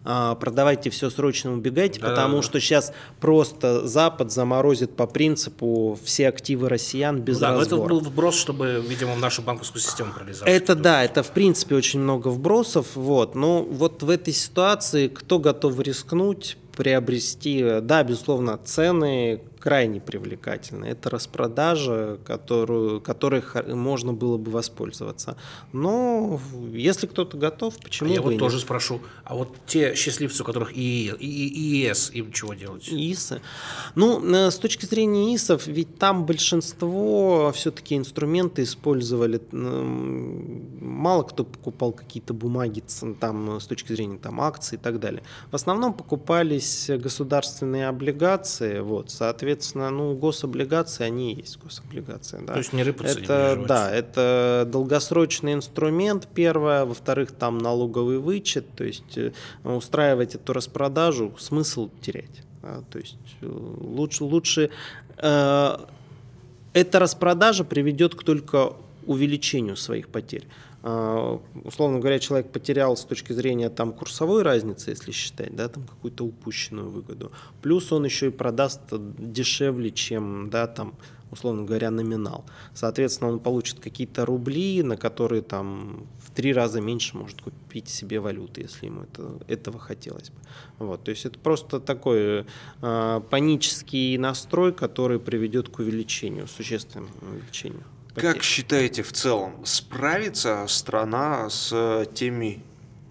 продавайте 0.04 0.90
все 0.90 1.10
срочно, 1.10 1.54
убегайте, 1.54 2.00
Да-да-да. 2.00 2.22
потому 2.22 2.42
что 2.42 2.60
сейчас 2.60 2.94
просто 3.20 3.88
Запад 3.88 4.32
заморозит 4.32 4.96
по 4.96 5.08
принципу 5.08 5.98
все 6.04 6.28
активы 6.28 6.70
россиян 6.70 7.20
без 7.20 7.40
да, 7.40 7.54
но 7.54 7.62
это 7.62 7.72
разбора. 7.72 7.90
был 7.90 8.00
вброс, 8.00 8.36
чтобы, 8.36 8.84
видимо, 8.88 9.14
в 9.16 9.20
нашу 9.20 9.42
банковскую 9.42 9.82
систему 9.82 10.14
пролезать. 10.14 10.48
Это 10.48 10.76
да, 10.76 11.04
это 11.04 11.24
в 11.24 11.32
принципе 11.32 11.76
очень 11.76 12.00
много 12.00 12.28
вбросов, 12.28 12.96
вот. 12.96 13.36
Но 13.36 13.64
вот 13.64 14.04
в 14.04 14.10
этой 14.10 14.34
ситуации 14.34 15.08
кто 15.08 15.40
готов 15.40 15.80
рискнуть 15.80 16.58
приобрести, 16.76 17.80
да, 17.82 18.04
безусловно, 18.04 18.60
цены 18.64 19.42
крайне 19.64 20.02
привлекательны. 20.02 20.88
Это 20.88 21.10
распродажа, 21.10 22.20
которую, 22.26 23.00
которой 23.00 23.42
можно 23.74 24.12
было 24.12 24.38
бы 24.38 24.52
воспользоваться. 24.52 25.38
Но 25.72 26.42
если 26.74 27.08
кто-то 27.08 27.38
готов, 27.38 27.76
А 27.80 27.82
почему 27.82 28.10
я 28.10 28.20
бы 28.20 28.26
вот 28.26 28.34
и 28.34 28.38
тоже 28.38 28.58
нет? 28.58 28.66
спрошу, 28.66 29.00
а 29.24 29.36
вот 29.36 29.56
те 29.66 29.96
счастливцы, 29.96 30.44
у 30.44 30.46
которых 30.46 30.74
ИИ, 30.78 31.16
ИИС, 31.18 32.12
им 32.12 32.34
чего 32.34 32.54
делать? 32.56 32.90
ИСы. 32.90 33.40
Ну, 33.96 34.22
с 34.52 34.58
точки 34.58 34.86
зрения 34.86 35.34
ИСов, 35.34 35.66
ведь 35.66 35.98
там 35.98 36.26
большинство 36.26 37.54
все-таки 37.56 37.96
инструменты 37.96 38.64
использовали. 38.64 39.40
Мало 39.54 41.24
кто 41.24 41.46
покупал 41.46 41.94
какие-то 41.94 42.34
бумаги 42.34 42.84
там, 43.22 43.62
с 43.62 43.66
точки 43.68 43.94
зрения 43.94 44.18
там, 44.18 44.42
акций 44.42 44.78
и 44.78 44.82
так 44.82 45.00
далее. 45.00 45.24
В 45.52 45.56
основном 45.56 45.94
покупались 45.94 46.90
государственные 46.90 47.88
облигации. 47.88 48.82
Вот, 48.82 49.10
соответственно, 49.10 49.53
ну, 49.74 50.16
гособлигации, 50.16 51.04
они 51.04 51.34
и 51.34 51.42
есть 51.42 51.60
гособлигации. 51.60 52.40
Да. 52.46 52.54
То 52.54 52.60
есть 52.60 52.74
не 52.74 52.84
рыпаться, 52.84 53.20
не 53.20 53.24
это, 53.24 53.50
переживать. 53.50 53.68
Да, 53.68 53.92
это 53.92 54.68
долгосрочный 54.72 55.54
инструмент, 55.54 56.28
первое. 56.34 56.86
Во-вторых, 56.86 57.32
там 57.32 57.58
налоговый 57.58 58.20
вычет. 58.20 58.66
То 58.76 58.84
есть 58.84 59.18
э, 59.18 59.32
устраивать 59.64 60.36
эту 60.36 60.54
распродажу 60.54 61.36
смысл 61.38 61.90
терять. 62.02 62.44
А, 62.62 62.84
То 62.90 63.00
есть 63.00 63.18
э, 63.42 63.46
лучше, 63.46 64.24
лучше 64.24 64.70
э, 65.18 65.78
эта 66.74 67.00
распродажа 67.00 67.64
приведет 67.64 68.16
к 68.16 68.24
только 68.24 68.74
увеличению 69.06 69.76
своих 69.76 70.08
потерь. 70.10 70.48
А, 70.84 71.42
Условно 71.64 72.00
говоря, 72.00 72.20
человек 72.20 72.52
потерял 72.52 72.98
с 72.98 73.06
точки 73.06 73.32
зрения 73.32 73.70
там 73.70 73.94
курсовой 73.94 74.44
разницы, 74.44 74.90
если 74.90 75.12
считать, 75.12 75.56
да, 75.56 75.70
там 75.70 75.84
какую-то 75.84 76.26
упущенную 76.26 76.90
выгоду. 76.90 77.32
Плюс 77.62 77.92
он 77.94 78.04
еще 78.04 78.28
и 78.28 78.32
продаст 78.32 78.82
дешевле, 78.92 79.92
чем, 79.92 80.50
да, 80.50 80.68
там, 80.68 80.96
условно 81.32 81.64
говоря, 81.64 81.90
номинал. 81.90 82.44
Соответственно, 82.74 83.32
он 83.32 83.40
получит 83.40 83.80
какие-то 83.80 84.26
рубли, 84.26 84.84
на 84.84 84.98
которые 84.98 85.42
там 85.42 86.06
в 86.20 86.32
три 86.32 86.52
раза 86.52 86.82
меньше 86.82 87.16
может 87.16 87.42
купить 87.42 87.88
себе 87.88 88.20
валюты, 88.20 88.62
если 88.62 88.88
ему 88.88 89.04
это, 89.04 89.40
этого 89.48 89.80
хотелось 89.80 90.32
бы. 90.32 90.36
Вот, 90.80 91.04
то 91.06 91.12
есть 91.12 91.26
это 91.26 91.40
просто 91.40 91.80
такой 91.80 92.46
э, 92.82 93.22
панический 93.30 94.18
настрой, 94.18 94.74
который 94.74 95.20
приведет 95.20 95.70
к 95.70 95.80
увеличению, 95.80 96.48
существенному 96.48 97.14
увеличению. 97.22 97.84
Как 98.16 98.24
потерь. 98.36 98.42
считаете 98.44 99.04
в 99.04 99.12
целом, 99.12 99.66
справится 99.66 100.66
страна 100.68 101.50
с 101.50 102.06
теми, 102.14 102.62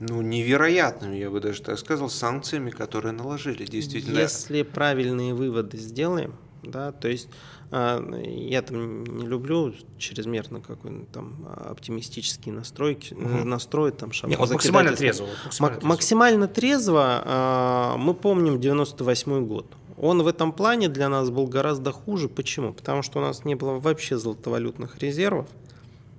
ну, 0.00 0.22
невероятными, 0.22 1.16
я 1.16 1.30
бы 1.30 1.40
даже 1.40 1.62
так 1.62 1.78
сказал, 1.78 2.08
санкциями, 2.10 2.70
которые 2.70 3.12
наложили? 3.12 3.64
Действительно, 3.64 4.18
Если 4.18 4.62
правильные 4.62 5.34
выводы 5.34 5.76
сделаем, 5.78 6.34
да, 6.62 6.92
то 6.92 7.08
есть 7.08 7.28
а, 7.72 8.00
я 8.24 8.62
там 8.62 9.02
не 9.04 9.26
люблю 9.26 9.74
чрезмерно 9.98 10.60
какой-то 10.60 11.06
там 11.12 11.48
оптимистический 11.66 12.52
настройки, 12.52 13.14
настрой 13.14 13.90
там 13.92 14.10
Не, 14.24 14.36
вот 14.36 14.50
максимально 14.50 14.94
трезво. 14.94 15.26
максимально 15.44 15.74
Мак- 15.74 15.80
трезво. 15.80 15.88
максимально 15.88 16.48
трезво 16.48 17.22
а, 17.24 17.96
мы 17.96 18.14
помним 18.14 18.60
98 18.60 19.46
год. 19.46 19.66
Он 20.02 20.20
в 20.22 20.26
этом 20.26 20.52
плане 20.52 20.88
для 20.88 21.08
нас 21.08 21.30
был 21.30 21.46
гораздо 21.46 21.92
хуже. 21.92 22.28
Почему? 22.28 22.72
Потому 22.72 23.02
что 23.02 23.20
у 23.20 23.22
нас 23.22 23.44
не 23.44 23.54
было 23.54 23.78
вообще 23.78 24.18
золотовалютных 24.18 24.98
резервов. 24.98 25.46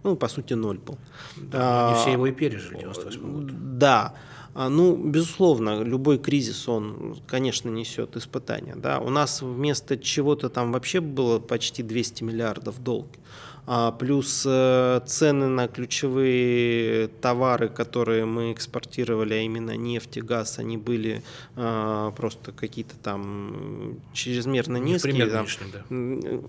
Ну, 0.04 0.16
по 0.16 0.30
сути, 0.30 0.54
ноль 0.54 0.78
был. 0.80 0.98
Не 1.38 1.50
А, 1.54 1.96
все 2.02 2.14
его 2.14 2.28
и 2.28 2.32
пережили, 2.32 2.80
98 2.80 3.22
год. 3.22 3.78
да. 3.78 4.14
А, 4.56 4.70
Ну, 4.70 4.96
безусловно, 4.96 5.82
любой 5.84 6.18
кризис, 6.18 6.70
он, 6.70 7.18
конечно, 7.28 7.70
несет 7.70 8.16
испытания. 8.16 8.76
Да? 8.76 9.00
У 9.00 9.10
нас 9.10 9.42
вместо 9.42 9.98
чего-то 9.98 10.50
там 10.50 10.72
вообще 10.72 11.02
было 11.02 11.40
почти 11.40 11.84
200 11.84 12.24
миллиардов 12.24 12.82
долг. 12.82 13.08
А, 13.66 13.91
плюс 13.91 14.43
э, 14.45 14.99
цены 15.05 15.47
на 15.47 15.68
ключевые 15.68 17.07
товары, 17.22 17.70
которые 17.70 18.26
мы 18.26 18.51
экспортировали, 18.51 19.36
а 19.36 19.39
именно 19.39 19.78
нефть 19.78 20.18
и 20.18 20.22
газ, 20.22 20.59
они 20.59 20.78
были 20.78 21.24
а, 21.55 22.11
просто 22.11 22.51
какие-то 22.51 22.95
там 22.97 23.99
чрезмерно 24.14 24.78
низкие. 24.78 25.14
пример 25.14 25.32
там. 25.32 25.47
да. 25.72 26.39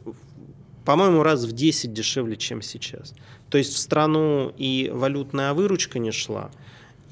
По-моему, 0.84 1.22
раз 1.22 1.44
в 1.44 1.52
10 1.52 1.92
дешевле, 1.92 2.36
чем 2.36 2.60
сейчас. 2.62 3.14
То 3.48 3.58
есть 3.58 3.74
в 3.74 3.78
страну 3.78 4.52
и 4.58 4.90
валютная 4.92 5.54
выручка 5.54 6.00
не 6.00 6.10
шла, 6.10 6.50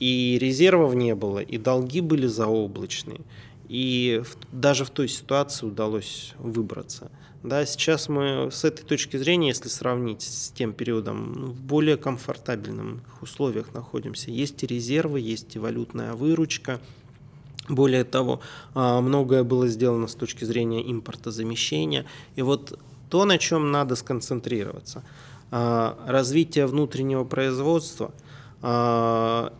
и 0.00 0.36
резервов 0.40 0.94
не 0.94 1.14
было, 1.14 1.38
и 1.38 1.58
долги 1.58 2.00
были 2.00 2.26
заоблачные. 2.26 3.20
И 3.68 4.22
даже 4.50 4.84
в 4.84 4.90
той 4.90 5.08
ситуации 5.08 5.64
удалось 5.64 6.34
выбраться. 6.38 7.10
Да, 7.42 7.66
сейчас 7.66 8.08
мы 8.08 8.50
с 8.52 8.62
этой 8.62 8.84
точки 8.84 9.16
зрения, 9.16 9.48
если 9.48 9.68
сравнить 9.68 10.22
с 10.22 10.50
тем 10.50 10.72
периодом, 10.72 11.32
ну, 11.32 11.46
в 11.48 11.60
более 11.60 11.96
комфортабельных 11.96 13.20
условиях 13.20 13.74
находимся. 13.74 14.30
Есть 14.30 14.62
и 14.62 14.66
резервы, 14.66 15.18
есть 15.18 15.56
и 15.56 15.58
валютная 15.58 16.12
выручка. 16.14 16.80
Более 17.68 18.04
того, 18.04 18.40
а, 18.74 19.00
многое 19.00 19.42
было 19.42 19.66
сделано 19.66 20.06
с 20.06 20.14
точки 20.14 20.44
зрения 20.44 20.88
импортозамещения. 20.88 22.06
И 22.36 22.42
вот 22.42 22.78
то, 23.10 23.24
на 23.24 23.38
чем 23.38 23.72
надо 23.72 23.96
сконцентрироваться. 23.96 25.02
А, 25.50 25.98
Развитие 26.06 26.66
внутреннего 26.66 27.24
производства, 27.24 28.12
а, 28.62 29.52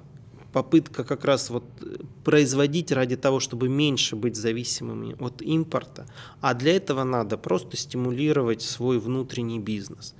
попытка 0.52 1.04
как 1.04 1.24
раз 1.24 1.50
вот 1.50 1.64
э, 1.80 1.96
производить 2.24 2.92
ради 2.92 3.16
того, 3.16 3.40
чтобы 3.40 3.68
меньше 3.68 4.16
быть 4.16 4.36
зависимыми 4.36 5.16
от 5.18 5.42
импорта, 5.42 6.06
а 6.40 6.54
для 6.54 6.76
этого 6.76 7.04
надо 7.04 7.36
просто 7.36 7.76
стимулировать 7.76 8.62
свой 8.62 8.98
внутренний 8.98 9.58
бизнес. 9.58 10.14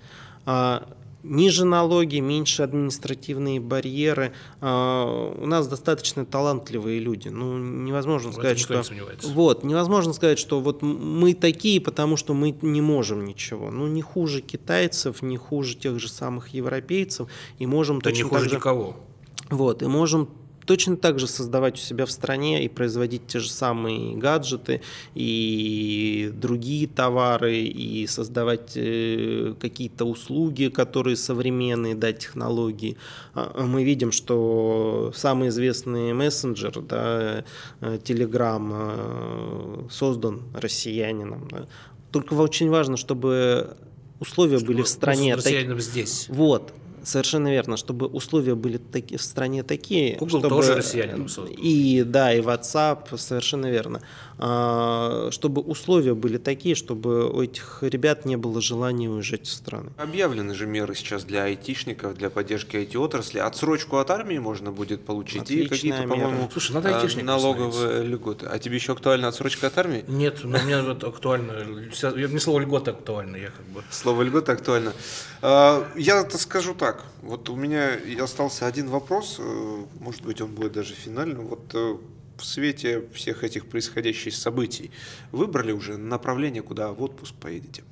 А, 0.45 0.89
ниже 1.23 1.65
налоги, 1.65 2.19
меньше 2.19 2.63
административные 2.63 3.61
барьеры. 3.61 4.33
А, 4.61 5.35
у 5.39 5.47
нас 5.47 5.69
достаточно 5.69 6.25
талантливые 6.25 6.99
люди. 6.99 7.29
Ну, 7.29 7.59
невозможно 7.59 8.33
сказать, 8.33 8.59
что... 8.59 8.75
не. 8.75 9.03
Вот, 9.33 9.65
невозможно 9.65 10.13
сказать, 10.13 10.39
что 10.39 10.61
вот 10.61 10.83
мы 10.83 11.35
такие, 11.35 11.81
потому 11.81 12.17
что 12.17 12.35
мы 12.35 12.57
не 12.63 12.81
можем 12.81 13.25
ничего. 13.25 13.71
Ну, 13.71 13.87
не 13.87 14.03
хуже 14.03 14.41
китайцев, 14.41 15.23
не 15.23 15.37
хуже 15.37 15.77
тех 15.77 15.99
же 16.01 16.09
самых 16.09 16.49
европейцев, 16.49 17.29
и 17.59 17.67
можем 17.67 18.01
Да 18.01 18.11
не 18.11 18.17
точно 18.17 18.29
хуже 18.29 18.41
так 18.43 18.51
же... 18.51 18.57
никого. 18.57 18.97
Вот, 19.53 19.83
и 19.83 19.87
можем 19.87 20.29
точно 20.65 20.97
так 20.97 21.19
же 21.19 21.27
создавать 21.27 21.75
у 21.75 21.79
себя 21.79 22.07
в 22.07 22.11
стране 22.11 22.65
и 22.65 22.69
производить 22.69 23.27
те 23.27 23.39
же 23.39 23.51
самые 23.51 24.17
гаджеты 24.17 24.81
и 25.15 26.31
другие 26.35 26.87
товары, 26.87 27.59
и 27.59 28.07
создавать 28.07 28.73
э, 28.77 29.55
какие-то 29.61 30.05
услуги, 30.05 30.69
которые 30.69 31.17
современные, 31.17 31.95
да, 31.95 32.13
технологии. 32.13 32.97
А, 33.35 33.65
Мы 33.67 33.85
видим, 33.85 34.13
что 34.13 35.13
самый 35.15 35.49
известный 35.49 36.13
мессенджер, 36.13 36.81
да, 36.81 37.45
э, 37.81 37.99
Telegram, 37.99 38.71
э, 38.73 39.89
создан 39.91 40.43
россиянином. 40.55 41.49
да. 41.51 41.67
Только 42.11 42.35
очень 42.35 42.71
важно, 42.71 42.97
чтобы 42.97 43.77
условия 44.21 44.59
были 44.59 44.83
в 44.83 44.89
стране 44.89 45.35
россиянином 45.35 45.81
здесь. 45.81 46.27
вот, 46.29 46.73
совершенно 47.05 47.49
верно, 47.49 47.77
чтобы 47.77 48.07
условия 48.07 48.55
были 48.55 48.79
таки, 48.79 49.17
в 49.17 49.23
стране 49.23 49.63
такие, 49.63 50.17
Google 50.17 50.41
чтобы 50.41 50.49
тоже 50.49 50.75
россиянином 50.75 51.29
создан. 51.29 51.55
и 51.57 52.03
да, 52.03 52.33
и 52.35 52.41
WhatsApp, 52.41 53.17
совершенно 53.17 53.67
верно, 53.71 54.03
чтобы 54.43 55.63
условия 55.63 56.15
были 56.15 56.37
такие, 56.37 56.75
чтобы 56.75 57.31
у 57.31 57.43
этих 57.43 57.79
ребят 57.83 58.25
не 58.25 58.37
было 58.37 58.61
желания 58.61 59.09
уезжать 59.09 59.43
из 59.43 59.53
страны. 59.53 59.91
Объявлены 59.97 60.55
же 60.55 60.67
меры 60.67 60.95
сейчас 60.97 61.25
для 61.25 61.45
айтишников, 61.45 62.15
для 62.17 62.29
поддержки 62.29 62.77
IT-отрасли. 62.77 63.39
Отсрочку 63.39 63.99
от 63.99 64.11
армии 64.11 64.39
можно 64.39 64.73
будет 64.73 65.05
получить 65.05 65.51
и 65.51 65.65
Отличная 65.65 65.69
какие-то, 65.69 66.07
мера. 66.07 66.09
по-моему, 66.09 66.51
Слушай, 66.53 66.73
надо 66.73 66.89
а, 66.91 66.97
айтишником 66.97 67.27
налоговые 67.27 68.03
льготы. 68.03 68.47
А 68.47 68.59
тебе 68.59 68.77
еще 68.77 68.93
актуальна 68.93 69.29
отсрочка 69.29 69.69
от 69.69 69.79
армии? 69.79 70.05
Нет, 70.09 70.41
но 70.43 70.59
мне 70.59 70.83
вот 70.83 71.05
актуально. 71.05 71.65
Мне 71.65 72.41
слово 72.41 72.61
льгота 72.61 72.91
актуально. 72.91 73.37
Я 73.37 73.51
как 73.51 73.67
бы... 73.67 73.85
Слово 73.91 74.23
льгота 74.23 74.53
актуально. 74.53 74.93
А, 75.41 75.87
Я 75.97 76.21
это 76.21 76.37
скажу 76.39 76.75
так. 76.75 77.05
Вот 77.23 77.49
у 77.49 77.55
меня 77.55 77.95
и 77.95 78.19
остался 78.19 78.67
один 78.67 78.89
вопрос, 78.89 79.37
э, 79.39 79.85
может 80.01 80.23
быть, 80.23 80.41
он 80.41 80.51
будет 80.51 80.73
даже 80.73 80.95
финальным. 80.95 81.47
Вот 81.47 81.71
э, 81.75 81.97
в 82.43 82.45
свете 82.45 83.05
всех 83.15 83.45
этих 83.45 83.67
происходящих 83.67 84.35
событий 84.35 84.91
выбрали 85.31 85.71
уже 85.71 85.97
направление, 85.97 86.63
куда 86.63 86.93
в 86.93 87.01
отпуск 87.01 87.35
поедете? 87.41 87.85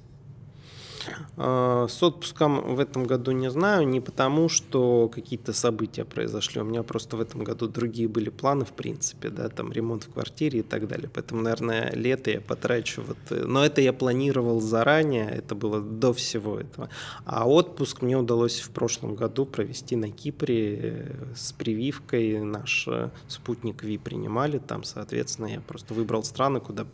А, 1.37 1.87
С 1.89 2.03
отпуском 2.03 2.75
в 2.75 2.81
этом 2.81 3.05
году 3.05 3.33
не 3.33 3.51
знаю, 3.51 3.87
не 3.87 4.01
потому, 4.01 4.49
что 4.49 5.09
какие-то 5.09 5.53
события 5.53 6.05
произошли. 6.05 6.61
У 6.61 6.65
меня 6.65 6.83
просто 6.83 7.17
в 7.17 7.21
этом 7.21 7.45
году 7.45 7.69
другие 7.69 8.09
были 8.09 8.31
планы, 8.31 8.65
в 8.65 8.73
принципе, 8.73 9.31
да, 9.31 9.49
там 9.49 9.73
ремонт 9.73 10.05
в 10.05 10.13
квартире 10.13 10.61
и 10.61 10.63
так 10.63 10.89
далее. 10.89 11.11
Поэтому, 11.13 11.43
наверное, 11.43 11.93
лето 11.95 12.31
я 12.31 12.41
потрачу 12.41 13.03
вот... 13.03 13.19
э, 13.31 13.45
Но 13.47 13.65
это 13.65 13.81
я 13.81 13.93
планировал 13.93 14.61
заранее, 14.61 15.29
это 15.29 15.55
было 15.55 15.81
до 15.81 16.13
всего 16.13 16.59
этого. 16.59 16.89
А 17.25 17.49
отпуск 17.49 18.03
мне 18.03 18.17
удалось 18.17 18.61
в 18.61 18.71
прошлом 18.71 19.15
году 19.15 19.47
провести 19.47 19.97
на 19.97 20.11
Кипре 20.11 20.79
э, 20.83 21.35
с 21.35 21.53
прививкой. 21.53 22.41
Наш 22.41 22.87
э, 22.89 23.11
спутник 23.29 23.83
ВИ 23.83 23.99
принимали 23.99 24.59
там, 24.59 24.85
соответственно, 24.85 25.47
я 25.47 25.61
просто 25.61 25.95
выбрал 25.95 26.25
страны, 26.25 26.61
куда 26.61 26.87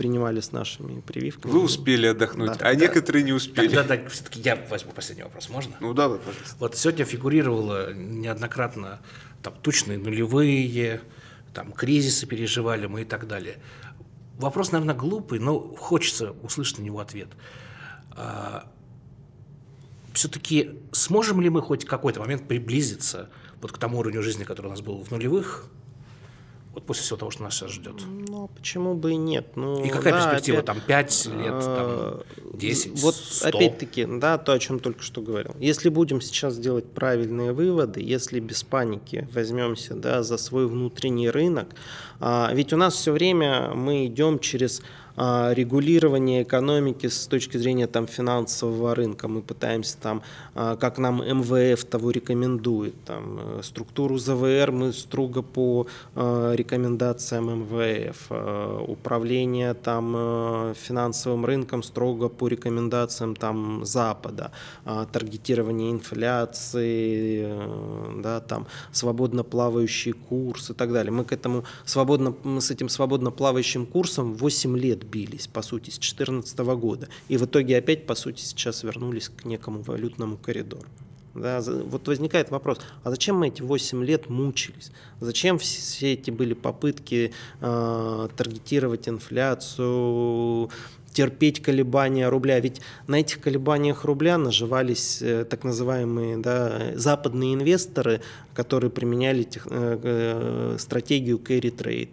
принимали 0.00 0.40
с 0.40 0.50
нашими 0.50 1.02
прививками. 1.02 1.52
Вы 1.52 1.60
успели 1.62 2.06
отдохнуть, 2.06 2.52
Да, 2.52 2.70
а 2.70 2.72
да. 2.72 2.74
некоторые 2.74 3.22
не 3.22 3.34
успели. 3.34 3.66
Тогда 3.66 3.84
так, 3.84 4.08
все-таки 4.08 4.40
я 4.40 4.56
возьму 4.70 4.92
последний 4.92 5.24
вопрос, 5.24 5.50
можно? 5.50 5.76
Ну 5.78 5.92
давай, 5.92 6.18
пожалуйста. 6.18 6.56
Вот 6.58 6.74
сегодня 6.74 7.04
фигурировало 7.04 7.92
неоднократно 7.92 9.00
там 9.42 9.52
тучные 9.60 9.98
нулевые, 9.98 11.02
там 11.52 11.70
кризисы 11.72 12.26
переживали 12.26 12.86
мы 12.86 13.02
и 13.02 13.04
так 13.04 13.28
далее. 13.28 13.58
Вопрос, 14.38 14.72
наверное, 14.72 14.94
глупый, 14.94 15.38
но 15.38 15.60
хочется 15.60 16.30
услышать 16.42 16.78
на 16.78 16.82
него 16.84 17.00
ответ. 17.00 17.28
все-таки 20.14 20.78
сможем 20.92 21.42
ли 21.42 21.50
мы 21.50 21.60
хоть 21.60 21.84
в 21.84 21.86
какой-то 21.86 22.20
момент 22.20 22.48
приблизиться 22.48 23.28
вот 23.60 23.70
к 23.72 23.76
тому 23.76 23.98
уровню 23.98 24.22
жизни, 24.22 24.44
который 24.44 24.68
у 24.68 24.70
нас 24.70 24.80
был 24.80 25.04
в 25.04 25.10
нулевых, 25.10 25.66
вот 26.72 26.84
после 26.84 27.02
всего 27.02 27.16
того, 27.16 27.30
что 27.30 27.42
нас 27.42 27.54
сейчас 27.54 27.72
ждет? 27.72 27.94
Ну, 28.06 28.48
почему 28.56 28.94
бы 28.94 29.12
и 29.12 29.16
нет? 29.16 29.56
Ну, 29.56 29.84
И 29.84 29.88
какая 29.88 30.12
да, 30.12 30.30
перспектива? 30.30 30.58
опять- 30.58 30.66
Там 30.66 30.80
5 30.86 31.26
лет, 31.26 31.60
там 31.64 31.86
А, 31.88 32.22
10, 32.54 33.00
Вот 33.02 33.14
100? 33.14 33.48
опять-таки, 33.48 34.06
да, 34.08 34.38
то, 34.38 34.52
о 34.52 34.58
чем 34.58 34.78
только 34.78 35.02
что 35.02 35.20
говорил. 35.20 35.54
Если 35.58 35.88
будем 35.88 36.20
сейчас 36.20 36.56
делать 36.58 36.86
правильные 36.90 37.52
выводы, 37.52 38.00
если 38.00 38.38
без 38.40 38.62
паники 38.62 39.28
возьмемся 39.34 39.94
да, 39.94 40.22
за 40.22 40.36
свой 40.38 40.66
внутренний 40.68 41.28
рынок, 41.30 41.68
а, 42.20 42.50
ведь 42.54 42.72
у 42.72 42.76
нас 42.76 42.94
все 42.94 43.12
время 43.12 43.72
мы 43.74 44.06
идем 44.06 44.38
через 44.38 44.80
а, 44.80 45.09
регулирование 45.20 46.42
экономики 46.42 47.06
с 47.06 47.26
точки 47.26 47.58
зрения 47.58 47.86
там, 47.86 48.06
финансового 48.06 48.94
рынка. 48.94 49.28
Мы 49.28 49.42
пытаемся 49.42 49.98
там, 49.98 50.22
а, 50.54 50.76
как 50.76 50.98
нам 50.98 51.22
МВФ 51.22 51.84
того 51.84 52.10
рекомендует, 52.10 52.94
там, 53.04 53.38
э, 53.38 53.60
структуру 53.62 54.18
ЗВР 54.18 54.72
мы 54.72 54.92
строго 54.92 55.42
по 55.42 55.86
э, 56.14 56.52
рекомендациям 56.56 57.60
МВФ, 57.60 58.26
э, 58.30 58.84
управление 58.88 59.74
там 59.74 60.14
э, 60.16 60.74
финансовым 60.74 61.44
рынком 61.44 61.82
строго 61.82 62.28
по 62.28 62.48
рекомендациям 62.48 63.36
там 63.36 63.84
Запада, 63.84 64.50
а, 64.84 65.04
таргетирование 65.04 65.90
инфляции, 65.90 67.52
да, 68.22 68.40
там 68.40 68.66
свободно 68.92 69.44
плавающий 69.44 70.12
курс 70.12 70.70
и 70.70 70.74
так 70.74 70.92
далее. 70.92 71.12
Мы 71.12 71.24
к 71.24 71.32
этому 71.32 71.64
свободно, 71.84 72.34
мы 72.44 72.60
с 72.60 72.70
этим 72.70 72.88
свободно 72.88 73.30
плавающим 73.30 73.86
курсом 73.86 74.34
8 74.34 74.78
лет 74.78 75.04
бились, 75.10 75.46
по 75.46 75.62
сути, 75.62 75.90
с 75.90 75.98
2014 75.98 76.58
года. 76.58 77.08
И 77.28 77.36
в 77.36 77.44
итоге 77.44 77.76
опять, 77.78 78.06
по 78.06 78.14
сути, 78.14 78.40
сейчас 78.42 78.82
вернулись 78.84 79.28
к 79.28 79.44
некому 79.44 79.82
валютному 79.82 80.36
коридору. 80.36 80.86
Да, 81.34 81.60
вот 81.60 82.08
возникает 82.08 82.50
вопрос, 82.50 82.78
а 83.04 83.10
зачем 83.10 83.36
мы 83.38 83.48
эти 83.48 83.62
8 83.62 84.02
лет 84.04 84.28
мучились? 84.28 84.90
Зачем 85.20 85.56
вс- 85.56 85.60
все 85.80 86.14
эти 86.14 86.32
были 86.32 86.54
попытки 86.54 87.32
э, 87.60 88.28
таргетировать 88.36 89.08
инфляцию, 89.08 90.70
терпеть 91.12 91.62
колебания 91.62 92.28
рубля? 92.28 92.58
Ведь 92.58 92.80
на 93.06 93.20
этих 93.20 93.40
колебаниях 93.40 94.04
рубля 94.04 94.38
наживались 94.38 95.22
э, 95.22 95.44
так 95.44 95.62
называемые 95.62 96.36
да, 96.38 96.92
западные 96.96 97.54
инвесторы, 97.54 98.22
которые 98.52 98.90
применяли 98.90 99.44
тех- 99.44 99.68
э, 99.70 100.00
э, 100.02 100.76
стратегию 100.80 101.38
carry 101.38 101.70
trade. 101.74 102.10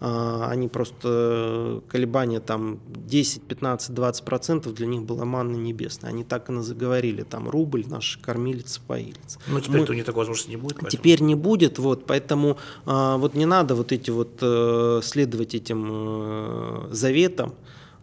А, 0.00 0.48
Они 0.50 0.68
просто 0.68 1.82
колебания 1.88 2.40
там 2.40 2.78
10, 2.88 3.42
15, 3.42 3.94
20 3.94 4.24
процентов 4.24 4.74
для 4.74 4.86
них 4.86 5.02
была 5.02 5.24
манна 5.24 5.56
небесная. 5.56 6.10
Они 6.10 6.24
так 6.24 6.50
и 6.50 6.60
заговорили, 6.60 7.22
там 7.22 7.48
рубль 7.48 7.84
наш 7.88 8.18
кормилец, 8.18 8.78
поилец. 8.78 9.38
Ну, 9.48 9.60
теперь 9.60 9.80
Мы- 9.80 9.86
то 9.86 9.94
не 9.94 10.02
такой 10.02 10.20
возможности 10.20 10.50
не 10.50 10.56
будет. 10.56 10.74
поэтому- 10.80 10.90
Теперь 10.90 11.22
не 11.22 11.34
будет, 11.34 11.78
вот, 11.78 12.06
поэтому 12.06 12.56
а, 12.86 13.16
вот 13.16 13.34
не 13.34 13.46
надо 13.46 13.74
вот 13.74 13.92
эти 13.92 14.10
вот 14.10 14.38
э, 14.40 15.00
следовать 15.02 15.54
этим 15.54 15.88
э, 15.90 16.88
заветам 16.92 17.54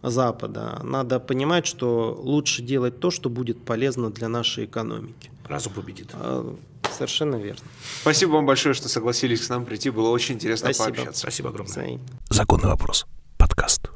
Запада. 0.02 0.80
Надо 0.84 1.18
понимать, 1.20 1.66
что 1.66 2.14
лучше 2.22 2.62
делать 2.62 3.00
то, 3.00 3.10
что 3.10 3.28
будет 3.30 3.64
полезно 3.64 4.10
для 4.10 4.28
нашей 4.28 4.66
экономики. 4.66 5.30
Разум 5.48 5.72
победит. 5.72 6.12
Совершенно 6.96 7.36
верно. 7.36 7.62
Спасибо 8.02 8.32
вам 8.32 8.46
большое, 8.46 8.74
что 8.74 8.88
согласились 8.88 9.46
к 9.46 9.50
нам 9.50 9.64
прийти. 9.64 9.90
Было 9.90 10.10
очень 10.10 10.36
интересно 10.36 10.72
Спасибо. 10.72 10.94
пообщаться. 10.96 11.20
Спасибо 11.20 11.48
огромное. 11.50 12.00
Законный 12.30 12.68
вопрос. 12.68 13.06
Подкаст. 13.38 13.95